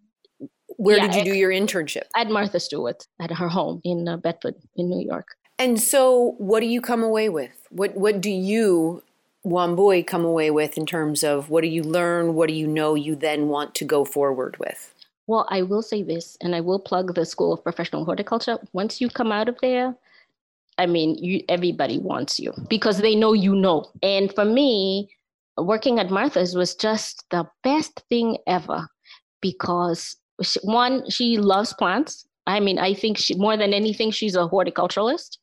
Where 0.77 0.97
yeah, 0.97 1.07
did 1.07 1.15
you 1.15 1.33
do 1.33 1.37
your 1.37 1.51
internship? 1.51 2.03
At 2.15 2.29
Martha 2.29 2.59
Stewart, 2.59 3.05
at 3.19 3.29
her 3.31 3.49
home 3.49 3.81
in 3.83 4.07
uh, 4.07 4.15
Bedford, 4.15 4.55
in 4.77 4.89
New 4.89 5.05
York. 5.05 5.27
And 5.59 5.79
so, 5.79 6.35
what 6.37 6.61
do 6.61 6.65
you 6.65 6.81
come 6.81 7.03
away 7.03 7.27
with? 7.27 7.67
What 7.69 7.95
What 7.95 8.21
do 8.21 8.31
you 8.31 9.03
Wambui 9.45 10.05
come 10.05 10.23
away 10.23 10.51
with 10.51 10.77
in 10.77 10.85
terms 10.85 11.23
of 11.23 11.49
what 11.49 11.61
do 11.61 11.67
you 11.67 11.83
learn, 11.83 12.35
what 12.35 12.47
do 12.47 12.53
you 12.53 12.67
know 12.67 12.93
you 12.95 13.15
then 13.15 13.47
want 13.47 13.73
to 13.75 13.85
go 13.85 14.05
forward 14.05 14.57
with? 14.59 14.93
Well, 15.27 15.47
I 15.49 15.61
will 15.61 15.81
say 15.81 16.03
this, 16.03 16.37
and 16.41 16.55
I 16.55 16.61
will 16.61 16.79
plug 16.79 17.15
the 17.15 17.25
School 17.25 17.53
of 17.53 17.63
Professional 17.63 18.05
Horticulture. 18.05 18.59
Once 18.73 18.99
you 18.99 19.09
come 19.09 19.31
out 19.31 19.49
of 19.49 19.57
there, 19.61 19.95
I 20.77 20.85
mean, 20.85 21.15
you, 21.15 21.43
everybody 21.47 21.97
wants 21.97 22.39
you 22.39 22.53
because 22.69 22.99
they 22.99 23.15
know 23.15 23.33
you 23.33 23.55
know. 23.55 23.89
And 24.03 24.33
for 24.33 24.45
me, 24.45 25.09
working 25.57 25.99
at 25.99 26.09
Martha's 26.09 26.55
was 26.55 26.75
just 26.75 27.23
the 27.29 27.47
best 27.63 28.01
thing 28.09 28.37
ever 28.47 28.87
because 29.41 30.17
she, 30.41 30.59
one, 30.63 31.09
she 31.09 31.37
loves 31.37 31.73
plants. 31.73 32.25
I 32.47 32.59
mean, 32.59 32.79
I 32.79 32.93
think 32.93 33.17
she 33.17 33.35
more 33.35 33.57
than 33.57 33.73
anything, 33.73 34.11
she's 34.11 34.35
a 34.35 34.47
horticulturalist 34.47 35.37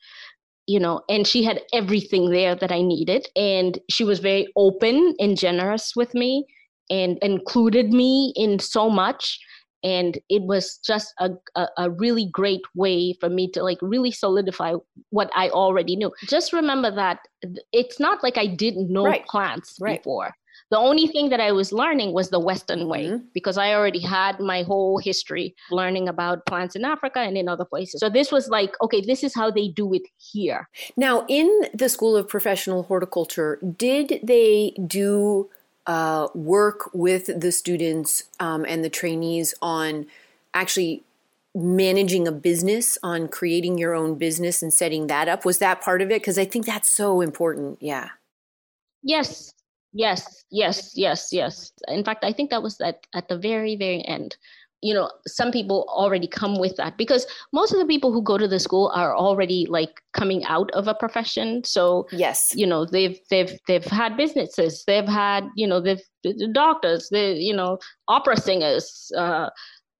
you 0.68 0.78
know, 0.78 1.00
and 1.08 1.26
she 1.26 1.42
had 1.42 1.62
everything 1.72 2.30
there 2.30 2.54
that 2.54 2.70
I 2.70 2.82
needed. 2.82 3.26
And 3.34 3.78
she 3.88 4.04
was 4.04 4.20
very 4.20 4.46
open 4.54 5.14
and 5.18 5.36
generous 5.36 5.96
with 5.96 6.14
me 6.14 6.44
and 6.90 7.18
included 7.22 7.90
me 7.90 8.34
in 8.36 8.58
so 8.58 8.90
much. 8.90 9.40
And 9.82 10.18
it 10.28 10.42
was 10.42 10.78
just 10.84 11.14
a, 11.20 11.30
a, 11.54 11.68
a, 11.78 11.90
really 11.90 12.28
great 12.30 12.62
way 12.74 13.14
for 13.18 13.30
me 13.30 13.50
to 13.52 13.62
like 13.62 13.78
really 13.80 14.10
solidify 14.10 14.74
what 15.10 15.30
I 15.34 15.48
already 15.50 15.96
knew. 15.96 16.12
Just 16.26 16.52
remember 16.52 16.90
that 16.90 17.20
it's 17.72 17.98
not 17.98 18.22
like 18.22 18.36
I 18.36 18.46
didn't 18.46 18.92
know 18.92 19.06
right. 19.06 19.24
plants 19.26 19.76
right. 19.80 20.02
before. 20.02 20.34
The 20.70 20.78
only 20.78 21.06
thing 21.06 21.30
that 21.30 21.40
I 21.40 21.52
was 21.52 21.72
learning 21.72 22.12
was 22.12 22.28
the 22.28 22.40
Western 22.40 22.88
way 22.88 23.06
mm-hmm. 23.06 23.24
because 23.32 23.56
I 23.56 23.72
already 23.72 24.00
had 24.00 24.38
my 24.38 24.62
whole 24.62 24.98
history 24.98 25.54
learning 25.70 26.08
about 26.08 26.44
plants 26.46 26.76
in 26.76 26.84
Africa 26.84 27.20
and 27.20 27.38
in 27.38 27.48
other 27.48 27.64
places. 27.64 28.00
So 28.00 28.10
this 28.10 28.30
was 28.30 28.48
like, 28.48 28.74
okay, 28.82 29.00
this 29.00 29.24
is 29.24 29.34
how 29.34 29.50
they 29.50 29.68
do 29.68 29.94
it 29.94 30.02
here. 30.18 30.68
Now, 30.96 31.24
in 31.28 31.48
the 31.72 31.88
School 31.88 32.16
of 32.16 32.28
Professional 32.28 32.82
Horticulture, 32.82 33.58
did 33.76 34.20
they 34.22 34.74
do 34.86 35.48
uh, 35.86 36.28
work 36.34 36.90
with 36.92 37.40
the 37.40 37.50
students 37.50 38.24
um, 38.38 38.66
and 38.68 38.84
the 38.84 38.90
trainees 38.90 39.54
on 39.62 40.06
actually 40.52 41.02
managing 41.54 42.28
a 42.28 42.32
business 42.32 42.98
on 43.02 43.26
creating 43.26 43.78
your 43.78 43.94
own 43.94 44.16
business 44.16 44.62
and 44.62 44.72
setting 44.72 45.06
that 45.06 45.28
up 45.28 45.44
was 45.44 45.58
that 45.58 45.80
part 45.80 46.02
of 46.02 46.10
it 46.10 46.20
because 46.20 46.38
i 46.38 46.44
think 46.44 46.66
that's 46.66 46.88
so 46.88 47.20
important 47.20 47.78
yeah 47.80 48.10
yes 49.02 49.52
Yes, 49.92 50.44
yes, 50.50 50.92
yes, 50.94 51.28
yes. 51.32 51.72
In 51.88 52.04
fact, 52.04 52.24
I 52.24 52.32
think 52.32 52.50
that 52.50 52.62
was 52.62 52.80
at, 52.80 53.06
at 53.14 53.28
the 53.28 53.38
very, 53.38 53.76
very 53.76 54.04
end. 54.06 54.36
You 54.80 54.94
know, 54.94 55.10
some 55.26 55.50
people 55.50 55.86
already 55.88 56.28
come 56.28 56.56
with 56.56 56.76
that 56.76 56.96
because 56.96 57.26
most 57.52 57.72
of 57.72 57.80
the 57.80 57.86
people 57.86 58.12
who 58.12 58.22
go 58.22 58.38
to 58.38 58.46
the 58.46 58.60
school 58.60 58.92
are 58.94 59.16
already 59.16 59.66
like 59.68 60.00
coming 60.12 60.44
out 60.44 60.70
of 60.70 60.86
a 60.86 60.94
profession. 60.94 61.64
So 61.64 62.06
yes, 62.12 62.52
you 62.54 62.64
know, 62.64 62.84
they've 62.84 63.18
they've 63.28 63.58
they've 63.66 63.84
had 63.84 64.16
businesses, 64.16 64.84
they've 64.86 65.08
had 65.08 65.48
you 65.56 65.66
know 65.66 65.80
they've 65.80 66.02
doctors, 66.52 67.08
they 67.10 67.34
you 67.34 67.54
know 67.54 67.80
opera 68.06 68.36
singers, 68.36 69.10
uh, 69.18 69.50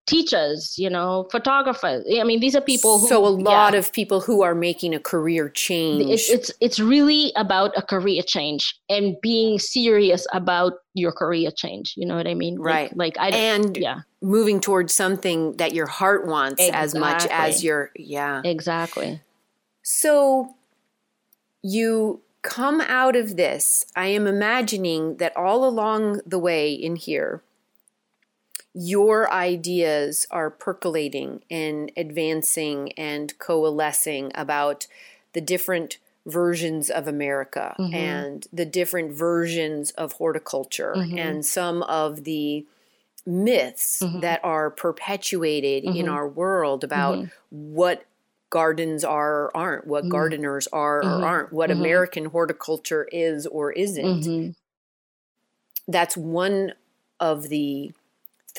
teachers, 0.09 0.75
you 0.77 0.89
know, 0.89 1.27
photographers. 1.31 2.03
I 2.19 2.23
mean, 2.23 2.39
these 2.39 2.55
are 2.55 2.61
people 2.61 2.99
who. 2.99 3.07
So 3.07 3.25
a 3.25 3.29
lot 3.29 3.73
yeah. 3.73 3.79
of 3.79 3.93
people 3.93 4.19
who 4.19 4.41
are 4.41 4.55
making 4.55 4.95
a 4.95 4.99
career 4.99 5.49
change. 5.49 6.09
It's, 6.09 6.29
it's 6.29 6.51
it's 6.59 6.79
really 6.79 7.31
about 7.35 7.71
a 7.77 7.81
career 7.81 8.23
change 8.23 8.75
and 8.89 9.15
being 9.21 9.59
serious 9.59 10.25
about 10.33 10.73
your 10.95 11.11
career 11.11 11.51
change. 11.51 11.93
You 11.95 12.07
know 12.07 12.15
what 12.15 12.27
I 12.27 12.33
mean? 12.33 12.59
Right. 12.59 12.95
Like, 12.97 13.17
like 13.17 13.33
I 13.33 13.37
and 13.37 13.77
yeah, 13.77 14.01
moving 14.21 14.59
towards 14.59 14.93
something 14.93 15.55
that 15.57 15.73
your 15.73 15.87
heart 15.87 16.27
wants 16.27 16.59
exactly. 16.59 16.83
as 16.83 16.95
much 16.95 17.27
as 17.29 17.63
your 17.63 17.91
yeah. 17.95 18.41
Exactly. 18.43 19.21
So 19.83 20.55
you 21.61 22.21
come 22.41 22.81
out 22.81 23.15
of 23.15 23.37
this. 23.37 23.85
I 23.95 24.07
am 24.07 24.25
imagining 24.25 25.17
that 25.17 25.35
all 25.37 25.67
along 25.67 26.21
the 26.25 26.39
way 26.39 26.73
in 26.73 26.95
here 26.95 27.43
your 28.73 29.31
ideas 29.31 30.27
are 30.29 30.49
percolating 30.49 31.41
and 31.49 31.91
advancing 31.97 32.91
and 32.93 33.37
coalescing 33.39 34.31
about 34.35 34.87
the 35.33 35.41
different 35.41 35.97
versions 36.25 36.89
of 36.89 37.07
America 37.07 37.75
mm-hmm. 37.79 37.93
and 37.93 38.47
the 38.53 38.65
different 38.65 39.11
versions 39.11 39.91
of 39.91 40.13
horticulture 40.13 40.93
mm-hmm. 40.95 41.17
and 41.17 41.45
some 41.45 41.81
of 41.83 42.23
the 42.23 42.65
myths 43.25 44.01
mm-hmm. 44.03 44.19
that 44.19 44.39
are 44.43 44.69
perpetuated 44.69 45.83
in 45.83 45.93
mm-hmm. 45.93 46.13
our 46.13 46.27
world 46.27 46.83
about 46.83 47.17
mm-hmm. 47.17 47.27
what 47.73 48.05
gardens 48.49 49.03
are 49.03 49.45
or 49.45 49.57
aren't, 49.57 49.87
what 49.87 50.03
mm-hmm. 50.03 50.11
gardeners 50.11 50.67
are 50.67 50.99
or 50.99 51.25
aren't, 51.25 51.53
what 51.53 51.71
American 51.71 52.25
horticulture 52.25 53.07
is 53.11 53.45
or 53.47 53.71
isn't. 53.71 54.55
That's 55.87 56.15
one 56.15 56.73
of 57.19 57.49
the 57.49 57.91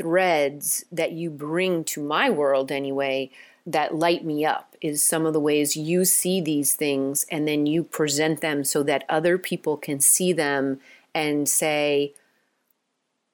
threads 0.00 0.82
that 0.90 1.12
you 1.12 1.28
bring 1.28 1.84
to 1.84 2.02
my 2.02 2.30
world 2.30 2.72
anyway 2.72 3.30
that 3.66 3.94
light 3.94 4.24
me 4.24 4.46
up 4.46 4.74
is 4.80 5.02
some 5.02 5.26
of 5.26 5.34
the 5.34 5.40
ways 5.40 5.76
you 5.76 6.06
see 6.06 6.40
these 6.40 6.72
things 6.72 7.26
and 7.30 7.46
then 7.46 7.66
you 7.66 7.84
present 7.84 8.40
them 8.40 8.64
so 8.64 8.82
that 8.82 9.04
other 9.10 9.36
people 9.36 9.76
can 9.76 10.00
see 10.00 10.32
them 10.32 10.80
and 11.14 11.50
say 11.50 12.14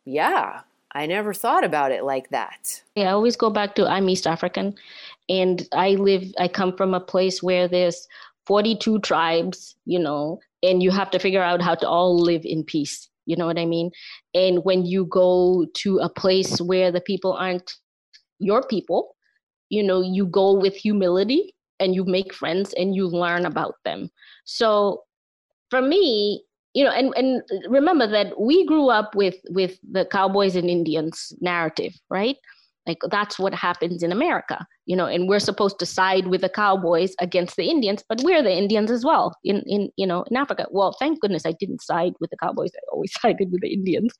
yeah 0.04 0.62
i 0.90 1.06
never 1.06 1.32
thought 1.32 1.62
about 1.62 1.92
it 1.92 2.02
like 2.02 2.30
that. 2.30 2.82
Yeah 2.96 3.10
i 3.10 3.12
always 3.12 3.36
go 3.36 3.48
back 3.48 3.76
to 3.76 3.86
i'm 3.86 4.08
east 4.08 4.26
african 4.26 4.74
and 5.28 5.68
i 5.72 5.90
live 5.90 6.24
i 6.40 6.48
come 6.48 6.76
from 6.76 6.94
a 6.94 7.00
place 7.00 7.44
where 7.44 7.68
there's 7.68 8.08
42 8.46 8.98
tribes 9.00 9.76
you 9.84 10.00
know 10.00 10.40
and 10.64 10.82
you 10.82 10.90
have 10.90 11.12
to 11.12 11.20
figure 11.20 11.42
out 11.42 11.62
how 11.62 11.76
to 11.76 11.88
all 11.88 12.18
live 12.18 12.44
in 12.44 12.64
peace 12.64 13.08
you 13.26 13.36
know 13.36 13.46
what 13.46 13.58
I 13.58 13.66
mean? 13.66 13.90
And 14.34 14.64
when 14.64 14.86
you 14.86 15.06
go 15.06 15.66
to 15.74 15.98
a 15.98 16.08
place 16.08 16.60
where 16.60 16.90
the 16.90 17.00
people 17.00 17.32
aren't 17.32 17.70
your 18.38 18.62
people, 18.62 19.16
you 19.68 19.82
know, 19.82 20.00
you 20.00 20.26
go 20.26 20.54
with 20.54 20.74
humility 20.74 21.54
and 21.80 21.94
you 21.94 22.04
make 22.04 22.32
friends 22.32 22.72
and 22.74 22.94
you 22.94 23.06
learn 23.06 23.44
about 23.44 23.74
them. 23.84 24.10
So 24.44 25.02
for 25.70 25.82
me, 25.82 26.42
you 26.74 26.84
know, 26.84 26.90
and, 26.90 27.12
and 27.16 27.42
remember 27.68 28.06
that 28.06 28.38
we 28.38 28.64
grew 28.66 28.88
up 28.88 29.14
with 29.14 29.36
with 29.48 29.78
the 29.90 30.04
cowboys 30.04 30.56
and 30.56 30.68
Indians 30.68 31.32
narrative, 31.40 31.94
right? 32.10 32.36
Like 32.86 32.98
that's 33.10 33.38
what 33.38 33.54
happens 33.54 34.02
in 34.02 34.12
America, 34.12 34.64
you 34.84 34.96
know, 34.96 35.06
and 35.06 35.28
we're 35.28 35.40
supposed 35.40 35.78
to 35.80 35.86
side 35.86 36.28
with 36.28 36.40
the 36.40 36.48
cowboys 36.48 37.14
against 37.20 37.56
the 37.56 37.68
Indians, 37.68 38.04
but 38.08 38.20
we're 38.22 38.42
the 38.42 38.56
Indians 38.56 38.90
as 38.90 39.04
well 39.04 39.34
in, 39.44 39.62
in 39.66 39.90
you 39.96 40.06
know, 40.06 40.24
in 40.30 40.36
Africa. 40.36 40.66
Well, 40.70 40.94
thank 40.98 41.20
goodness 41.20 41.46
I 41.46 41.52
didn't 41.52 41.82
side 41.82 42.12
with 42.20 42.30
the 42.30 42.36
cowboys. 42.36 42.70
I 42.74 42.80
always 42.92 43.12
sided 43.20 43.50
with 43.50 43.62
the 43.62 43.72
Indians, 43.72 44.12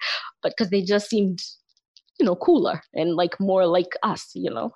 but 0.42 0.52
because 0.57 0.70
they 0.70 0.83
just 0.83 1.09
seemed, 1.09 1.40
you 2.18 2.26
know, 2.26 2.35
cooler 2.37 2.83
and 2.94 3.14
like 3.14 3.38
more 3.38 3.66
like 3.66 3.94
us, 4.02 4.31
you 4.35 4.50
know. 4.50 4.72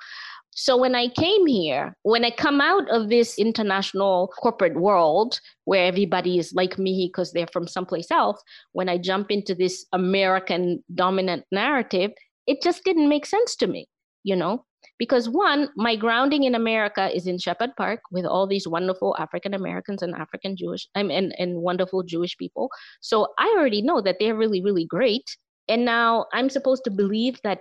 So 0.53 0.77
when 0.77 0.95
I 0.95 1.09
came 1.09 1.47
here, 1.47 1.97
when 2.03 2.25
I 2.25 2.31
come 2.31 2.61
out 2.61 2.89
of 2.91 3.09
this 3.09 3.39
international 3.39 4.29
corporate 4.39 4.75
world 4.75 5.41
where 5.65 5.87
everybody 5.87 6.39
is 6.39 6.53
like 6.55 6.79
me 6.79 7.09
because 7.09 7.33
they're 7.33 7.47
from 7.53 7.69
someplace 7.69 8.11
else, 8.11 8.43
when 8.73 8.89
I 8.89 8.99
jump 8.99 9.31
into 9.31 9.55
this 9.55 9.87
American 9.93 10.83
dominant 10.95 11.45
narrative, 11.53 12.11
it 12.51 12.61
just 12.61 12.83
didn't 12.83 13.09
make 13.09 13.27
sense 13.27 13.55
to 13.55 13.69
me, 13.69 13.87
you 14.25 14.35
know, 14.35 14.65
because 14.99 15.29
one, 15.29 15.69
my 15.77 15.95
grounding 15.95 16.43
in 16.43 16.57
America 16.57 17.09
is 17.15 17.29
in 17.29 17.39
Shepherd 17.39 17.71
Park 17.77 18.01
with 18.11 18.27
all 18.27 18.49
these 18.49 18.67
wonderful 18.67 19.15
African 19.21 19.55
Americans 19.55 20.03
and 20.03 20.17
African 20.17 20.57
Jewish 20.57 20.89
and, 20.97 21.13
and, 21.13 21.33
and 21.39 21.63
wonderful 21.63 22.03
Jewish 22.03 22.37
people. 22.37 22.69
So 23.01 23.29
I 23.39 23.55
already 23.57 23.83
know 23.83 24.01
that 24.01 24.17
they're 24.19 24.35
really, 24.35 24.61
really 24.61 24.85
great. 24.85 25.25
And 25.69 25.85
now 25.85 26.27
I'm 26.33 26.51
supposed 26.51 26.83
to 26.85 26.91
believe 26.91 27.39
that 27.45 27.61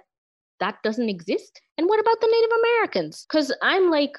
that 0.60 0.78
doesn't 0.84 1.08
exist. 1.08 1.62
And 1.78 1.88
what 1.88 2.00
about 2.00 2.20
the 2.20 2.28
Native 2.28 2.58
Americans? 2.60 3.28
Because 3.30 3.56
I'm 3.62 3.92
like, 3.92 4.14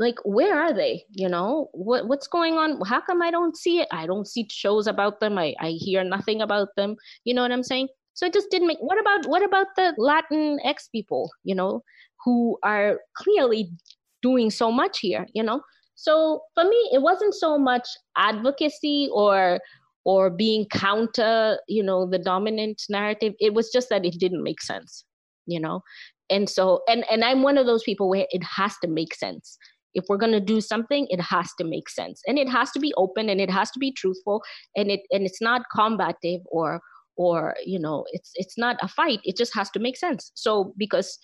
like 0.00 0.14
where 0.24 0.56
are 0.56 0.72
they 0.72 1.04
you 1.10 1.28
know 1.28 1.68
what 1.72 2.06
what's 2.06 2.28
going 2.28 2.54
on 2.54 2.80
how 2.82 3.00
come 3.00 3.20
i 3.20 3.32
don't 3.32 3.56
see 3.56 3.80
it 3.80 3.88
i 3.90 4.06
don't 4.06 4.28
see 4.28 4.46
shows 4.48 4.86
about 4.86 5.18
them 5.18 5.36
i 5.36 5.52
i 5.58 5.70
hear 5.70 6.04
nothing 6.04 6.40
about 6.40 6.68
them 6.76 6.94
you 7.24 7.34
know 7.34 7.42
what 7.42 7.50
i'm 7.50 7.64
saying 7.64 7.88
so 8.18 8.26
it 8.26 8.32
just 8.32 8.50
didn't 8.50 8.66
make. 8.66 8.78
What 8.80 9.00
about 9.00 9.26
what 9.28 9.44
about 9.44 9.68
the 9.76 9.94
Latin 9.96 10.58
X 10.64 10.88
people? 10.88 11.30
You 11.44 11.54
know, 11.54 11.84
who 12.24 12.58
are 12.64 12.98
clearly 13.16 13.70
doing 14.22 14.50
so 14.50 14.72
much 14.72 14.98
here. 14.98 15.24
You 15.34 15.44
know, 15.44 15.60
so 15.94 16.42
for 16.54 16.64
me, 16.64 16.90
it 16.92 17.00
wasn't 17.00 17.32
so 17.32 17.56
much 17.56 17.86
advocacy 18.16 19.08
or 19.12 19.60
or 20.04 20.30
being 20.30 20.66
counter. 20.72 21.60
You 21.68 21.84
know, 21.84 22.10
the 22.10 22.18
dominant 22.18 22.82
narrative. 22.88 23.34
It 23.38 23.54
was 23.54 23.70
just 23.70 23.88
that 23.90 24.04
it 24.04 24.18
didn't 24.18 24.42
make 24.42 24.62
sense. 24.62 25.04
You 25.46 25.60
know, 25.60 25.82
and 26.28 26.50
so 26.50 26.80
and 26.88 27.04
and 27.08 27.22
I'm 27.22 27.44
one 27.44 27.56
of 27.56 27.66
those 27.66 27.84
people 27.84 28.08
where 28.08 28.26
it 28.30 28.42
has 28.42 28.74
to 28.82 28.88
make 28.88 29.14
sense 29.14 29.56
if 29.94 30.04
we're 30.08 30.18
going 30.18 30.32
to 30.32 30.40
do 30.40 30.60
something 30.60 31.06
it 31.08 31.20
has 31.20 31.50
to 31.56 31.64
make 31.64 31.88
sense 31.88 32.20
and 32.26 32.38
it 32.38 32.46
has 32.46 32.70
to 32.72 32.78
be 32.78 32.92
open 32.98 33.30
and 33.30 33.40
it 33.40 33.50
has 33.50 33.70
to 33.70 33.78
be 33.78 33.90
truthful 33.90 34.42
and 34.76 34.90
it 34.90 35.00
and 35.10 35.24
it's 35.24 35.40
not 35.40 35.62
combative 35.74 36.42
or 36.50 36.78
or 37.18 37.56
you 37.66 37.78
know 37.78 38.06
it's 38.12 38.30
it's 38.36 38.56
not 38.56 38.76
a 38.80 38.88
fight. 38.88 39.20
It 39.24 39.36
just 39.36 39.54
has 39.54 39.68
to 39.70 39.78
make 39.78 39.96
sense. 39.98 40.30
So 40.34 40.72
because 40.78 41.18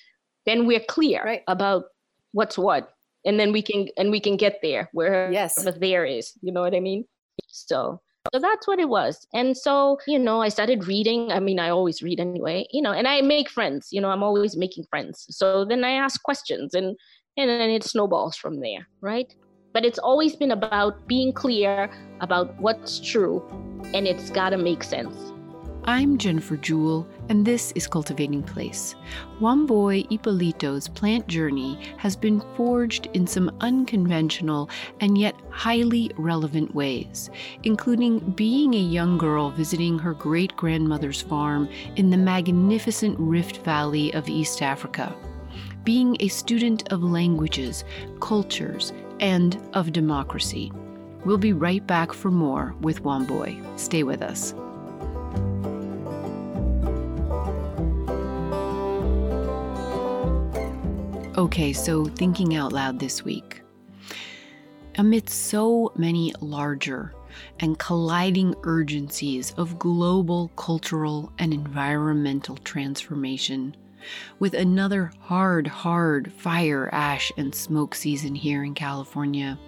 then 0.45 0.67
we're 0.67 0.85
clear 0.87 1.25
right. 1.25 1.43
about 1.49 1.85
what's 2.33 2.59
what 2.59 2.91
and 3.25 3.41
then 3.41 3.53
we 3.53 3.63
can 3.63 3.89
and 3.97 4.11
we 4.11 4.21
can 4.21 4.37
get 4.37 4.59
there 4.61 4.91
where 4.93 5.33
yes. 5.33 5.55
there 5.81 6.05
is. 6.05 6.33
You 6.43 6.53
know 6.53 6.61
what 6.61 6.75
i 6.75 6.81
mean? 6.81 7.07
So 7.49 8.01
so 8.33 8.41
that's 8.41 8.67
what 8.67 8.79
it 8.79 8.89
was. 8.89 9.27
And 9.33 9.57
so 9.57 9.99
you 10.07 10.19
know 10.19 10.43
i 10.43 10.49
started 10.49 10.87
reading. 10.87 11.33
I 11.33 11.41
mean 11.41 11.59
i 11.59 11.71
always 11.71 12.03
read 12.03 12.21
anyway 12.21 12.67
you 12.73 12.83
know 12.83 12.93
and 12.93 13.09
i 13.09 13.23
make 13.23 13.49
friends. 13.49 13.89
You 13.93 14.01
know 14.01 14.11
i'm 14.11 14.23
always 14.23 14.57
making 14.57 14.85
friends. 14.91 15.27
So 15.31 15.65
then 15.65 15.85
i 15.85 15.93
ask 15.93 16.23
questions 16.23 16.75
and 16.75 16.97
and 17.37 17.49
then 17.49 17.71
it 17.71 17.85
snowballs 17.85 18.37
from 18.37 18.61
there 18.61 18.89
right? 19.01 19.35
But 19.73 19.85
it's 19.85 19.99
always 19.99 20.37
been 20.37 20.53
about 20.53 21.09
being 21.09 21.33
clear 21.33 21.91
about 22.21 22.55
what's 22.61 23.01
true 23.01 23.43
and 23.93 24.07
it's 24.07 24.31
got 24.31 24.51
to 24.51 24.57
make 24.57 24.85
sense 24.85 25.34
I'm 25.87 26.17
Jennifer 26.17 26.57
Jewell, 26.57 27.07
and 27.29 27.45
this 27.45 27.71
is 27.73 27.87
Cultivating 27.87 28.43
Place. 28.43 28.95
Wambui 29.39 30.11
Ippolito's 30.11 30.89
plant 30.89 31.27
journey 31.29 31.79
has 31.99 32.17
been 32.17 32.43
forged 32.57 33.09
in 33.13 33.27
some 33.27 33.55
unconventional 33.61 34.71
and 35.01 35.19
yet 35.19 35.35
highly 35.51 36.11
relevant 36.17 36.75
ways, 36.75 37.29
including 37.65 38.21
being 38.31 38.73
a 38.73 38.79
young 38.79 39.19
girl 39.19 39.51
visiting 39.51 39.99
her 39.99 40.15
great 40.15 40.57
grandmother's 40.57 41.21
farm 41.21 41.69
in 41.97 42.09
the 42.09 42.17
magnificent 42.17 43.19
Rift 43.19 43.59
Valley 43.59 44.11
of 44.15 44.27
East 44.27 44.63
Africa, 44.63 45.15
being 45.85 46.17
a 46.21 46.29
student 46.29 46.91
of 46.95 47.03
languages, 47.03 47.85
cultures, 48.21 48.95
and 49.21 49.61
of 49.75 49.93
democracy. 49.93 50.73
We'll 51.27 51.37
be 51.37 51.53
right 51.53 51.87
back 51.87 52.15
for 52.15 52.31
more 52.31 52.75
with 52.81 53.03
Wambui. 53.03 53.79
Stay 53.79 54.03
with 54.03 54.23
us. 54.23 54.55
Okay, 61.37 61.73
so 61.73 62.05
thinking 62.05 62.55
out 62.55 62.73
loud 62.73 63.01
this 63.01 63.25
week. 63.25 63.61
Amidst 64.99 65.47
so 65.47 65.91
many 65.97 66.33
larger 66.41 67.13
and 67.59 67.77
colliding 67.77 68.55
urgencies 68.63 69.53
of 69.57 69.77
global 69.77 70.53
cultural 70.55 71.33
and 71.41 71.53
environmental 71.53 72.57
transformation, 72.59 73.75
with 74.39 74.55
another 74.55 75.11
hard, 75.19 75.67
hard 75.67 76.33
fire, 76.33 76.89
ash, 76.93 77.33
and 77.37 77.53
smoke 77.53 77.97
season 77.97 78.37
here 78.37 78.63
in 78.63 78.73
California, 78.73 79.59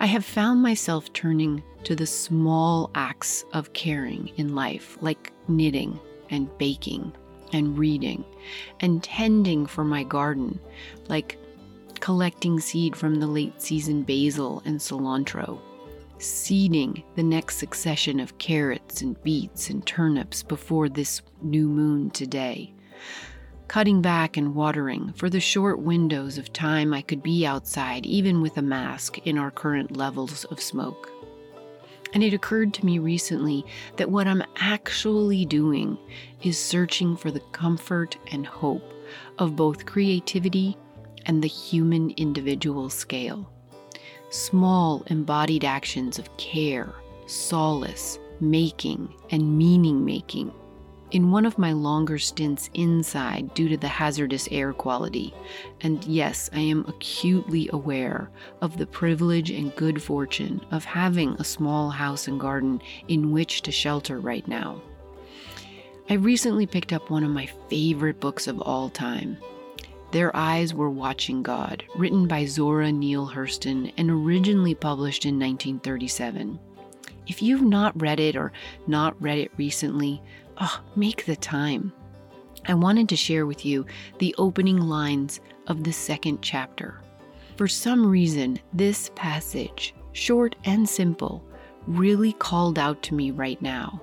I 0.00 0.06
have 0.06 0.26
found 0.26 0.60
myself 0.60 1.10
turning 1.14 1.62
to 1.84 1.96
the 1.96 2.06
small 2.06 2.90
acts 2.94 3.46
of 3.54 3.72
caring 3.72 4.28
in 4.36 4.54
life, 4.54 4.98
like 5.00 5.32
knitting 5.48 5.98
and 6.28 6.46
baking 6.58 7.14
and 7.54 7.78
reading 7.78 8.24
and 8.80 9.02
tending 9.02 9.64
for 9.64 9.84
my 9.84 10.02
garden, 10.02 10.60
like 11.08 11.38
collecting 12.00 12.60
seed 12.60 12.94
from 12.94 13.14
the 13.14 13.26
late 13.26 13.62
season 13.62 14.02
basil 14.02 14.60
and 14.66 14.78
cilantro, 14.78 15.58
seeding 16.18 17.02
the 17.14 17.22
next 17.22 17.56
succession 17.56 18.20
of 18.20 18.36
carrots 18.38 19.00
and 19.00 19.22
beets 19.22 19.70
and 19.70 19.86
turnips 19.86 20.42
before 20.42 20.88
this 20.88 21.22
new 21.42 21.68
moon 21.68 22.10
today, 22.10 22.74
cutting 23.68 24.02
back 24.02 24.36
and 24.36 24.54
watering 24.54 25.12
for 25.14 25.30
the 25.30 25.40
short 25.40 25.80
windows 25.80 26.36
of 26.36 26.52
time 26.52 26.92
I 26.92 27.02
could 27.02 27.22
be 27.22 27.46
outside, 27.46 28.04
even 28.04 28.42
with 28.42 28.58
a 28.58 28.62
mask, 28.62 29.18
in 29.26 29.38
our 29.38 29.50
current 29.50 29.96
levels 29.96 30.44
of 30.46 30.60
smoke. 30.60 31.13
And 32.14 32.22
it 32.22 32.32
occurred 32.32 32.72
to 32.74 32.86
me 32.86 32.98
recently 32.98 33.66
that 33.96 34.10
what 34.10 34.26
I'm 34.26 34.44
actually 34.56 35.44
doing 35.44 35.98
is 36.42 36.56
searching 36.56 37.16
for 37.16 37.32
the 37.32 37.40
comfort 37.52 38.16
and 38.30 38.46
hope 38.46 38.88
of 39.38 39.56
both 39.56 39.84
creativity 39.84 40.76
and 41.26 41.42
the 41.42 41.48
human 41.48 42.10
individual 42.10 42.88
scale. 42.88 43.50
Small 44.30 45.02
embodied 45.08 45.64
actions 45.64 46.18
of 46.18 46.34
care, 46.36 46.94
solace, 47.26 48.18
making, 48.40 49.12
and 49.30 49.58
meaning 49.58 50.04
making 50.04 50.52
in 51.14 51.30
one 51.30 51.46
of 51.46 51.58
my 51.58 51.72
longer 51.72 52.18
stints 52.18 52.68
inside 52.74 53.54
due 53.54 53.68
to 53.68 53.76
the 53.76 53.86
hazardous 53.86 54.48
air 54.50 54.72
quality. 54.72 55.32
And 55.80 56.04
yes, 56.04 56.50
I 56.52 56.58
am 56.58 56.84
acutely 56.88 57.70
aware 57.72 58.30
of 58.60 58.76
the 58.76 58.86
privilege 58.86 59.50
and 59.50 59.74
good 59.76 60.02
fortune 60.02 60.60
of 60.72 60.84
having 60.84 61.36
a 61.38 61.44
small 61.44 61.88
house 61.88 62.26
and 62.26 62.40
garden 62.40 62.82
in 63.06 63.30
which 63.30 63.62
to 63.62 63.70
shelter 63.70 64.18
right 64.18 64.46
now. 64.48 64.82
I 66.10 66.14
recently 66.14 66.66
picked 66.66 66.92
up 66.92 67.10
one 67.10 67.22
of 67.22 67.30
my 67.30 67.48
favorite 67.70 68.18
books 68.18 68.48
of 68.48 68.60
all 68.60 68.88
time. 68.90 69.38
Their 70.10 70.34
Eyes 70.36 70.74
Were 70.74 70.90
Watching 70.90 71.42
God, 71.42 71.84
written 71.96 72.26
by 72.26 72.44
Zora 72.44 72.90
Neale 72.90 73.28
Hurston 73.28 73.92
and 73.96 74.10
originally 74.10 74.74
published 74.74 75.24
in 75.24 75.38
1937. 75.38 76.58
If 77.26 77.40
you've 77.40 77.62
not 77.62 78.00
read 78.00 78.20
it 78.20 78.36
or 78.36 78.52
not 78.86 79.20
read 79.20 79.38
it 79.38 79.50
recently, 79.56 80.22
oh, 80.60 80.80
make 80.96 81.26
the 81.26 81.36
time. 81.36 81.92
I 82.66 82.74
wanted 82.74 83.08
to 83.10 83.16
share 83.16 83.46
with 83.46 83.64
you 83.64 83.84
the 84.18 84.34
opening 84.38 84.80
lines 84.80 85.40
of 85.66 85.84
the 85.84 85.92
second 85.92 86.40
chapter. 86.42 87.00
For 87.56 87.68
some 87.68 88.06
reason, 88.06 88.58
this 88.72 89.10
passage, 89.14 89.94
short 90.12 90.56
and 90.64 90.88
simple, 90.88 91.44
really 91.86 92.32
called 92.32 92.78
out 92.78 93.02
to 93.02 93.14
me 93.14 93.30
right 93.30 93.60
now. 93.60 94.00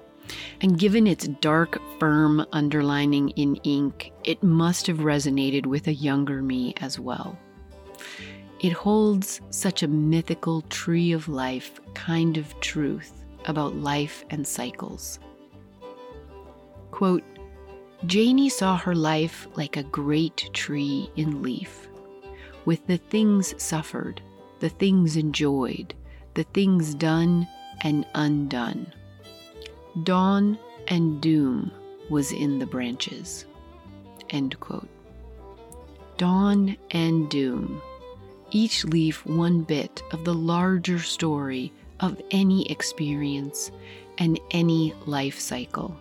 And 0.61 0.79
given 0.79 1.07
its 1.07 1.27
dark, 1.27 1.81
firm 1.99 2.45
underlining 2.53 3.29
in 3.29 3.55
ink, 3.57 4.11
it 4.23 4.41
must 4.43 4.87
have 4.87 4.99
resonated 4.99 5.65
with 5.65 5.87
a 5.87 5.93
younger 5.93 6.41
me 6.41 6.73
as 6.77 6.99
well. 6.99 7.37
It 8.59 8.73
holds 8.73 9.41
such 9.49 9.81
a 9.81 9.87
mythical 9.87 10.61
tree 10.63 11.11
of 11.11 11.27
life 11.27 11.79
kind 11.95 12.37
of 12.37 12.57
truth 12.59 13.25
about 13.45 13.75
life 13.75 14.23
and 14.29 14.45
cycles. 14.45 15.19
Quote, 16.91 17.23
Janie 18.05 18.49
saw 18.49 18.77
her 18.77 18.95
life 18.95 19.47
like 19.55 19.77
a 19.77 19.83
great 19.83 20.49
tree 20.53 21.09
in 21.15 21.41
leaf, 21.41 21.87
with 22.65 22.85
the 22.87 22.97
things 22.97 23.53
suffered, 23.61 24.21
the 24.59 24.69
things 24.69 25.17
enjoyed, 25.17 25.93
the 26.33 26.43
things 26.43 26.95
done 26.95 27.47
and 27.83 28.05
undone. 28.15 28.91
Dawn 30.03 30.57
and 30.87 31.21
doom 31.21 31.71
was 32.09 32.31
in 32.31 32.59
the 32.59 32.65
branches. 32.65 33.45
End 34.29 34.59
quote. 34.59 34.89
Dawn 36.17 36.77
and 36.91 37.29
doom, 37.29 37.81
each 38.51 38.83
leaf 38.85 39.25
one 39.25 39.61
bit 39.61 40.03
of 40.11 40.23
the 40.23 40.33
larger 40.33 40.99
story 40.99 41.71
of 41.99 42.21
any 42.31 42.69
experience 42.69 43.71
and 44.17 44.39
any 44.51 44.93
life 45.05 45.39
cycle 45.39 45.95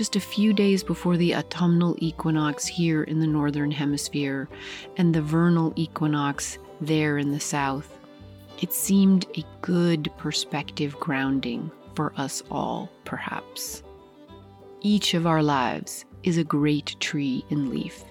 just 0.00 0.16
a 0.16 0.20
few 0.20 0.54
days 0.54 0.82
before 0.82 1.18
the 1.18 1.34
autumnal 1.34 1.94
equinox 1.98 2.66
here 2.66 3.02
in 3.02 3.20
the 3.20 3.26
northern 3.26 3.70
hemisphere 3.70 4.48
and 4.96 5.14
the 5.14 5.20
vernal 5.20 5.74
equinox 5.76 6.56
there 6.80 7.18
in 7.18 7.32
the 7.32 7.38
south, 7.38 7.98
it 8.62 8.72
seemed 8.72 9.26
a 9.36 9.44
good 9.60 10.10
perspective 10.16 10.98
grounding 10.98 11.70
for 11.94 12.14
us 12.16 12.42
all, 12.50 12.90
perhaps. 13.04 13.82
Each 14.80 15.12
of 15.12 15.26
our 15.26 15.42
lives 15.42 16.06
is 16.22 16.38
a 16.38 16.44
great 16.44 16.96
tree 16.98 17.44
in 17.50 17.68
leaf, 17.68 18.02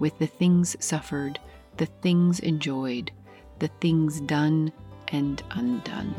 with 0.00 0.18
the 0.18 0.26
things 0.26 0.76
suffered, 0.84 1.40
the 1.78 1.86
things 2.02 2.40
enjoyed, 2.40 3.10
the 3.58 3.70
things 3.80 4.20
done 4.20 4.70
and 5.08 5.42
undone. 5.52 6.14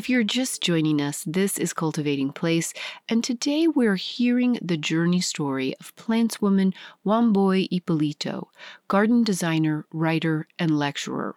If 0.00 0.08
you're 0.08 0.24
just 0.24 0.62
joining 0.62 0.98
us, 0.98 1.24
this 1.26 1.58
is 1.58 1.74
Cultivating 1.74 2.32
Place, 2.32 2.72
and 3.06 3.22
today 3.22 3.68
we're 3.68 3.96
hearing 3.96 4.58
the 4.62 4.78
journey 4.78 5.20
story 5.20 5.74
of 5.78 5.94
plantswoman 5.94 6.72
Wambui 7.04 7.68
Ippolito, 7.70 8.48
garden 8.88 9.24
designer, 9.24 9.84
writer, 9.92 10.48
and 10.58 10.78
lecturer. 10.78 11.36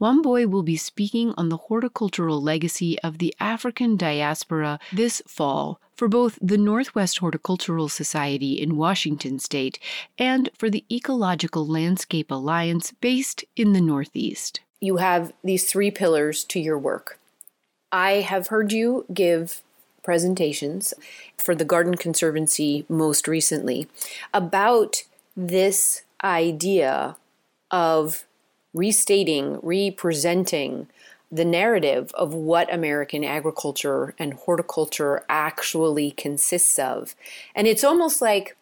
Wambui 0.00 0.48
will 0.48 0.62
be 0.62 0.76
speaking 0.76 1.34
on 1.36 1.48
the 1.48 1.56
horticultural 1.56 2.40
legacy 2.40 2.96
of 3.00 3.18
the 3.18 3.34
African 3.40 3.96
diaspora 3.96 4.78
this 4.92 5.20
fall 5.26 5.80
for 5.96 6.06
both 6.06 6.38
the 6.40 6.58
Northwest 6.58 7.18
Horticultural 7.18 7.88
Society 7.88 8.52
in 8.52 8.76
Washington 8.76 9.40
state 9.40 9.80
and 10.16 10.48
for 10.56 10.70
the 10.70 10.84
Ecological 10.92 11.66
Landscape 11.66 12.30
Alliance 12.30 12.92
based 13.00 13.44
in 13.56 13.72
the 13.72 13.80
Northeast. 13.80 14.60
You 14.78 14.98
have 14.98 15.32
these 15.42 15.68
three 15.68 15.90
pillars 15.90 16.44
to 16.44 16.60
your 16.60 16.78
work 16.78 17.18
I 17.92 18.12
have 18.14 18.48
heard 18.48 18.72
you 18.72 19.06
give 19.12 19.62
presentations 20.02 20.94
for 21.36 21.54
the 21.54 21.64
Garden 21.64 21.96
Conservancy 21.96 22.84
most 22.88 23.26
recently 23.26 23.88
about 24.32 25.02
this 25.36 26.02
idea 26.22 27.16
of 27.70 28.24
restating, 28.72 29.58
representing 29.62 30.88
the 31.30 31.44
narrative 31.44 32.12
of 32.14 32.32
what 32.32 32.72
American 32.72 33.24
agriculture 33.24 34.14
and 34.18 34.34
horticulture 34.34 35.24
actually 35.28 36.12
consists 36.12 36.78
of. 36.78 37.16
And 37.54 37.66
it's 37.66 37.82
almost 37.82 38.22
like 38.22 38.56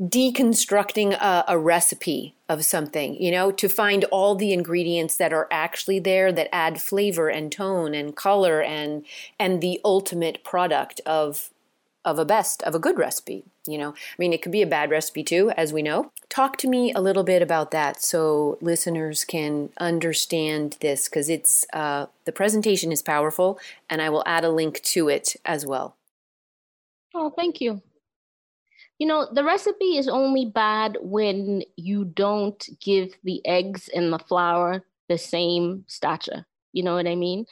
deconstructing 0.00 1.12
a, 1.12 1.44
a, 1.46 1.58
recipe 1.58 2.34
of 2.48 2.64
something, 2.64 3.14
you 3.22 3.30
know, 3.30 3.52
to 3.52 3.68
find 3.68 4.04
all 4.04 4.34
the 4.34 4.52
ingredients 4.52 5.16
that 5.16 5.32
are 5.32 5.46
actually 5.52 6.00
there 6.00 6.32
that 6.32 6.52
add 6.52 6.80
flavor 6.80 7.28
and 7.28 7.52
tone 7.52 7.94
and 7.94 8.16
color 8.16 8.60
and 8.60 9.04
and 9.38 9.60
the 9.60 9.80
ultimate 9.84 10.42
product 10.42 11.00
of 11.06 11.50
of 12.04 12.18
a 12.18 12.24
best 12.24 12.62
of 12.64 12.74
a 12.74 12.78
good 12.80 12.98
recipe, 12.98 13.44
you 13.66 13.78
know. 13.78 13.90
I 13.90 14.16
mean, 14.18 14.32
it 14.32 14.42
could 14.42 14.50
be 14.50 14.62
a 14.62 14.66
bad 14.66 14.90
recipe 14.90 15.22
too, 15.22 15.52
as 15.56 15.72
we 15.72 15.80
know. 15.80 16.10
Talk 16.28 16.56
to 16.58 16.68
me 16.68 16.92
a 16.92 17.00
little 17.00 17.22
bit 17.22 17.40
about 17.40 17.70
that 17.70 18.02
so 18.02 18.58
listeners 18.60 19.24
can 19.24 19.70
understand 19.78 20.76
this 20.80 21.08
because 21.08 21.28
it's 21.28 21.64
uh, 21.72 22.06
the 22.24 22.32
presentation 22.32 22.90
is 22.90 23.00
powerful, 23.00 23.60
and 23.88 24.02
I 24.02 24.10
will 24.10 24.24
add 24.26 24.44
a 24.44 24.50
link 24.50 24.82
to 24.82 25.08
it 25.08 25.36
as 25.44 25.64
well. 25.64 25.96
Oh, 27.14 27.30
thank 27.30 27.60
you 27.60 27.80
you 28.98 29.06
know 29.06 29.28
the 29.32 29.44
recipe 29.44 29.96
is 29.96 30.08
only 30.08 30.46
bad 30.46 30.96
when 31.00 31.62
you 31.76 32.04
don't 32.04 32.68
give 32.80 33.14
the 33.24 33.44
eggs 33.46 33.88
and 33.94 34.12
the 34.12 34.18
flour 34.18 34.84
the 35.08 35.18
same 35.18 35.84
stature. 35.86 36.46
You 36.72 36.82
know 36.82 36.94
what 36.94 37.06
i 37.06 37.14
mean? 37.14 37.44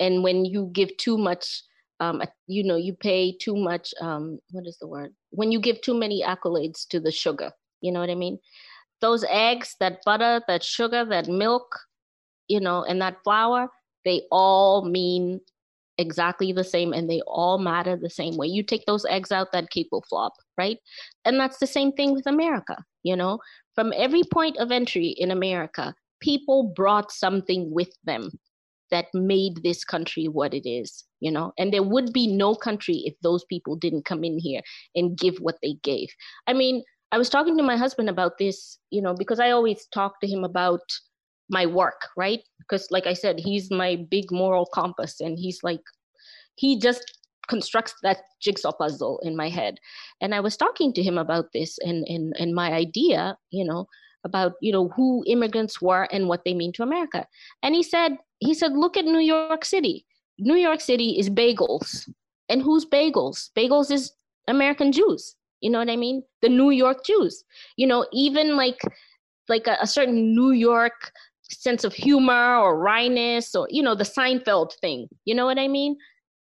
And 0.00 0.22
when 0.22 0.44
you 0.44 0.70
give 0.72 0.96
too 0.96 1.18
much 1.18 1.62
um, 2.00 2.22
you 2.46 2.62
know 2.62 2.76
you 2.76 2.92
pay 2.92 3.32
too 3.32 3.56
much 3.56 3.94
um, 4.00 4.38
what 4.50 4.66
is 4.66 4.76
the 4.78 4.86
word? 4.86 5.14
When 5.30 5.50
you 5.52 5.60
give 5.60 5.80
too 5.80 5.94
many 5.94 6.22
accolades 6.22 6.86
to 6.88 7.00
the 7.00 7.12
sugar. 7.12 7.52
You 7.80 7.92
know 7.92 8.00
what 8.00 8.10
i 8.10 8.14
mean? 8.14 8.38
Those 9.00 9.24
eggs 9.28 9.76
that 9.80 10.00
butter 10.04 10.40
that 10.48 10.62
sugar 10.64 11.04
that 11.04 11.28
milk 11.28 11.78
you 12.48 12.60
know 12.60 12.84
and 12.84 13.00
that 13.02 13.16
flour 13.24 13.68
they 14.04 14.22
all 14.30 14.84
mean 14.84 15.40
exactly 15.98 16.52
the 16.52 16.64
same 16.64 16.92
and 16.92 17.08
they 17.08 17.20
all 17.26 17.58
matter 17.58 17.96
the 17.96 18.10
same 18.10 18.36
way. 18.36 18.46
You 18.46 18.62
take 18.62 18.84
those 18.86 19.06
eggs 19.06 19.32
out, 19.32 19.52
that 19.52 19.70
cake 19.70 19.88
will 19.90 20.04
flop, 20.08 20.34
right? 20.58 20.78
And 21.24 21.38
that's 21.38 21.58
the 21.58 21.66
same 21.66 21.92
thing 21.92 22.12
with 22.12 22.26
America, 22.26 22.76
you 23.02 23.16
know? 23.16 23.38
From 23.74 23.92
every 23.96 24.22
point 24.32 24.56
of 24.58 24.70
entry 24.70 25.08
in 25.08 25.30
America, 25.30 25.94
people 26.20 26.72
brought 26.74 27.12
something 27.12 27.70
with 27.72 27.90
them 28.04 28.30
that 28.90 29.06
made 29.12 29.62
this 29.62 29.84
country 29.84 30.26
what 30.26 30.54
it 30.54 30.68
is, 30.68 31.04
you 31.20 31.30
know? 31.30 31.52
And 31.58 31.72
there 31.72 31.82
would 31.82 32.12
be 32.12 32.26
no 32.26 32.54
country 32.54 33.02
if 33.04 33.14
those 33.22 33.44
people 33.44 33.76
didn't 33.76 34.04
come 34.04 34.24
in 34.24 34.38
here 34.38 34.60
and 34.94 35.18
give 35.18 35.36
what 35.38 35.56
they 35.62 35.74
gave. 35.82 36.08
I 36.46 36.52
mean, 36.52 36.82
I 37.12 37.18
was 37.18 37.28
talking 37.28 37.56
to 37.56 37.62
my 37.62 37.76
husband 37.76 38.08
about 38.08 38.38
this, 38.38 38.78
you 38.90 39.00
know, 39.00 39.14
because 39.14 39.40
I 39.40 39.50
always 39.50 39.86
talk 39.92 40.20
to 40.20 40.26
him 40.26 40.44
about 40.44 40.80
my 41.48 41.66
work, 41.66 42.00
right? 42.16 42.40
Because, 42.58 42.90
like 42.90 43.06
I 43.06 43.12
said, 43.12 43.38
he's 43.38 43.70
my 43.70 43.96
big 44.10 44.30
moral 44.30 44.66
compass, 44.66 45.20
and 45.20 45.38
he's 45.38 45.62
like, 45.62 45.82
he 46.56 46.78
just 46.78 47.18
constructs 47.48 47.94
that 48.02 48.18
jigsaw 48.40 48.72
puzzle 48.72 49.20
in 49.22 49.36
my 49.36 49.48
head. 49.48 49.78
And 50.20 50.34
I 50.34 50.40
was 50.40 50.56
talking 50.56 50.92
to 50.94 51.02
him 51.02 51.18
about 51.18 51.52
this 51.52 51.78
and 51.78 52.04
and 52.08 52.34
and 52.38 52.54
my 52.54 52.72
idea, 52.72 53.36
you 53.50 53.64
know, 53.64 53.86
about 54.24 54.54
you 54.60 54.72
know 54.72 54.88
who 54.96 55.24
immigrants 55.26 55.80
were 55.80 56.08
and 56.12 56.28
what 56.28 56.42
they 56.44 56.54
mean 56.54 56.72
to 56.74 56.82
America. 56.82 57.26
And 57.62 57.74
he 57.74 57.82
said 57.82 58.18
he 58.38 58.54
said 58.54 58.72
look 58.72 58.96
at 58.96 59.04
New 59.04 59.20
York 59.20 59.64
City. 59.64 60.06
New 60.38 60.56
York 60.56 60.80
City 60.80 61.18
is 61.18 61.30
bagels. 61.30 62.08
And 62.48 62.62
who's 62.62 62.84
bagels? 62.84 63.50
Bagels 63.56 63.90
is 63.90 64.12
American 64.48 64.92
Jews. 64.92 65.34
You 65.60 65.70
know 65.70 65.78
what 65.78 65.90
I 65.90 65.96
mean? 65.96 66.22
The 66.42 66.48
New 66.48 66.70
York 66.70 67.04
Jews. 67.04 67.44
You 67.76 67.86
know, 67.86 68.06
even 68.12 68.56
like 68.56 68.80
like 69.48 69.66
a, 69.66 69.76
a 69.80 69.86
certain 69.86 70.34
New 70.34 70.50
York 70.50 71.12
sense 71.50 71.84
of 71.84 71.92
humor 71.94 72.56
or 72.56 72.78
wryness 72.78 73.54
or 73.54 73.66
you 73.70 73.82
know 73.82 73.94
the 73.94 74.04
Seinfeld 74.04 74.72
thing. 74.80 75.08
You 75.24 75.34
know 75.34 75.46
what 75.46 75.58
I 75.58 75.68
mean? 75.68 75.96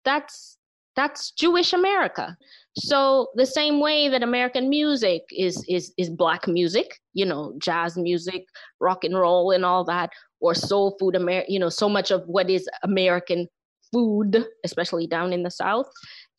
That's 0.04 0.58
that's 0.96 1.32
Jewish 1.32 1.72
America. 1.72 2.36
So 2.76 3.28
the 3.34 3.46
same 3.46 3.80
way 3.80 4.08
that 4.08 4.22
American 4.22 4.68
music 4.68 5.22
is 5.30 5.64
is 5.68 5.92
is 5.98 6.10
black 6.10 6.48
music, 6.48 7.00
you 7.12 7.24
know, 7.24 7.54
jazz 7.58 7.96
music, 7.96 8.44
rock 8.80 9.04
and 9.04 9.16
roll, 9.16 9.50
and 9.50 9.64
all 9.64 9.84
that, 9.84 10.10
or 10.40 10.54
soul 10.54 10.96
food, 10.98 11.16
Amer- 11.16 11.44
you 11.48 11.58
know, 11.58 11.68
so 11.68 11.88
much 11.88 12.10
of 12.10 12.22
what 12.26 12.50
is 12.50 12.68
American 12.82 13.48
food, 13.92 14.44
especially 14.64 15.06
down 15.06 15.32
in 15.32 15.42
the 15.44 15.50
South. 15.50 15.86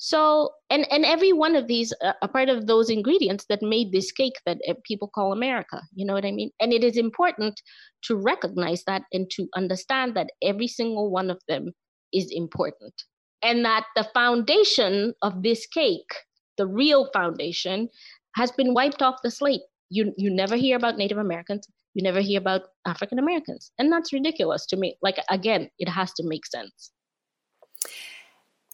So, 0.06 0.51
and 0.70 0.86
and 0.91 1.03
every 1.03 1.34
one 1.34 1.56
of 1.56 1.66
these 1.66 1.91
uh, 2.03 2.14
a 2.22 2.28
part 2.28 2.47
of 2.47 2.68
those 2.68 2.91
ingredients 2.91 3.45
that 3.49 3.64
made 3.64 3.91
this 3.91 4.12
cake 4.12 4.36
that 4.45 4.60
uh, 4.70 4.76
people 4.84 5.08
call 5.08 5.34
America. 5.34 5.82
You 5.95 6.06
know 6.06 6.14
what 6.14 6.26
I 6.26 6.32
mean? 6.32 6.51
And 6.60 6.72
it 6.72 6.84
is 6.84 6.95
important 6.95 7.60
to 8.03 8.16
recognize 8.16 8.84
that 8.86 9.01
and 9.12 9.28
to 9.32 9.47
understand 9.56 10.16
that 10.16 10.30
every 10.43 10.68
single 10.68 11.10
one 11.10 11.32
of 11.32 11.41
them 11.47 11.72
is 12.14 12.30
important 12.32 12.93
and 13.41 13.66
that 13.66 13.88
the 13.95 14.08
foundation 14.14 15.16
of 15.24 15.41
this 15.41 15.66
cake, 15.66 16.12
the 16.58 16.68
real 16.68 17.10
foundation, 17.12 17.89
has 18.36 18.51
been 18.51 18.76
wiped 18.76 19.01
off 19.01 19.24
the 19.24 19.32
slate. 19.32 19.66
You 19.89 20.14
you 20.18 20.30
never 20.30 20.56
hear 20.56 20.78
about 20.78 20.97
Native 20.97 21.18
Americans, 21.18 21.68
you 21.95 22.03
never 22.03 22.22
hear 22.22 22.39
about 22.39 22.62
African 22.86 23.18
Americans, 23.18 23.72
and 23.80 23.91
that's 23.91 24.14
ridiculous 24.14 24.68
to 24.68 24.78
me. 24.78 24.99
Like 25.01 25.18
again, 25.32 25.72
it 25.80 25.89
has 25.89 26.14
to 26.14 26.24
make 26.24 26.45
sense. 26.45 26.91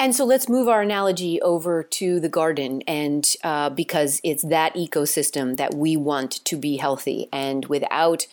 And 0.02 0.16
so 0.16 0.26
let's 0.26 0.49
move 0.49 0.68
our 0.68 0.82
analogy 0.82 1.39
over 1.43 1.84
to 1.84 2.20
the 2.20 2.28
garden, 2.28 2.82
and 2.88 3.24
uh, 3.43 3.70
because 3.70 4.20
it's 4.24 4.41
that 4.41 4.74
ecosystem 4.74 5.58
that 5.58 5.76
we 5.76 5.95
want 5.95 6.43
to 6.43 6.58
be 6.58 6.78
healthy, 6.78 7.30
and 7.32 7.66
without 7.66 8.26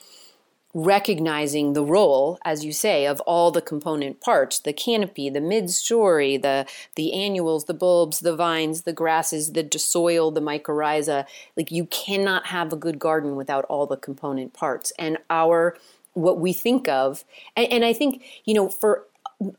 recognizing 0.72 1.74
the 1.74 1.84
role, 1.84 2.38
as 2.42 2.64
you 2.64 2.72
say, 2.72 3.06
of 3.06 3.20
all 3.26 3.50
the 3.50 3.60
component 3.60 4.18
parts 4.22 4.58
the 4.58 4.72
canopy, 4.72 5.28
the 5.28 5.42
mid 5.42 5.68
story, 5.68 6.38
the, 6.38 6.64
the 6.94 7.12
annuals, 7.12 7.66
the 7.66 7.74
bulbs, 7.74 8.20
the 8.20 8.34
vines, 8.34 8.84
the 8.84 8.92
grasses, 8.94 9.52
the 9.52 9.68
soil, 9.78 10.30
the 10.30 10.40
mycorrhiza. 10.40 11.26
Like 11.54 11.70
you 11.70 11.84
cannot 11.84 12.46
have 12.46 12.72
a 12.72 12.76
good 12.76 12.98
garden 12.98 13.36
without 13.36 13.66
all 13.66 13.86
the 13.86 13.98
component 13.98 14.54
parts. 14.54 14.90
And 14.98 15.18
our, 15.28 15.76
what 16.14 16.40
we 16.40 16.54
think 16.54 16.88
of, 16.88 17.24
and, 17.54 17.70
and 17.70 17.84
I 17.84 17.92
think, 17.92 18.22
you 18.46 18.54
know, 18.54 18.70
for 18.70 19.04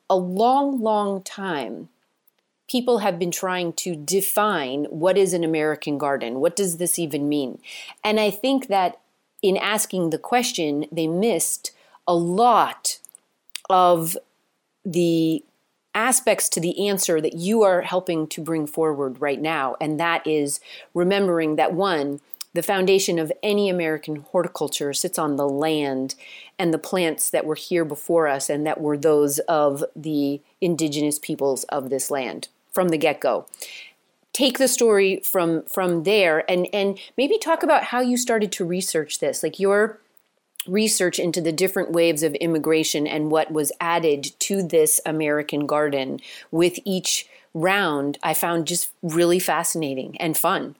a 0.09 0.15
long, 0.17 0.81
long 0.81 1.21
time, 1.21 1.89
people 2.69 2.99
have 2.99 3.17
been 3.17 3.31
trying 3.31 3.73
to 3.73 3.95
define 3.95 4.85
what 4.85 5.17
is 5.17 5.33
an 5.33 5.43
American 5.43 5.97
garden. 5.97 6.39
What 6.39 6.55
does 6.55 6.77
this 6.77 6.99
even 6.99 7.27
mean? 7.27 7.59
And 8.03 8.19
I 8.19 8.29
think 8.29 8.67
that 8.67 8.99
in 9.41 9.57
asking 9.57 10.09
the 10.09 10.17
question, 10.17 10.85
they 10.91 11.07
missed 11.07 11.71
a 12.07 12.13
lot 12.13 12.99
of 13.69 14.17
the 14.85 15.43
aspects 15.95 16.47
to 16.49 16.59
the 16.59 16.87
answer 16.87 17.19
that 17.19 17.33
you 17.33 17.63
are 17.63 17.81
helping 17.81 18.27
to 18.27 18.41
bring 18.41 18.67
forward 18.67 19.19
right 19.19 19.41
now. 19.41 19.75
And 19.81 19.99
that 19.99 20.25
is 20.25 20.59
remembering 20.93 21.55
that 21.55 21.73
one, 21.73 22.21
the 22.53 22.63
foundation 22.63 23.17
of 23.17 23.31
any 23.41 23.69
American 23.69 24.17
horticulture 24.17 24.93
sits 24.93 25.17
on 25.17 25.35
the 25.35 25.47
land 25.47 26.15
and 26.57 26.73
the 26.73 26.79
plants 26.79 27.29
that 27.29 27.45
were 27.45 27.55
here 27.55 27.85
before 27.85 28.27
us 28.27 28.49
and 28.49 28.65
that 28.65 28.81
were 28.81 28.97
those 28.97 29.39
of 29.39 29.83
the 29.95 30.41
indigenous 30.61 31.19
peoples 31.19 31.63
of 31.65 31.89
this 31.89 32.11
land 32.11 32.47
from 32.71 32.89
the 32.89 32.97
get 32.97 33.19
go 33.19 33.45
take 34.33 34.57
the 34.57 34.67
story 34.67 35.21
from 35.23 35.63
from 35.63 36.03
there 36.03 36.49
and 36.49 36.67
and 36.73 36.97
maybe 37.17 37.37
talk 37.37 37.63
about 37.63 37.83
how 37.83 37.99
you 37.99 38.17
started 38.17 38.51
to 38.51 38.65
research 38.65 39.19
this 39.19 39.43
like 39.43 39.59
your 39.59 39.99
research 40.67 41.19
into 41.19 41.41
the 41.41 41.51
different 41.51 41.91
waves 41.91 42.23
of 42.23 42.33
immigration 42.35 43.07
and 43.07 43.31
what 43.31 43.51
was 43.51 43.71
added 43.79 44.31
to 44.39 44.61
this 44.61 44.99
American 45.05 45.65
garden 45.65 46.19
with 46.51 46.79
each 46.85 47.27
round 47.53 48.17
I 48.23 48.33
found 48.33 48.67
just 48.67 48.91
really 49.01 49.39
fascinating 49.39 50.15
and 50.19 50.37
fun. 50.37 50.75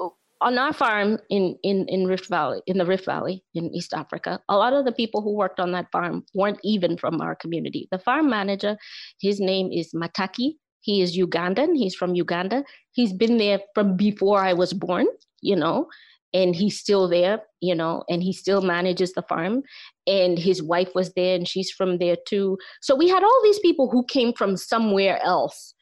Oh, 0.00 0.14
on 0.40 0.58
our 0.58 0.72
farm 0.72 1.18
in, 1.30 1.56
in, 1.62 1.86
in 1.88 2.06
Rift 2.06 2.28
Valley, 2.28 2.60
in 2.66 2.78
the 2.78 2.86
Rift 2.86 3.04
Valley 3.04 3.44
in 3.54 3.72
East 3.74 3.94
Africa, 3.94 4.40
a 4.48 4.56
lot 4.56 4.72
of 4.72 4.84
the 4.84 4.92
people 4.92 5.22
who 5.22 5.34
worked 5.34 5.60
on 5.60 5.72
that 5.72 5.90
farm 5.92 6.24
weren't 6.34 6.60
even 6.64 6.96
from 6.96 7.20
our 7.20 7.36
community. 7.36 7.88
The 7.90 7.98
farm 7.98 8.28
manager, 8.28 8.76
his 9.20 9.38
name 9.38 9.70
is 9.72 9.92
Mataki 9.94 10.56
he 10.84 11.00
is 11.00 11.16
Ugandan. 11.16 11.74
He's 11.74 11.94
from 11.94 12.14
Uganda. 12.14 12.62
He's 12.92 13.14
been 13.14 13.38
there 13.38 13.58
from 13.74 13.96
before 13.96 14.38
I 14.44 14.52
was 14.52 14.74
born, 14.74 15.06
you 15.40 15.56
know, 15.56 15.88
and 16.34 16.54
he's 16.54 16.78
still 16.78 17.08
there, 17.08 17.40
you 17.62 17.74
know, 17.74 18.04
and 18.10 18.22
he 18.22 18.34
still 18.34 18.60
manages 18.60 19.14
the 19.14 19.22
farm. 19.22 19.62
And 20.06 20.38
his 20.38 20.62
wife 20.62 20.90
was 20.94 21.14
there 21.14 21.36
and 21.36 21.48
she's 21.48 21.70
from 21.70 21.96
there 21.96 22.16
too. 22.28 22.58
So 22.82 22.94
we 22.94 23.08
had 23.08 23.22
all 23.22 23.40
these 23.42 23.58
people 23.60 23.88
who 23.90 24.04
came 24.04 24.34
from 24.34 24.58
somewhere 24.58 25.18
else, 25.24 25.72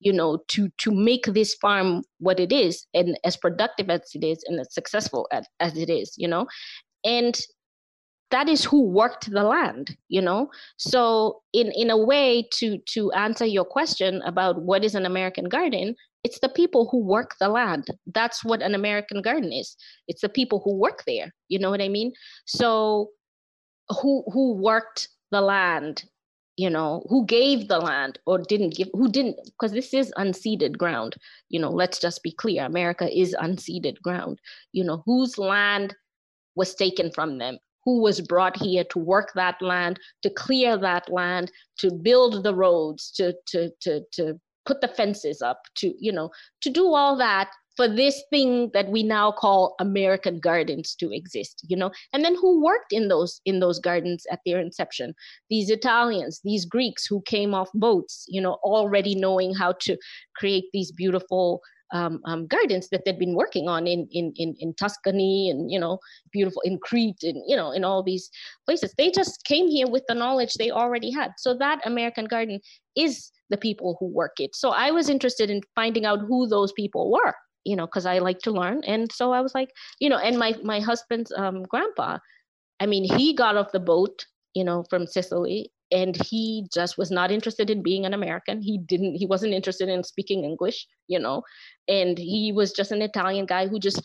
you 0.00 0.12
know, 0.12 0.38
to 0.48 0.70
to 0.78 0.90
make 0.90 1.26
this 1.26 1.54
farm 1.54 2.02
what 2.18 2.40
it 2.40 2.50
is 2.50 2.84
and 2.92 3.16
as 3.22 3.36
productive 3.36 3.88
as 3.88 4.10
it 4.12 4.24
is 4.24 4.42
and 4.48 4.58
as 4.58 4.74
successful 4.74 5.28
as, 5.30 5.46
as 5.60 5.76
it 5.76 5.88
is, 5.88 6.14
you 6.16 6.26
know. 6.26 6.48
And 7.04 7.40
that 8.30 8.48
is 8.48 8.64
who 8.64 8.82
worked 8.82 9.30
the 9.30 9.42
land 9.42 9.96
you 10.08 10.20
know? 10.20 10.50
So 10.76 11.42
in 11.52 11.72
in 11.72 11.90
a 11.90 11.96
way 11.96 12.46
to 12.54 12.78
to 12.94 13.12
answer 13.12 13.46
your 13.46 13.64
question 13.64 14.22
about 14.22 14.62
what 14.62 14.84
is 14.84 14.94
an 14.94 15.06
american 15.06 15.48
garden 15.48 15.94
it's 16.24 16.40
the 16.40 16.48
people 16.48 16.88
who 16.90 16.98
work 16.98 17.36
the 17.38 17.48
land. 17.48 17.86
That's 18.12 18.44
what 18.44 18.60
an 18.60 18.74
american 18.74 19.22
garden 19.22 19.52
is. 19.52 19.76
It's 20.08 20.20
the 20.20 20.28
people 20.28 20.60
who 20.64 20.76
work 20.76 21.04
there 21.06 21.32
you 21.48 21.58
know 21.58 21.70
what 21.70 21.82
i 21.82 21.88
mean? 21.88 22.12
So 22.46 23.10
who 23.88 24.24
who 24.32 24.54
worked 24.54 25.08
the 25.30 25.40
land 25.40 26.04
you 26.56 26.68
know 26.68 27.04
who 27.08 27.24
gave 27.24 27.68
the 27.68 27.78
land 27.78 28.18
or 28.26 28.38
didn't 28.38 28.74
give 28.74 28.88
who 28.92 29.08
didn't 29.08 29.36
because 29.44 29.72
this 29.72 29.94
is 29.94 30.12
unceded 30.18 30.76
ground 30.76 31.16
you 31.48 31.60
know 31.60 31.70
let's 31.70 31.98
just 31.98 32.22
be 32.22 32.32
clear 32.32 32.66
america 32.66 33.06
is 33.16 33.34
unceded 33.40 34.00
ground. 34.02 34.40
You 34.72 34.84
know 34.84 35.02
whose 35.06 35.38
land 35.38 35.94
was 36.54 36.74
taken 36.74 37.10
from 37.12 37.38
them 37.38 37.58
who 37.88 38.02
was 38.02 38.20
brought 38.20 38.54
here 38.54 38.84
to 38.84 38.98
work 38.98 39.32
that 39.34 39.62
land, 39.62 39.98
to 40.22 40.28
clear 40.28 40.76
that 40.76 41.10
land, 41.10 41.50
to 41.78 41.90
build 41.90 42.42
the 42.42 42.54
roads, 42.54 43.10
to 43.12 43.32
to 43.46 43.70
to 43.80 44.02
to 44.12 44.38
put 44.66 44.82
the 44.82 44.88
fences 44.88 45.40
up, 45.40 45.62
to 45.76 45.94
you 45.98 46.12
know, 46.12 46.28
to 46.60 46.68
do 46.68 46.92
all 46.94 47.16
that 47.16 47.48
for 47.78 47.88
this 47.88 48.22
thing 48.28 48.70
that 48.74 48.90
we 48.90 49.02
now 49.02 49.32
call 49.32 49.74
American 49.80 50.38
gardens 50.38 50.94
to 50.96 51.10
exist, 51.10 51.64
you 51.66 51.78
know, 51.78 51.90
and 52.12 52.22
then 52.22 52.34
who 52.34 52.62
worked 52.62 52.92
in 52.92 53.08
those 53.08 53.40
in 53.46 53.60
those 53.60 53.78
gardens 53.78 54.26
at 54.30 54.40
their 54.44 54.60
inception? 54.60 55.14
These 55.48 55.70
Italians, 55.70 56.42
these 56.44 56.66
Greeks 56.66 57.06
who 57.06 57.22
came 57.22 57.54
off 57.54 57.70
boats, 57.72 58.26
you 58.28 58.42
know, 58.42 58.58
already 58.64 59.14
knowing 59.14 59.54
how 59.54 59.72
to 59.86 59.96
create 60.36 60.66
these 60.74 60.92
beautiful 60.92 61.62
um, 61.92 62.20
um, 62.24 62.46
gardens 62.46 62.88
that 62.90 63.04
they'd 63.04 63.18
been 63.18 63.34
working 63.34 63.68
on 63.68 63.86
in, 63.86 64.08
in, 64.12 64.32
in, 64.36 64.54
in 64.58 64.74
Tuscany 64.74 65.50
and, 65.50 65.70
you 65.70 65.78
know, 65.78 65.98
beautiful 66.32 66.62
in 66.64 66.78
Crete 66.78 67.22
and, 67.22 67.42
you 67.46 67.56
know, 67.56 67.72
in 67.72 67.84
all 67.84 68.02
these 68.02 68.30
places. 68.66 68.94
They 68.96 69.10
just 69.10 69.44
came 69.44 69.68
here 69.68 69.88
with 69.88 70.04
the 70.08 70.14
knowledge 70.14 70.54
they 70.54 70.70
already 70.70 71.10
had. 71.10 71.32
So 71.38 71.54
that 71.58 71.80
American 71.84 72.26
garden 72.26 72.60
is 72.96 73.30
the 73.50 73.56
people 73.56 73.96
who 73.98 74.06
work 74.06 74.40
it. 74.40 74.54
So 74.54 74.70
I 74.70 74.90
was 74.90 75.08
interested 75.08 75.50
in 75.50 75.62
finding 75.74 76.04
out 76.04 76.20
who 76.20 76.46
those 76.46 76.72
people 76.72 77.10
were, 77.10 77.34
you 77.64 77.76
know, 77.76 77.86
because 77.86 78.06
I 78.06 78.18
like 78.18 78.40
to 78.40 78.50
learn. 78.50 78.82
And 78.84 79.10
so 79.12 79.32
I 79.32 79.40
was 79.40 79.54
like, 79.54 79.70
you 80.00 80.08
know, 80.08 80.18
and 80.18 80.38
my, 80.38 80.54
my 80.62 80.80
husband's 80.80 81.32
um, 81.36 81.62
grandpa, 81.62 82.18
I 82.80 82.86
mean, 82.86 83.04
he 83.04 83.34
got 83.34 83.56
off 83.56 83.72
the 83.72 83.80
boat, 83.80 84.26
you 84.54 84.64
know, 84.64 84.84
from 84.90 85.06
Sicily 85.06 85.72
and 85.90 86.16
he 86.26 86.66
just 86.72 86.98
was 86.98 87.10
not 87.10 87.30
interested 87.30 87.70
in 87.70 87.82
being 87.82 88.04
an 88.04 88.14
american. 88.14 88.62
He 88.62 88.78
didn't 88.78 89.14
he 89.16 89.26
wasn't 89.26 89.54
interested 89.54 89.88
in 89.88 90.02
speaking 90.04 90.44
english 90.44 90.86
you 91.06 91.18
know 91.18 91.42
and 91.88 92.18
he 92.18 92.52
was 92.52 92.72
just 92.72 92.92
an 92.92 93.02
italian 93.02 93.46
guy 93.46 93.66
who 93.66 93.78
just 93.78 94.02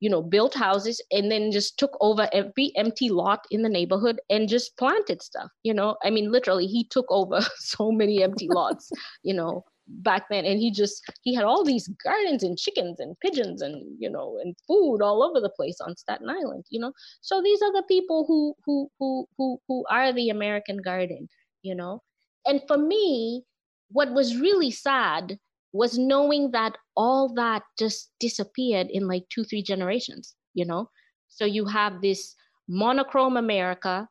you 0.00 0.08
know 0.10 0.22
built 0.22 0.54
houses 0.54 1.00
and 1.12 1.30
then 1.30 1.52
just 1.52 1.78
took 1.78 1.96
over 2.00 2.28
every 2.32 2.72
empty 2.76 3.08
lot 3.08 3.46
in 3.50 3.62
the 3.62 3.68
neighborhood 3.68 4.20
and 4.30 4.48
just 4.48 4.76
planted 4.78 5.22
stuff 5.22 5.50
you 5.62 5.74
know? 5.74 5.96
I 6.02 6.10
mean 6.10 6.32
literally 6.32 6.66
he 6.66 6.84
took 6.84 7.06
over 7.10 7.40
so 7.58 7.92
many 7.92 8.22
empty 8.22 8.48
lots 8.48 8.90
you 9.22 9.34
know 9.34 9.64
back 10.02 10.24
then 10.30 10.44
and 10.44 10.60
he 10.60 10.70
just 10.70 11.02
he 11.22 11.34
had 11.34 11.44
all 11.44 11.64
these 11.64 11.88
gardens 12.02 12.42
and 12.42 12.58
chickens 12.58 13.00
and 13.00 13.18
pigeons 13.20 13.60
and 13.60 13.84
you 13.98 14.08
know 14.08 14.38
and 14.42 14.56
food 14.66 15.02
all 15.02 15.22
over 15.22 15.40
the 15.40 15.50
place 15.50 15.80
on 15.80 15.96
Staten 15.96 16.30
Island 16.30 16.64
you 16.70 16.80
know 16.80 16.92
so 17.20 17.42
these 17.42 17.60
are 17.62 17.72
the 17.72 17.84
people 17.88 18.24
who 18.26 18.54
who 18.64 18.88
who 18.98 19.26
who 19.36 19.58
who 19.68 19.84
are 19.90 20.12
the 20.12 20.30
American 20.30 20.78
garden 20.78 21.28
you 21.62 21.74
know 21.74 22.02
and 22.46 22.62
for 22.68 22.78
me 22.78 23.44
what 23.90 24.12
was 24.12 24.36
really 24.36 24.70
sad 24.70 25.38
was 25.72 25.98
knowing 25.98 26.50
that 26.52 26.76
all 26.96 27.32
that 27.34 27.62
just 27.78 28.12
disappeared 28.20 28.88
in 28.90 29.08
like 29.08 29.24
two 29.28 29.44
three 29.44 29.62
generations 29.62 30.34
you 30.54 30.64
know 30.64 30.88
So 31.28 31.44
you 31.44 31.64
have 31.66 32.02
this 32.02 32.36
monochrome 32.68 33.36
America. 33.36 34.08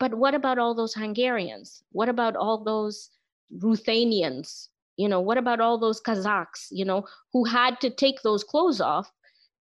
But 0.00 0.14
what 0.14 0.34
about 0.34 0.58
all 0.58 0.74
those 0.74 0.94
Hungarians? 0.94 1.84
What 1.92 2.08
about 2.08 2.34
all 2.34 2.64
those 2.64 3.10
Ruthenians? 3.50 4.69
You 5.00 5.08
know, 5.08 5.20
what 5.28 5.38
about 5.38 5.60
all 5.60 5.78
those 5.78 6.02
Kazakhs, 6.02 6.66
you 6.70 6.84
know, 6.84 7.06
who 7.32 7.44
had 7.44 7.80
to 7.80 7.88
take 7.88 8.20
those 8.20 8.44
clothes 8.44 8.82
off, 8.82 9.10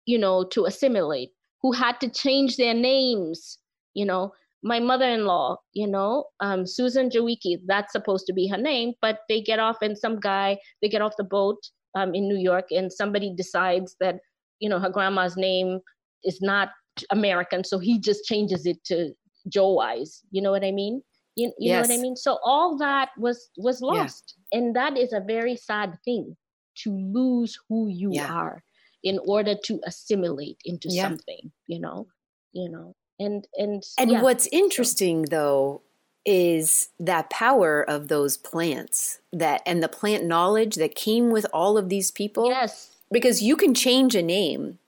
you 0.06 0.18
know, 0.18 0.46
to 0.54 0.64
assimilate, 0.64 1.32
who 1.62 1.74
had 1.74 2.00
to 2.00 2.08
change 2.08 2.56
their 2.56 2.74
names, 2.74 3.60
you 3.94 4.06
know, 4.06 4.32
my 4.64 4.80
mother-in-law, 4.80 5.58
you 5.74 5.86
know, 5.86 6.28
um, 6.40 6.66
Susan 6.66 7.10
Jawicki, 7.10 7.58
that's 7.66 7.92
supposed 7.92 8.26
to 8.28 8.34
be 8.34 8.48
her 8.48 8.58
name, 8.58 8.94
but 9.02 9.20
they 9.28 9.42
get 9.42 9.60
off 9.60 9.82
and 9.82 9.98
some 9.98 10.18
guy, 10.18 10.58
they 10.82 10.88
get 10.88 11.02
off 11.02 11.18
the 11.18 11.26
boat 11.26 11.60
um, 11.94 12.16
in 12.16 12.30
New 12.30 12.38
York 12.38 12.68
and 12.72 12.92
somebody 12.92 13.34
decides 13.36 13.98
that, 14.00 14.16
you 14.60 14.70
know, 14.70 14.80
her 14.80 14.90
grandma's 14.90 15.36
name 15.36 15.80
is 16.24 16.40
not 16.42 16.70
American, 17.12 17.66
so 17.66 17.80
he 17.80 18.00
just 18.00 18.24
changes 18.24 18.66
it 18.66 18.82
to 18.86 19.12
Joe 19.50 19.74
Wise. 19.74 20.22
You 20.32 20.42
know 20.42 20.52
what 20.52 20.64
I 20.64 20.72
mean? 20.72 21.02
You, 21.38 21.54
you 21.60 21.70
yes. 21.70 21.88
know 21.88 21.94
what 21.94 22.00
I 22.00 22.02
mean? 22.02 22.16
So 22.16 22.40
all 22.44 22.78
that 22.80 23.10
was 23.18 23.50
was 23.58 23.80
lost, 23.80 24.34
yeah. 24.52 24.60
and 24.60 24.76
that 24.76 24.98
is 24.98 25.14
a 25.14 25.22
very 25.22 25.56
sad 25.56 25.98
thing 26.04 26.36
to 26.80 26.92
lose 26.92 27.58
who 27.70 27.88
you 27.88 28.10
yeah. 28.14 28.34
are 28.34 28.64
in 29.04 29.20
order 29.20 29.54
to 29.66 29.80
assimilate 29.86 30.58
into 30.66 30.90
yeah. 30.90 31.04
something. 31.04 31.52
You 31.68 31.80
know, 31.80 32.08
you 32.54 32.70
know, 32.70 32.96
and 33.20 33.48
and 33.56 33.84
and 34.00 34.24
what's 34.24 34.48
interesting 34.52 35.28
so. 35.28 35.30
though 35.30 35.82
is 36.26 36.90
that 37.00 37.30
power 37.30 37.88
of 37.88 38.08
those 38.08 38.36
plants 38.36 39.20
that 39.32 39.62
and 39.68 39.84
the 39.84 39.88
plant 39.88 40.26
knowledge 40.26 40.76
that 40.76 40.96
came 40.96 41.30
with 41.30 41.46
all 41.54 41.78
of 41.78 41.90
these 41.90 42.10
people. 42.10 42.50
Yes. 42.50 42.96
Because 43.12 43.42
you 43.42 43.56
can 43.56 43.74
change 43.74 44.16
a 44.16 44.24
name 44.24 44.80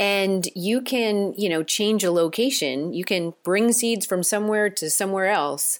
and 0.00 0.48
you 0.56 0.80
can 0.80 1.34
you 1.36 1.48
know 1.48 1.62
change 1.62 2.02
a 2.02 2.10
location 2.10 2.92
you 2.92 3.04
can 3.04 3.34
bring 3.44 3.70
seeds 3.72 4.06
from 4.06 4.22
somewhere 4.22 4.68
to 4.70 4.88
somewhere 4.90 5.26
else 5.26 5.78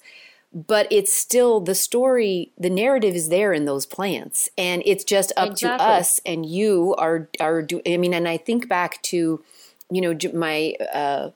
but 0.52 0.86
it's 0.90 1.12
still 1.12 1.60
the 1.60 1.74
story 1.74 2.52
the 2.58 2.70
narrative 2.70 3.14
is 3.14 3.30
there 3.30 3.52
in 3.52 3.64
those 3.64 3.86
plants 3.86 4.48
and 4.58 4.82
it's 4.84 5.04
just 5.04 5.32
up 5.36 5.52
exactly. 5.52 5.78
to 5.78 5.90
us 5.90 6.20
and 6.26 6.44
you 6.44 6.94
are 6.98 7.28
are 7.40 7.62
do 7.62 7.80
i 7.86 7.96
mean 7.96 8.12
and 8.12 8.28
i 8.28 8.36
think 8.36 8.68
back 8.68 9.00
to 9.02 9.42
you 9.90 10.00
know 10.00 10.16
my 10.34 10.74
uh, 10.92 11.30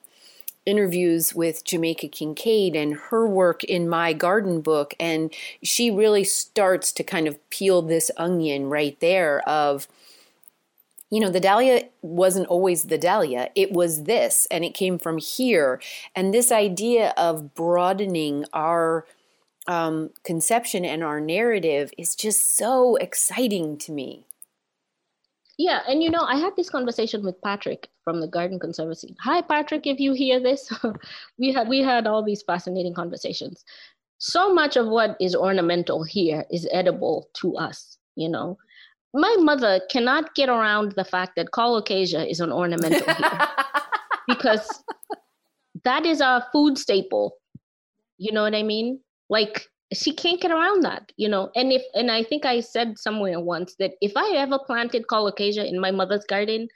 interviews 0.67 1.35
with 1.35 1.65
Jamaica 1.65 2.09
Kincaid 2.09 2.75
and 2.75 2.95
her 2.95 3.27
work 3.27 3.65
in 3.65 3.87
my 3.89 4.13
garden 4.13 4.63
book. 4.63 4.95
And 4.99 5.31
she 5.63 5.91
really 5.91 6.25
starts 6.25 6.91
to 6.93 7.05
kind 7.05 7.27
of 7.27 7.39
peel 7.51 7.83
this 7.83 8.11
onion 8.17 8.71
right 8.71 8.99
there 9.01 9.47
of 9.49 9.87
you 11.15 11.21
know, 11.21 11.31
the 11.31 11.39
dahlia 11.39 11.85
wasn't 12.03 12.49
always 12.49 12.87
the 12.87 12.99
dahlia. 12.99 13.49
It 13.55 13.71
was 13.71 14.03
this, 14.03 14.49
and 14.51 14.65
it 14.65 14.75
came 14.75 14.99
from 14.99 15.19
here. 15.19 15.81
And 16.17 16.35
this 16.35 16.51
idea 16.51 17.15
of 17.17 17.55
broadening 17.55 18.47
our 18.53 19.07
um, 19.69 20.11
conception 20.25 20.85
and 20.85 21.05
our 21.05 21.21
narrative 21.21 21.93
is 21.97 22.17
just 22.17 22.57
so 22.57 22.97
exciting 22.97 23.79
to 23.79 23.93
me. 23.93 24.27
Yeah, 25.57 25.83
and 25.87 26.03
you 26.03 26.11
know, 26.11 26.23
I 26.23 26.35
had 26.35 26.57
this 26.57 26.69
conversation 26.69 27.23
with 27.23 27.41
Patrick 27.43 27.91
from 28.03 28.21
the 28.21 28.27
Garden 28.27 28.59
Conservancy. 28.59 29.15
Hi, 29.21 29.41
Patrick, 29.41 29.87
if 29.87 30.01
you 30.01 30.15
hear 30.15 30.41
this, 30.41 30.69
we 31.39 31.53
had 31.53 31.69
we 31.69 31.79
had 31.79 32.09
all 32.09 32.25
these 32.25 32.43
fascinating 32.43 32.93
conversations. 32.93 33.65
So 34.19 34.53
much 34.53 34.77
of 34.77 34.89
what 34.89 35.17
is 35.21 35.37
ornamental 35.37 36.03
here 36.03 36.45
is 36.51 36.67
edible 36.73 37.29
to 37.35 37.57
us, 37.57 37.99
you 38.17 38.29
know 38.29 38.59
my 39.15 39.37
mother 39.39 39.81
cannot 39.91 40.35
get 40.35 40.49
around 40.49 40.93
the 40.93 41.05
fact 41.05 41.37
that 41.37 41.53
colocasia 41.53 42.29
is 42.29 42.41
an 42.41 42.51
ornamental 42.51 43.15
here 43.15 43.49
because 44.29 44.83
that 45.85 46.05
is 46.05 46.21
our 46.21 46.45
food 46.53 46.77
staple. 46.77 47.37
You 48.19 48.33
know 48.33 48.43
what 48.43 48.55
I 48.55 48.65
mean? 48.65 49.01
Like 49.31 49.67
she 49.93 50.13
can't 50.13 50.41
get 50.41 50.51
around 50.51 50.83
that, 50.83 51.13
you 51.17 51.29
know. 51.29 51.51
And 51.55 51.73
if 51.73 51.83
and 51.95 52.11
I 52.11 52.25
think 52.25 52.45
I 52.45 52.61
said 52.61 52.99
somewhere 52.99 53.39
once 53.39 53.77
that 53.79 53.93
if 54.01 54.13
I 54.17 54.33
ever 54.37 54.59
planted 54.59 55.07
colocasia 55.09 55.65
in 55.65 55.81
my 55.81 55.93
mother's 55.93 56.25
garden 56.25 56.67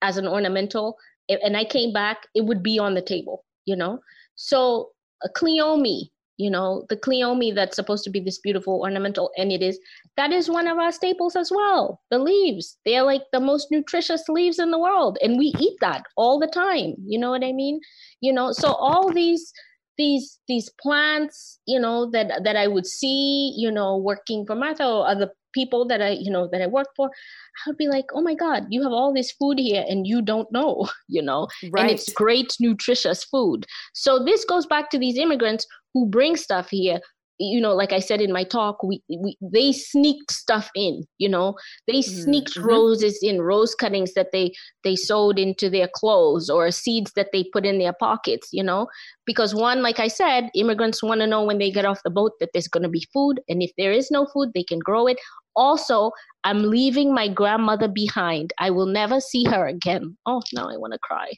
as 0.00 0.16
an 0.16 0.28
ornamental, 0.28 0.96
and 1.28 1.56
I 1.56 1.64
came 1.64 1.92
back, 1.92 2.26
it 2.34 2.44
would 2.44 2.62
be 2.62 2.78
on 2.78 2.94
the 2.94 3.02
table, 3.02 3.44
you 3.66 3.76
know. 3.76 3.98
So 4.36 4.90
uh, 5.24 5.26
a 5.26 5.38
cleome 5.38 6.08
you 6.38 6.50
know 6.50 6.84
the 6.88 6.96
cleome 6.96 7.54
that's 7.54 7.76
supposed 7.76 8.04
to 8.04 8.10
be 8.10 8.20
this 8.20 8.38
beautiful 8.38 8.80
ornamental 8.80 9.30
and 9.36 9.52
it 9.52 9.62
is 9.62 9.78
that 10.16 10.32
is 10.32 10.48
one 10.48 10.66
of 10.66 10.78
our 10.78 10.92
staples 10.92 11.36
as 11.36 11.50
well 11.50 12.00
the 12.10 12.18
leaves. 12.18 12.78
They're 12.84 13.02
like 13.02 13.24
the 13.32 13.40
most 13.40 13.68
nutritious 13.70 14.22
leaves 14.28 14.58
in 14.58 14.70
the 14.70 14.78
world 14.78 15.18
and 15.22 15.38
we 15.38 15.54
eat 15.58 15.76
that 15.80 16.04
all 16.16 16.38
the 16.38 16.46
time 16.46 16.94
you 17.06 17.18
know 17.18 17.30
what 17.30 17.44
i 17.44 17.52
mean? 17.52 17.80
You 18.20 18.32
know 18.32 18.52
so 18.52 18.72
all 18.72 19.12
these 19.12 19.52
these 19.96 20.38
these 20.48 20.70
plants 20.80 21.58
you 21.66 21.78
know 21.78 22.08
that 22.10 22.44
that 22.44 22.54
i 22.54 22.68
would 22.68 22.86
see 22.86 23.52
you 23.56 23.70
know 23.70 23.96
working 23.96 24.46
for 24.46 24.54
martha 24.54 24.86
or 24.86 25.08
other 25.08 25.28
people 25.52 25.84
that 25.88 26.00
i 26.00 26.10
you 26.10 26.30
know 26.30 26.48
that 26.52 26.62
i 26.62 26.68
work 26.68 26.86
for 26.96 27.06
i 27.08 27.68
would 27.68 27.76
be 27.76 27.88
like 27.88 28.04
oh 28.14 28.20
my 28.20 28.34
god 28.34 28.64
you 28.70 28.80
have 28.80 28.92
all 28.92 29.12
this 29.12 29.32
food 29.32 29.58
here 29.58 29.84
and 29.88 30.06
you 30.06 30.22
don't 30.22 30.50
know 30.52 30.88
you 31.08 31.22
know? 31.22 31.48
Right. 31.70 31.82
and 31.82 31.90
it's 31.90 32.12
great 32.12 32.54
nutritious 32.60 33.24
food. 33.24 33.66
So 33.94 34.24
this 34.24 34.44
goes 34.44 34.66
back 34.66 34.90
to 34.90 34.98
these 34.98 35.18
immigrants 35.18 35.66
who 35.98 36.06
bring 36.06 36.36
stuff 36.36 36.68
here 36.70 37.00
you 37.38 37.60
know 37.60 37.74
like 37.74 37.92
i 37.92 37.98
said 38.00 38.20
in 38.20 38.32
my 38.32 38.42
talk 38.42 38.82
we, 38.82 39.00
we 39.08 39.36
they 39.40 39.72
sneaked 39.72 40.32
stuff 40.32 40.70
in 40.74 41.04
you 41.18 41.28
know? 41.28 41.54
They 41.86 42.00
mm-hmm. 42.00 42.22
sneaked 42.22 42.54
mm-hmm. 42.54 42.66
roses 42.66 43.18
in 43.22 43.40
rose 43.40 43.74
cuttings 43.74 44.14
that 44.14 44.32
they 44.32 44.52
they 44.84 44.96
sewed 44.96 45.38
into 45.38 45.70
their 45.70 45.88
clothes 45.94 46.50
or 46.50 46.70
seeds 46.70 47.12
that 47.14 47.28
they 47.32 47.44
put 47.52 47.64
in 47.64 47.78
their 47.78 47.92
pockets 47.92 48.48
you 48.52 48.62
know? 48.62 48.88
Because 49.24 49.54
one 49.54 49.82
like 49.82 50.00
i 50.00 50.08
said 50.08 50.50
immigrants 50.54 51.02
want 51.02 51.20
to 51.20 51.26
know 51.26 51.44
when 51.44 51.58
they 51.58 51.70
get 51.70 51.84
off 51.84 52.02
the 52.04 52.10
boat 52.10 52.32
that 52.40 52.50
there's 52.52 52.68
going 52.68 52.82
to 52.82 52.88
be 52.88 53.06
food 53.12 53.40
and 53.48 53.62
if 53.62 53.70
there 53.78 53.92
is 53.92 54.10
no 54.10 54.26
food 54.26 54.50
they 54.54 54.64
can 54.64 54.78
grow 54.78 55.06
it. 55.06 55.18
Also 55.54 56.10
i'm 56.44 56.62
leaving 56.62 57.14
my 57.14 57.28
grandmother 57.28 57.88
behind. 57.88 58.52
I 58.58 58.70
will 58.70 58.86
never 58.86 59.20
see 59.20 59.44
her 59.44 59.66
again. 59.66 60.16
Oh 60.26 60.42
now 60.52 60.68
i 60.68 60.76
want 60.76 60.92
to 60.92 60.98
cry. 61.00 61.30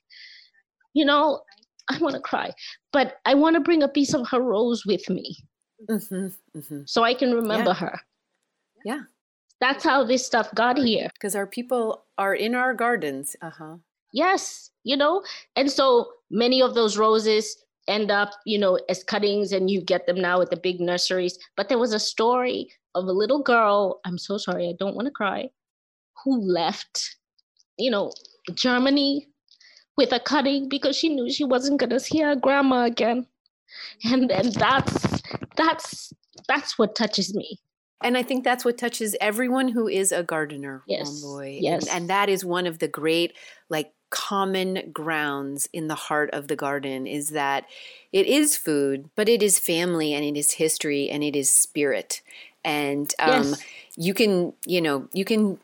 You 0.95 1.05
know 1.05 1.41
i 1.89 1.99
want 1.99 2.15
to 2.15 2.21
cry 2.21 2.53
but 2.93 3.17
i 3.25 3.35
want 3.35 3.55
to 3.55 3.61
bring 3.61 3.83
a 3.83 3.89
piece 3.89 4.15
of 4.15 4.29
her 4.29 4.41
rose 4.41 4.85
with 4.85 5.09
me 5.09 5.37
mm-hmm, 5.89 6.59
mm-hmm. 6.59 6.83
so 6.87 7.05
I 7.05 7.15
can 7.15 7.33
remember 7.33 7.71
yeah. 7.71 7.75
her. 7.75 8.01
Yeah. 8.85 9.01
That's 9.61 9.85
how 9.85 10.05
this 10.05 10.25
stuff 10.25 10.55
got 10.55 10.79
here. 10.79 11.11
Because 11.15 11.37
our 11.37 11.47
people 11.47 12.05
are 12.19 12.35
in 12.35 12.55
our 12.55 12.75
gardens. 12.75 13.37
Uh 13.43 13.51
huh. 13.51 13.77
Yes, 14.13 14.71
you 14.83 14.97
know, 14.97 15.23
and 15.55 15.71
so 15.71 16.11
many 16.31 16.61
of 16.61 16.75
those 16.75 16.99
roses 16.99 17.57
end 17.87 18.11
up, 18.11 18.31
you 18.45 18.59
know, 18.59 18.81
as 18.89 19.05
cuttings, 19.05 19.53
and 19.53 19.71
you 19.71 19.81
get 19.81 20.07
them 20.07 20.21
now 20.21 20.41
at 20.41 20.51
the 20.51 20.57
big 20.57 20.81
nurseries. 20.81 21.39
But 21.57 21.69
there 21.69 21.79
was 21.79 21.93
a 21.93 22.01
story 22.01 22.73
of 22.97 23.05
a 23.05 23.13
little 23.13 23.43
girl. 23.43 24.01
I'm 24.05 24.19
so 24.19 24.37
sorry, 24.37 24.69
I 24.69 24.75
don't 24.79 24.97
want 24.97 25.07
to 25.07 25.13
cry. 25.13 25.49
Who 26.25 26.41
left, 26.41 27.17
you 27.79 27.91
know, 27.91 28.13
Germany 28.55 29.29
with 29.97 30.13
a 30.13 30.21
cutting 30.21 30.69
because 30.69 30.97
she 30.97 31.09
knew 31.09 31.31
she 31.31 31.45
wasn't 31.45 31.81
gonna 31.81 32.01
see 32.01 32.21
her 32.21 32.35
grandma 32.35 32.85
again 32.85 33.27
and 34.05 34.31
and 34.31 34.53
that's 34.55 35.23
that's 35.57 36.13
that's 36.49 36.79
what 36.79 36.95
touches 36.95 37.35
me 37.35 37.59
and 38.03 38.17
I 38.17 38.23
think 38.23 38.45
that's 38.45 38.65
what 38.65 38.79
touches 38.79 39.15
everyone 39.21 39.69
who 39.69 39.87
is 39.87 40.11
a 40.11 40.23
gardener, 40.23 40.83
yes. 40.87 41.21
boy. 41.21 41.59
Yes. 41.61 41.87
And, 41.87 41.97
and, 41.97 42.11
that 42.11 42.31
is 42.31 42.45
one 42.45 42.67
of 42.67 42.79
the 42.79 42.89
great, 42.89 43.35
like, 43.69 43.93
common 44.09 44.91
grounds 44.93 45.69
in 45.73 45.87
the 45.87 45.95
heart 45.95 46.31
of 46.33 46.49
the 46.49 46.57
garden 46.57 47.07
is 47.07 47.29
that 47.31 47.65
it 48.13 48.27
is 48.27 48.57
food, 48.57 49.09
but 49.15 49.29
it 49.29 49.43
is 49.43 49.59
family 49.59 50.13
and 50.15 50.25
it 50.25 50.37
is 50.37 50.53
history 50.53 51.09
and 51.09 51.23
it 51.23 51.37
is 51.37 51.51
spirit. 51.51 52.21
And 52.65 53.13
um, 53.19 53.45
yes. 53.45 53.65
you 53.97 54.15
can, 54.15 54.53
you 54.67 54.81
know, 54.81 55.09
you 55.13 55.25
can 55.25 55.59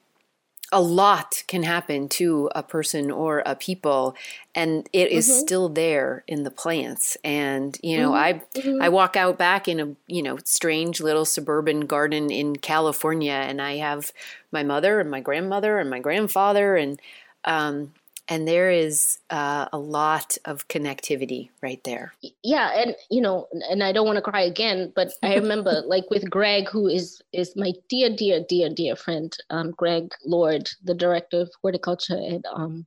a 0.73 0.81
lot 0.81 1.45
can 1.47 1.63
happen 1.63 2.09
to 2.09 2.51
a 2.55 2.63
person 2.63 3.11
or 3.11 3.43
a 3.47 3.55
people 3.55 4.17
and 4.55 4.89
it 4.93 5.11
is 5.11 5.29
mm-hmm. 5.29 5.39
still 5.39 5.69
there 5.69 6.25
in 6.27 6.43
the 6.43 6.51
plants 6.51 7.17
and 7.23 7.79
you 7.83 7.97
know 7.97 8.11
mm-hmm. 8.11 8.41
i 8.57 8.61
mm-hmm. 8.61 8.83
i 8.83 8.89
walk 8.89 9.17
out 9.17 9.39
back 9.39 9.69
in 9.69 9.79
a 9.79 9.95
you 10.09 10.23
know 10.23 10.37
strange 10.45 11.01
little 11.01 11.25
suburban 11.25 11.81
garden 11.81 12.31
in 12.31 12.57
california 12.57 13.33
and 13.33 13.63
i 13.63 13.77
have 13.77 14.13
my 14.51 14.65
mother 14.65 14.99
and 14.99 15.11
my 15.11 15.21
grandmother 15.21 15.79
and 15.79 15.89
my 15.89 16.01
grandfather 16.01 16.77
and 16.77 17.01
um, 17.45 17.93
and 18.29 18.47
there 18.47 18.71
is 18.71 19.19
uh, 19.31 19.67
a 19.73 19.79
lot 19.79 20.37
of 20.45 20.69
connectivity 20.69 21.51
right 21.63 21.83
there. 21.85 22.13
Yeah 22.43 22.71
and 22.75 22.95
you 23.11 23.21
know 23.21 23.47
and 23.71 23.83
i 23.83 23.93
don't 23.93 24.07
want 24.07 24.17
to 24.17 24.23
cry 24.23 24.43
again 24.43 24.93
but 24.95 25.13
i 25.23 25.35
remember 25.43 25.83
like 25.87 26.05
with 26.11 26.29
greg 26.31 26.69
who 26.69 26.87
is 26.89 27.23
is 27.33 27.55
my 27.57 27.73
dear 27.89 28.15
dear 28.15 28.45
dear 28.49 28.69
dear 28.69 28.97
friend 28.97 29.37
um, 29.51 29.71
greg 29.73 30.11
lord 30.25 30.69
the 30.85 30.95
director 30.95 31.41
of 31.41 31.51
horticulture 31.63 32.21
at 32.31 32.43
um, 32.53 32.87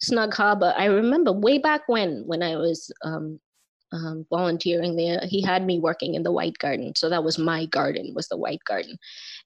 snug 0.00 0.34
harbor. 0.34 0.74
I 0.76 0.86
remember 0.86 1.32
way 1.32 1.58
back 1.58 1.82
when 1.88 2.22
when 2.26 2.42
i 2.42 2.56
was 2.56 2.90
um, 3.02 3.40
um, 3.92 4.26
volunteering 4.30 4.96
there. 4.96 5.20
He 5.24 5.42
had 5.42 5.64
me 5.64 5.78
working 5.78 6.14
in 6.14 6.22
the 6.22 6.32
white 6.32 6.58
garden. 6.58 6.92
So 6.96 7.08
that 7.08 7.24
was 7.24 7.38
my 7.38 7.66
garden, 7.66 8.12
was 8.14 8.28
the 8.28 8.36
white 8.36 8.62
garden. 8.66 8.96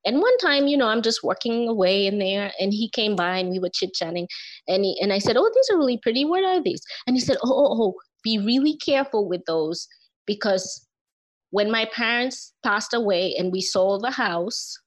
And 0.04 0.20
one 0.20 0.36
time, 0.38 0.66
you 0.66 0.76
know, 0.76 0.88
I'm 0.88 1.02
just 1.02 1.22
working 1.22 1.68
away 1.68 2.06
in 2.06 2.18
there 2.18 2.52
and 2.58 2.72
he 2.72 2.88
came 2.88 3.16
by 3.16 3.38
and 3.38 3.50
we 3.50 3.58
were 3.58 3.70
chit-chatting 3.72 4.28
and 4.68 4.84
he, 4.84 4.98
and 5.00 5.12
I 5.12 5.18
said, 5.18 5.36
oh, 5.36 5.50
these 5.54 5.70
are 5.70 5.78
really 5.78 5.98
pretty. 5.98 6.24
What 6.24 6.44
are 6.44 6.62
these? 6.62 6.82
And 7.06 7.16
he 7.16 7.20
said, 7.20 7.36
oh, 7.42 7.52
oh, 7.52 7.82
oh, 7.82 7.94
be 8.22 8.38
really 8.38 8.76
careful 8.76 9.28
with 9.28 9.44
those 9.46 9.86
because 10.26 10.86
when 11.50 11.70
my 11.70 11.86
parents 11.86 12.52
passed 12.62 12.94
away 12.94 13.34
and 13.36 13.52
we 13.52 13.60
sold 13.60 14.02
the 14.02 14.10
house, 14.10 14.78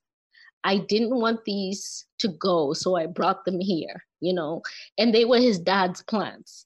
I 0.64 0.78
didn't 0.78 1.20
want 1.20 1.44
these 1.46 2.06
to 2.20 2.30
go. 2.30 2.74
So 2.74 2.96
I 2.96 3.06
brought 3.06 3.44
them 3.44 3.60
here, 3.60 4.04
you 4.22 4.34
know, 4.34 4.62
and 4.98 5.14
they 5.14 5.26
were 5.26 5.40
his 5.40 5.60
dad's 5.60 6.02
plants 6.04 6.66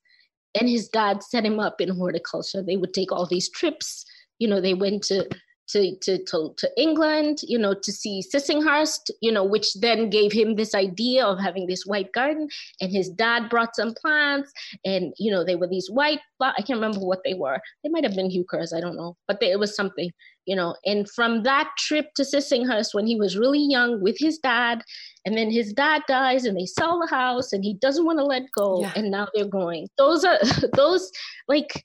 and 0.57 0.69
his 0.69 0.87
dad 0.89 1.23
set 1.23 1.45
him 1.45 1.59
up 1.59 1.79
in 1.81 1.89
horticulture. 1.89 2.61
They 2.61 2.77
would 2.77 2.93
take 2.93 3.11
all 3.11 3.25
these 3.25 3.49
trips. 3.49 4.05
You 4.39 4.47
know, 4.47 4.61
they 4.61 4.73
went 4.73 5.03
to 5.03 5.27
to, 5.69 5.95
to, 5.97 6.23
to, 6.25 6.53
to 6.57 6.69
England, 6.77 7.39
you 7.43 7.57
know, 7.57 7.73
to 7.73 7.91
see 7.91 8.23
Sissinghurst, 8.33 9.11
you 9.21 9.31
know, 9.31 9.43
which 9.43 9.73
then 9.75 10.09
gave 10.09 10.31
him 10.31 10.55
this 10.55 10.73
idea 10.73 11.25
of 11.25 11.39
having 11.39 11.67
this 11.67 11.85
white 11.85 12.11
garden. 12.13 12.47
And 12.81 12.91
his 12.91 13.09
dad 13.09 13.49
brought 13.49 13.75
some 13.75 13.93
plants, 13.93 14.51
and 14.85 15.13
you 15.17 15.31
know, 15.31 15.43
they 15.43 15.55
were 15.55 15.67
these 15.67 15.89
white. 15.89 16.19
I 16.41 16.61
can't 16.61 16.79
remember 16.79 16.99
what 16.99 17.21
they 17.23 17.33
were. 17.33 17.59
They 17.83 17.89
might 17.89 18.03
have 18.03 18.15
been 18.15 18.29
heucheras, 18.29 18.75
I 18.75 18.81
don't 18.81 18.95
know, 18.95 19.15
but 19.27 19.39
they, 19.39 19.51
it 19.51 19.59
was 19.59 19.75
something, 19.75 20.11
you 20.45 20.55
know. 20.55 20.75
And 20.85 21.09
from 21.09 21.43
that 21.43 21.71
trip 21.77 22.07
to 22.15 22.23
Sissinghurst, 22.23 22.93
when 22.93 23.07
he 23.07 23.15
was 23.15 23.37
really 23.37 23.61
young 23.61 24.01
with 24.01 24.17
his 24.19 24.37
dad, 24.39 24.83
and 25.25 25.37
then 25.37 25.51
his 25.51 25.73
dad 25.73 26.03
dies 26.07 26.45
and 26.45 26.57
they 26.57 26.65
sell 26.65 26.99
the 26.99 27.07
house 27.07 27.51
and 27.51 27.63
he 27.63 27.73
doesn't 27.75 28.05
want 28.05 28.17
to 28.17 28.23
let 28.23 28.43
go 28.55 28.81
yeah. 28.81 28.93
and 28.95 29.11
now 29.11 29.27
they're 29.35 29.45
going 29.45 29.89
those 29.97 30.23
are 30.23 30.39
those 30.73 31.11
like 31.49 31.83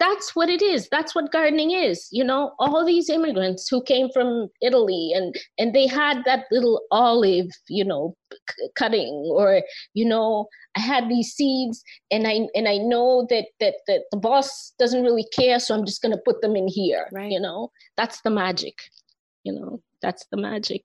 that's 0.00 0.34
what 0.34 0.48
it 0.48 0.60
is. 0.60 0.88
That's 0.90 1.14
what 1.14 1.32
gardening 1.32 1.70
is 1.70 2.08
you 2.10 2.24
know? 2.24 2.52
All 2.58 2.84
these 2.84 3.08
immigrants 3.08 3.68
who 3.68 3.82
came 3.82 4.08
from 4.12 4.48
italy 4.62 5.12
and 5.14 5.34
and 5.58 5.74
they 5.74 5.86
had 5.86 6.22
that 6.24 6.44
little 6.50 6.82
olive 6.90 7.48
you 7.68 7.84
know 7.84 8.16
c- 8.32 8.68
cutting 8.76 9.12
or 9.30 9.62
you 9.94 10.04
know 10.04 10.46
i 10.76 10.80
had 10.80 11.08
these 11.08 11.32
seeds 11.32 11.82
and 12.10 12.26
i 12.26 12.46
and 12.54 12.68
i 12.68 12.76
know 12.76 13.26
that 13.30 13.46
that 13.60 13.74
that 13.86 14.02
the 14.10 14.16
boss 14.16 14.72
doesn't 14.78 15.02
really 15.02 15.26
care 15.34 15.58
so 15.58 15.74
i'm 15.74 15.86
just 15.86 16.02
going 16.02 16.12
to 16.12 16.22
put 16.24 16.40
them 16.40 16.56
in 16.56 16.68
here 16.68 17.08
right. 17.12 17.30
you 17.30 17.40
know? 17.40 17.70
That's 17.96 18.20
the 18.22 18.30
magic 18.30 18.74
you 19.44 19.52
know? 19.52 19.82
That's 20.02 20.26
the 20.30 20.36
magic 20.36 20.82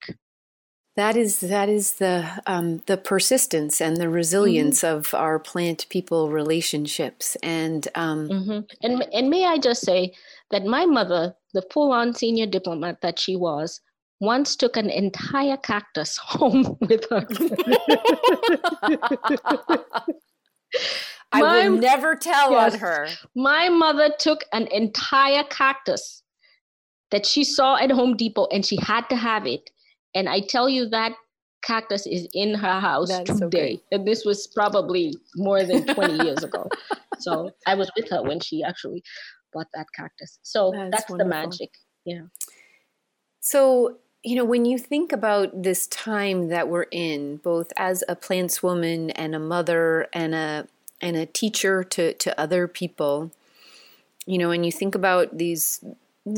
that 1.00 1.16
is 1.16 1.40
that 1.40 1.70
is 1.70 1.94
the 1.94 2.28
um, 2.46 2.82
the 2.84 2.98
persistence 2.98 3.80
and 3.80 3.96
the 3.96 4.10
resilience 4.10 4.82
mm-hmm. 4.82 4.98
of 4.98 5.14
our 5.14 5.38
plant 5.38 5.86
people 5.88 6.30
relationships 6.30 7.38
and 7.42 7.88
um, 7.94 8.28
mm-hmm. 8.28 8.60
and 8.82 9.02
and 9.10 9.30
may 9.30 9.46
I 9.46 9.56
just 9.56 9.80
say 9.82 10.12
that 10.50 10.66
my 10.66 10.84
mother, 10.84 11.34
the 11.54 11.62
full 11.72 11.90
on 11.92 12.12
senior 12.12 12.44
diplomat 12.44 13.00
that 13.00 13.18
she 13.18 13.34
was, 13.34 13.80
once 14.20 14.54
took 14.56 14.76
an 14.76 14.90
entire 14.90 15.56
cactus 15.56 16.18
home 16.22 16.76
with 16.82 17.06
her. 17.08 17.26
I 21.32 21.40
my, 21.40 21.68
will 21.68 21.78
never 21.78 22.14
tell 22.14 22.52
yes, 22.52 22.74
on 22.74 22.80
her. 22.80 23.08
My 23.34 23.70
mother 23.70 24.10
took 24.18 24.44
an 24.52 24.66
entire 24.66 25.44
cactus 25.44 26.22
that 27.10 27.24
she 27.24 27.42
saw 27.42 27.76
at 27.76 27.90
Home 27.90 28.18
Depot 28.18 28.48
and 28.52 28.66
she 28.66 28.76
had 28.82 29.08
to 29.08 29.16
have 29.16 29.46
it 29.46 29.70
and 30.14 30.28
I 30.28 30.40
tell 30.40 30.68
you 30.68 30.88
that 30.88 31.12
cactus 31.62 32.06
is 32.06 32.26
in 32.32 32.54
her 32.54 32.80
house 32.80 33.08
That's 33.08 33.38
today. 33.38 33.74
Okay. 33.74 33.82
And 33.92 34.06
this 34.06 34.24
was 34.24 34.46
probably 34.46 35.14
more 35.36 35.62
than 35.62 35.86
20 35.86 36.24
years 36.24 36.42
ago. 36.42 36.68
So 37.18 37.50
I 37.66 37.74
was 37.74 37.90
with 37.96 38.08
her 38.08 38.22
when 38.22 38.40
she 38.40 38.62
actually 38.64 39.02
bought 39.52 39.66
that 39.74 39.88
cactus. 39.94 40.38
So 40.42 40.72
that's, 40.74 41.04
that's 41.04 41.18
the 41.18 41.26
magic. 41.26 41.68
Yeah. 42.06 42.22
So, 43.40 43.98
you 44.22 44.36
know, 44.36 44.44
when 44.46 44.64
you 44.64 44.78
think 44.78 45.12
about 45.12 45.62
this 45.62 45.86
time 45.88 46.48
that 46.48 46.70
we're 46.70 46.86
in, 46.90 47.36
both 47.36 47.74
as 47.76 48.02
a 48.08 48.16
plants 48.16 48.62
woman 48.62 49.10
and 49.10 49.34
a 49.34 49.38
mother 49.38 50.08
and 50.14 50.34
a 50.34 50.66
and 51.02 51.14
a 51.14 51.26
teacher 51.26 51.84
to, 51.84 52.14
to 52.14 52.40
other 52.40 52.66
people, 52.66 53.32
you 54.24 54.38
know, 54.38 54.50
and 54.50 54.64
you 54.64 54.72
think 54.72 54.94
about 54.94 55.36
these 55.36 55.84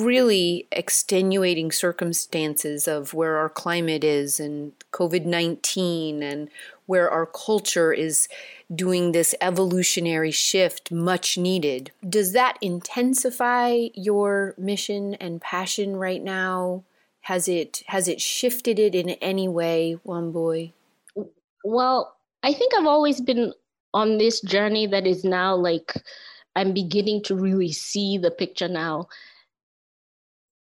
really 0.01 0.67
extenuating 0.73 1.73
circumstances 1.73 2.89
of 2.89 3.15
where 3.15 3.37
our 3.37 3.49
climate 3.49 4.05
is 4.05 4.41
and 4.41 4.73
COVID 4.93 5.25
19 5.25 6.23
and 6.23 6.49
where 6.87 7.11
our 7.11 7.27
culture 7.27 7.93
is 7.93 8.29
doing 8.75 9.13
this 9.13 9.35
evolutionary 9.41 10.31
shift 10.31 10.91
much 10.91 11.37
needed. 11.39 11.91
Does 12.09 12.33
that 12.33 12.59
intensify 12.61 13.89
your 13.95 14.55
mission 14.59 15.15
and 15.15 15.41
passion 15.41 15.97
right 15.97 16.23
now? 16.23 16.85
Has 17.23 17.49
it 17.49 17.83
has 17.87 18.09
it 18.09 18.21
shifted 18.21 18.79
it 18.79 18.95
in 18.95 19.11
any 19.11 19.49
way, 19.49 19.99
Wambui? 20.07 20.73
Well, 21.65 22.17
I 22.43 22.53
think 22.53 22.73
I've 22.75 22.87
always 22.87 23.21
been 23.21 23.53
on 23.95 24.19
this 24.19 24.41
journey 24.41 24.87
that 24.89 25.07
is 25.07 25.23
now 25.23 25.55
like 25.55 25.95
I'm 26.57 26.73
beginning 26.73 27.23
to 27.25 27.35
really 27.35 27.73
see 27.73 28.19
the 28.19 28.31
picture 28.31 28.69
now 28.69 29.09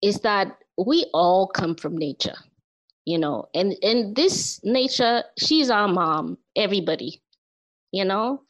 is 0.02 0.20
that 0.20 0.58
we 0.78 1.06
all 1.12 1.46
come 1.48 1.74
from 1.74 1.96
nature, 1.96 2.36
you 3.04 3.18
know, 3.18 3.48
and 3.54 3.74
in 3.82 4.14
this 4.14 4.60
nature, 4.64 5.24
she's 5.38 5.70
our 5.70 5.88
mom, 5.88 6.38
everybody, 6.56 7.20
you 7.92 8.04
know. 8.04 8.42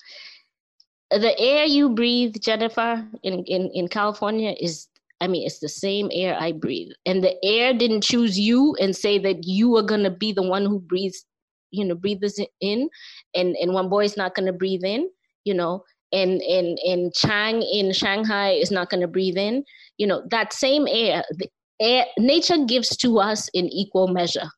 The 1.10 1.38
air 1.40 1.64
you 1.64 1.90
breathe, 1.90 2.36
Jennifer, 2.40 3.06
in, 3.22 3.44
in, 3.44 3.70
in 3.74 3.88
California 3.88 4.54
is 4.60 4.88
I 5.20 5.26
mean, 5.28 5.44
it's 5.46 5.58
the 5.58 5.68
same 5.68 6.08
air 6.12 6.36
I 6.40 6.52
breathe. 6.52 6.92
And 7.04 7.22
the 7.22 7.36
air 7.44 7.74
didn't 7.74 8.02
choose 8.02 8.38
you 8.38 8.74
and 8.80 8.96
say 8.96 9.18
that 9.18 9.44
you 9.46 9.76
are 9.76 9.82
gonna 9.82 10.10
be 10.10 10.32
the 10.32 10.42
one 10.42 10.64
who 10.64 10.80
breathes, 10.80 11.26
you 11.70 11.84
know, 11.84 11.94
breathes 11.94 12.40
in, 12.60 12.88
and 13.34 13.54
and 13.56 13.74
one 13.74 13.88
boy 13.90 14.04
is 14.04 14.16
not 14.16 14.34
gonna 14.34 14.52
breathe 14.52 14.82
in, 14.84 15.10
you 15.44 15.52
know, 15.54 15.84
and 16.12 16.40
and 16.42 16.78
and 16.84 17.14
Chang 17.14 17.62
in 17.62 17.92
Shanghai 17.92 18.50
is 18.50 18.70
not 18.70 18.90
gonna 18.90 19.08
breathe 19.08 19.36
in. 19.36 19.64
You 19.98 20.06
know 20.06 20.22
that 20.30 20.52
same 20.52 20.86
air 20.88 21.24
the 21.30 21.48
air 21.80 22.06
nature 22.18 22.64
gives 22.64 22.96
to 22.98 23.18
us 23.18 23.48
in 23.54 23.66
equal 23.68 24.08
measure. 24.08 24.50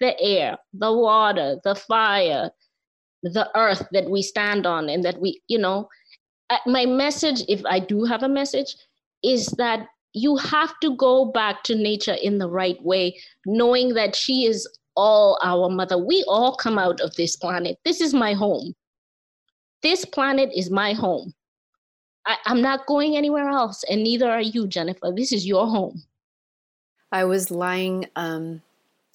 The 0.00 0.18
air 0.20 0.58
the 0.72 0.92
water 0.92 1.58
the 1.64 1.74
fire 1.74 2.50
the 3.22 3.50
earth 3.56 3.86
that 3.92 4.10
we 4.10 4.22
stand 4.22 4.66
on 4.66 4.88
and 4.88 5.04
that 5.04 5.20
we 5.20 5.40
you 5.48 5.58
know 5.58 5.88
uh, 6.50 6.58
my 6.66 6.84
message 6.84 7.42
if 7.48 7.64
i 7.64 7.80
do 7.80 8.04
have 8.04 8.22
a 8.22 8.28
message 8.28 8.76
is 9.24 9.46
that 9.56 9.88
you 10.12 10.36
have 10.36 10.78
to 10.80 10.94
go 10.96 11.24
back 11.24 11.64
to 11.64 11.74
nature 11.74 12.16
in 12.22 12.36
the 12.36 12.48
right 12.48 12.80
way 12.84 13.18
knowing 13.46 13.94
that 13.94 14.14
she 14.14 14.44
is 14.44 14.68
all 14.96 15.38
our 15.42 15.68
mother. 15.68 15.98
We 15.98 16.24
all 16.26 16.56
come 16.56 16.78
out 16.78 17.00
of 17.00 17.14
this 17.16 17.36
planet. 17.36 17.78
This 17.84 18.00
is 18.00 18.14
my 18.14 18.32
home 18.32 18.74
this 19.86 20.04
planet 20.04 20.50
is 20.54 20.70
my 20.82 20.92
home 20.92 21.32
I, 22.26 22.36
I'm 22.44 22.60
not 22.60 22.86
going 22.86 23.16
anywhere 23.16 23.48
else, 23.48 23.84
and 23.88 24.02
neither 24.02 24.30
are 24.30 24.40
you, 24.40 24.66
Jennifer. 24.66 25.12
This 25.14 25.32
is 25.32 25.46
your 25.46 25.66
home. 25.66 26.02
I 27.12 27.24
was 27.24 27.50
lying 27.50 28.06
um, 28.16 28.62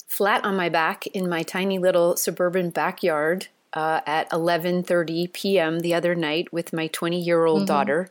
flat 0.08 0.44
on 0.44 0.56
my 0.56 0.70
back 0.70 1.06
in 1.08 1.28
my 1.28 1.42
tiny 1.42 1.78
little 1.78 2.16
suburban 2.16 2.70
backyard 2.70 3.48
uh, 3.74 4.00
at 4.06 4.30
11:30 4.30 5.32
p.m. 5.32 5.80
the 5.80 5.94
other 5.94 6.14
night 6.14 6.52
with 6.52 6.72
my 6.72 6.88
20-year-old 6.88 7.60
mm-hmm. 7.60 7.66
daughter, 7.66 8.08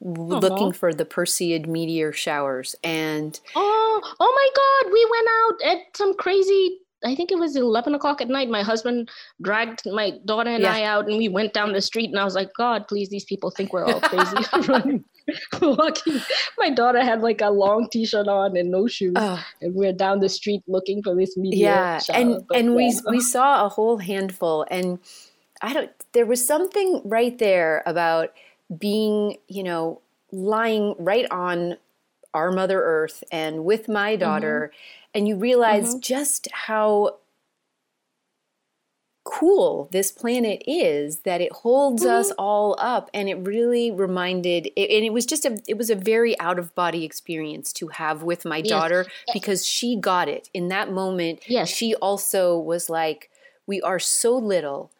looking 0.00 0.72
for 0.72 0.94
the 0.94 1.04
Perseid 1.04 1.66
meteor 1.66 2.12
showers. 2.12 2.76
And 2.84 3.38
oh, 3.56 4.14
oh 4.20 4.32
my 4.36 4.48
God, 4.54 4.92
we 4.92 5.08
went 5.10 5.28
out 5.40 5.72
at 5.72 5.96
some 5.96 6.14
crazy 6.14 6.78
I 7.04 7.14
think 7.14 7.30
it 7.30 7.38
was 7.38 7.54
11 7.54 7.94
o'clock 7.94 8.20
at 8.20 8.28
night. 8.28 8.48
My 8.48 8.62
husband 8.62 9.08
dragged 9.40 9.82
my 9.86 10.18
daughter 10.24 10.50
and 10.50 10.62
yeah. 10.62 10.74
I 10.74 10.82
out, 10.82 11.06
and 11.06 11.16
we 11.16 11.28
went 11.28 11.52
down 11.52 11.72
the 11.72 11.80
street. 11.80 12.10
And 12.10 12.18
I 12.18 12.24
was 12.24 12.34
like, 12.34 12.52
God, 12.54 12.88
please, 12.88 13.08
these 13.08 13.24
people 13.24 13.50
think 13.50 13.72
we're 13.72 13.84
all 13.84 14.00
crazy 14.00 14.36
running, 14.68 15.04
walking. 15.62 16.20
My 16.58 16.70
daughter 16.70 17.02
had 17.02 17.20
like 17.20 17.40
a 17.40 17.50
long 17.50 17.88
T-shirt 17.90 18.26
on 18.26 18.56
and 18.56 18.70
no 18.70 18.88
shoes, 18.88 19.14
oh. 19.16 19.44
and 19.62 19.74
we're 19.74 19.92
down 19.92 20.20
the 20.20 20.28
street 20.28 20.62
looking 20.66 21.02
for 21.02 21.14
this 21.14 21.36
meteor. 21.36 21.66
Yeah, 21.66 21.98
shower. 22.00 22.16
and 22.16 22.46
but, 22.48 22.56
and 22.56 22.68
yeah. 22.70 22.74
we 22.74 23.00
we 23.10 23.20
saw 23.20 23.64
a 23.64 23.68
whole 23.68 23.98
handful, 23.98 24.66
and 24.70 24.98
I 25.62 25.72
don't. 25.72 25.90
There 26.12 26.26
was 26.26 26.44
something 26.44 27.02
right 27.04 27.38
there 27.38 27.82
about 27.86 28.32
being, 28.76 29.36
you 29.46 29.62
know, 29.62 30.00
lying 30.32 30.94
right 30.98 31.26
on 31.30 31.76
our 32.38 32.52
Mother 32.52 32.80
Earth 32.82 33.22
and 33.30 33.64
with 33.64 33.88
my 33.88 34.16
daughter. 34.16 34.70
Mm-hmm 34.72 34.94
and 35.14 35.26
you 35.26 35.36
realize 35.36 35.90
mm-hmm. 35.90 36.00
just 36.00 36.48
how 36.52 37.16
cool 39.24 39.88
this 39.92 40.10
planet 40.10 40.62
is 40.66 41.20
that 41.20 41.40
it 41.40 41.52
holds 41.52 42.02
mm-hmm. 42.02 42.14
us 42.14 42.30
all 42.38 42.74
up 42.78 43.10
and 43.12 43.28
it 43.28 43.34
really 43.34 43.90
reminded 43.90 44.70
it, 44.74 44.90
and 44.90 45.04
it 45.04 45.12
was 45.12 45.26
just 45.26 45.44
a 45.44 45.60
it 45.68 45.76
was 45.76 45.90
a 45.90 45.94
very 45.94 46.38
out 46.40 46.58
of 46.58 46.74
body 46.74 47.04
experience 47.04 47.72
to 47.72 47.88
have 47.88 48.22
with 48.22 48.46
my 48.46 48.58
yes. 48.58 48.68
daughter 48.68 49.06
because 49.34 49.66
she 49.66 49.96
got 49.96 50.28
it 50.28 50.48
in 50.54 50.68
that 50.68 50.90
moment 50.90 51.40
yes. 51.46 51.68
she 51.68 51.94
also 51.96 52.58
was 52.58 52.88
like 52.88 53.28
we 53.66 53.82
are 53.82 53.98
so 53.98 54.34
little 54.36 54.90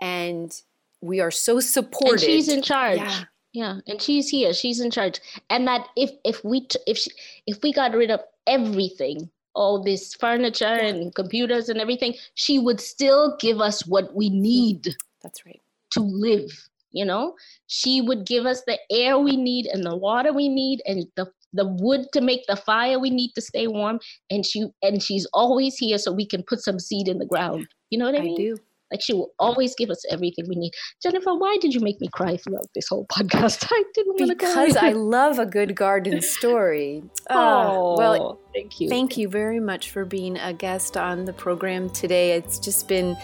and 0.00 0.62
we 1.02 1.20
are 1.20 1.30
so 1.30 1.60
supported 1.60 2.12
and 2.12 2.20
she's 2.20 2.48
in 2.48 2.62
charge 2.62 2.98
yeah 2.98 3.24
Yeah, 3.54 3.78
and 3.86 4.02
she's 4.02 4.28
here. 4.28 4.52
She's 4.52 4.80
in 4.80 4.90
charge. 4.90 5.20
And 5.48 5.66
that 5.68 5.86
if 5.96 6.10
if 6.24 6.44
we 6.44 6.66
t- 6.66 6.80
if 6.88 6.98
she, 6.98 7.10
if 7.46 7.62
we 7.62 7.72
got 7.72 7.94
rid 7.94 8.10
of 8.10 8.20
everything, 8.48 9.30
all 9.54 9.82
this 9.82 10.12
furniture 10.14 10.64
and 10.64 11.14
computers 11.14 11.68
and 11.68 11.80
everything, 11.80 12.14
she 12.34 12.58
would 12.58 12.80
still 12.80 13.36
give 13.38 13.60
us 13.60 13.86
what 13.86 14.12
we 14.12 14.28
mm. 14.28 14.40
need. 14.40 14.96
That's 15.22 15.46
right. 15.46 15.62
To 15.92 16.00
live, 16.00 16.50
you 16.90 17.04
know, 17.04 17.36
she 17.68 18.00
would 18.00 18.26
give 18.26 18.44
us 18.44 18.62
the 18.66 18.76
air 18.90 19.20
we 19.20 19.36
need 19.36 19.66
and 19.66 19.84
the 19.84 19.96
water 19.96 20.32
we 20.32 20.48
need 20.48 20.82
and 20.84 21.06
the 21.14 21.30
the 21.52 21.68
wood 21.78 22.06
to 22.12 22.20
make 22.20 22.44
the 22.48 22.56
fire 22.56 22.98
we 22.98 23.10
need 23.10 23.30
to 23.36 23.40
stay 23.40 23.68
warm 23.68 24.00
and 24.30 24.44
she 24.44 24.66
and 24.82 25.00
she's 25.00 25.24
always 25.32 25.76
here 25.76 25.98
so 25.98 26.10
we 26.10 26.26
can 26.26 26.42
put 26.42 26.60
some 26.60 26.80
seed 26.80 27.06
in 27.06 27.18
the 27.18 27.24
ground 27.24 27.64
you 27.90 27.98
know 27.98 28.06
what 28.06 28.16
i, 28.16 28.18
I 28.18 28.22
mean 28.22 28.36
do 28.36 28.56
like 28.94 29.02
she 29.02 29.12
will 29.12 29.32
always 29.40 29.74
give 29.74 29.90
us 29.90 30.04
everything 30.10 30.46
we 30.48 30.54
need. 30.54 30.72
Jennifer 31.02 31.34
why 31.34 31.56
did 31.60 31.74
you 31.74 31.80
make 31.80 32.00
me 32.00 32.08
cry 32.12 32.36
throughout 32.36 32.68
this 32.74 32.86
whole 32.88 33.06
podcast? 33.12 33.66
I 33.70 33.82
didn't 33.92 34.20
want 34.20 34.30
to 34.30 34.36
cry 34.36 34.66
because 34.66 34.76
i 34.76 34.92
love 34.92 35.38
a 35.38 35.46
good 35.46 35.74
garden 35.74 36.22
story. 36.22 37.02
Oh 37.28 37.96
well 37.98 38.40
thank 38.54 38.80
you. 38.80 38.88
thank 38.88 39.16
you 39.16 39.28
very 39.28 39.60
much 39.60 39.90
for 39.90 40.04
being 40.04 40.38
a 40.38 40.52
guest 40.52 40.96
on 40.96 41.24
the 41.24 41.32
program 41.32 41.90
today. 41.90 42.32
It's 42.32 42.60
just 42.60 42.86
been 42.86 43.16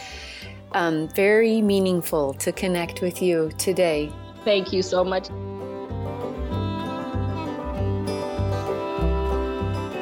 um, 0.72 1.08
very 1.14 1.62
meaningful 1.62 2.34
to 2.34 2.52
connect 2.52 3.00
with 3.00 3.22
you 3.22 3.52
today. 3.58 4.10
Thank 4.44 4.72
you 4.72 4.82
so 4.82 5.04
much. 5.04 5.28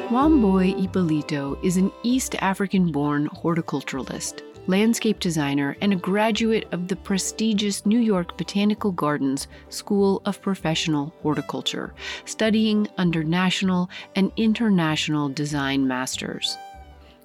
Wambui 0.09 0.83
Ippolito 0.83 1.55
is 1.61 1.77
an 1.77 1.91
East 2.01 2.33
African 2.39 2.91
born 2.91 3.29
horticulturalist, 3.29 4.41
landscape 4.67 5.19
designer, 5.19 5.75
and 5.81 5.93
a 5.93 5.95
graduate 5.95 6.67
of 6.71 6.87
the 6.87 6.95
prestigious 6.95 7.85
New 7.85 7.99
York 7.99 8.37
Botanical 8.37 8.91
Gardens 8.91 9.47
School 9.69 10.21
of 10.25 10.41
Professional 10.41 11.13
Horticulture, 11.21 11.93
studying 12.25 12.87
under 12.97 13.23
national 13.23 13.89
and 14.15 14.31
international 14.37 15.29
design 15.29 15.87
masters. 15.87 16.57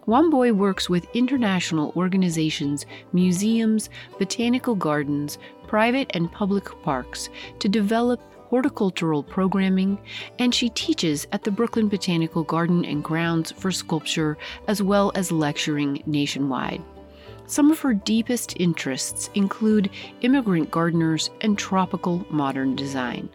Wambui 0.07 0.53
works 0.53 0.91
with 0.91 1.07
international 1.15 1.93
organizations, 1.97 2.85
museums, 3.13 3.89
botanical 4.19 4.75
gardens, 4.75 5.39
private 5.67 6.11
and 6.15 6.31
public 6.31 6.67
parks 6.83 7.31
to 7.59 7.69
develop 7.69 8.21
horticultural 8.49 9.23
programming, 9.23 9.99
and 10.39 10.55
she 10.55 10.69
teaches 10.71 11.27
at 11.33 11.43
the 11.43 11.51
Brooklyn 11.51 11.89
Botanical 11.89 12.45
Garden 12.45 12.85
and 12.85 13.03
Grounds 13.03 13.51
for 13.53 13.73
sculpture 13.73 14.37
as 14.69 14.83
well 14.83 15.11
as 15.15 15.33
lecturing 15.33 16.03
nationwide. 16.07 16.83
Some 17.47 17.71
of 17.71 17.81
her 17.81 17.93
deepest 17.93 18.55
interests 18.59 19.31
include 19.35 19.91
immigrant 20.23 20.71
gardeners 20.71 21.31
and 21.43 21.59
tropical 21.59 22.27
modern 22.31 22.75
design. 22.75 23.29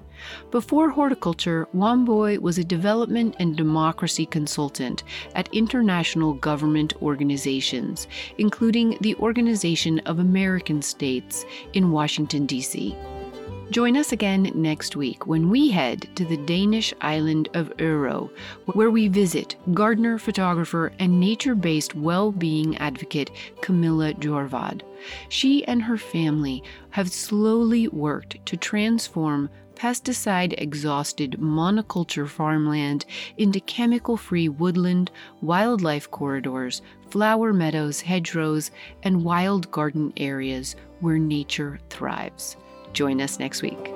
Before 0.52 0.90
horticulture, 0.90 1.68
Wambui 1.74 2.40
was 2.40 2.58
a 2.58 2.64
development 2.64 3.36
and 3.40 3.56
democracy 3.56 4.26
consultant 4.26 5.04
at 5.36 5.54
international 5.54 6.34
government 6.34 6.94
organizations, 7.02 8.08
including 8.38 8.98
the 9.00 9.16
Organization 9.16 10.00
of 10.00 10.20
American 10.20 10.82
States 10.82 11.46
in 11.74 11.92
Washington, 11.92 12.46
D.C. 12.46 12.98
Join 13.72 13.98
us 13.98 14.12
again 14.12 14.52
next 14.56 14.96
week 14.96 15.28
when 15.28 15.52
we 15.52 15.70
head 15.70 16.10
to 16.16 16.26
the 16.26 16.38
Danish 16.38 16.92
island 17.02 17.50
of 17.54 17.70
Ærø, 17.78 18.32
where 18.74 18.90
we 18.90 19.08
visit 19.08 19.58
gardener, 19.76 20.18
photographer, 20.18 20.92
and 20.98 21.20
nature 21.20 21.54
based 21.54 21.94
well 21.94 22.32
being 22.32 22.76
advocate 22.78 23.30
Camilla 23.62 24.16
Jorvad. 24.16 24.82
She 25.30 25.64
and 25.66 25.84
her 25.84 26.00
family 26.00 26.64
have 26.90 27.12
slowly 27.12 27.88
worked 27.88 28.44
to 28.48 28.58
transform 28.58 29.52
pesticide 29.76 30.56
exhausted 30.58 31.38
monoculture 31.40 32.28
farmland 32.28 33.06
into 33.38 33.60
chemical 33.60 34.18
free 34.18 34.50
woodland, 34.50 35.12
wildlife 35.42 36.10
corridors, 36.10 36.82
flower 37.12 37.54
meadows, 37.54 38.02
hedgerows, 38.02 38.72
and 39.04 39.24
wild 39.24 39.70
garden 39.70 40.12
areas 40.18 40.76
where 41.02 41.20
nature 41.20 41.80
thrives. 41.92 42.58
Join 42.94 43.22
us 43.22 43.40
next 43.40 43.62
week. 43.62 43.94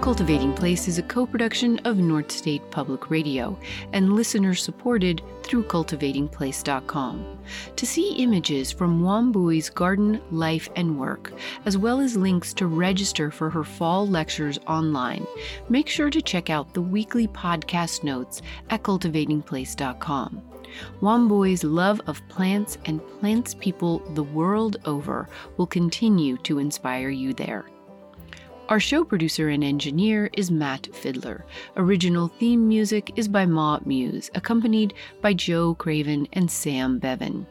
Cultivating 0.00 0.54
Place 0.54 0.88
is 0.88 0.98
a 0.98 1.02
co 1.02 1.26
production 1.26 1.80
of 1.80 1.98
North 1.98 2.30
State 2.30 2.62
Public 2.70 3.10
Radio 3.10 3.58
and 3.92 4.14
listener 4.14 4.54
supported 4.54 5.20
through 5.42 5.64
cultivatingplace.com. 5.64 7.38
To 7.76 7.86
see 7.86 8.14
images 8.14 8.70
from 8.70 9.02
Wambui's 9.02 9.68
garden, 9.68 10.20
life, 10.30 10.68
and 10.76 10.98
work, 10.98 11.32
as 11.66 11.76
well 11.76 12.00
as 12.00 12.16
links 12.16 12.54
to 12.54 12.66
register 12.66 13.30
for 13.30 13.50
her 13.50 13.64
fall 13.64 14.06
lectures 14.06 14.58
online, 14.66 15.26
make 15.68 15.88
sure 15.88 16.10
to 16.10 16.22
check 16.22 16.48
out 16.48 16.74
the 16.74 16.82
weekly 16.82 17.26
podcast 17.26 18.04
notes 18.04 18.40
at 18.70 18.82
cultivatingplace.com. 18.82 20.47
Wambui's 21.00 21.64
love 21.64 22.00
of 22.06 22.26
plants 22.28 22.78
and 22.84 23.06
plants 23.20 23.54
people 23.54 24.00
the 24.14 24.22
world 24.22 24.76
over 24.84 25.28
will 25.56 25.66
continue 25.66 26.36
to 26.38 26.58
inspire 26.58 27.10
you 27.10 27.32
there. 27.32 27.64
Our 28.68 28.80
show 28.80 29.02
producer 29.02 29.48
and 29.48 29.64
engineer 29.64 30.28
is 30.34 30.50
Matt 30.50 30.82
Fidler. 30.92 31.44
Original 31.76 32.28
theme 32.28 32.68
music 32.68 33.12
is 33.16 33.26
by 33.26 33.46
Ma 33.46 33.78
Muse, 33.86 34.30
accompanied 34.34 34.92
by 35.22 35.32
Joe 35.32 35.74
Craven 35.74 36.28
and 36.34 36.50
Sam 36.50 36.98
Bevan. 36.98 37.46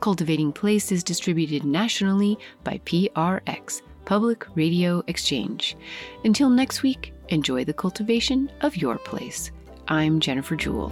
Cultivating 0.00 0.52
Place 0.52 0.90
is 0.90 1.04
distributed 1.04 1.64
nationally 1.64 2.38
by 2.64 2.80
PRX, 2.84 3.82
Public 4.04 4.46
Radio 4.56 5.02
Exchange. 5.06 5.76
Until 6.24 6.50
next 6.50 6.82
week, 6.82 7.14
enjoy 7.28 7.64
the 7.64 7.72
cultivation 7.72 8.50
of 8.62 8.76
your 8.76 8.98
place. 8.98 9.52
I'm 9.86 10.18
Jennifer 10.18 10.56
Jewell. 10.56 10.90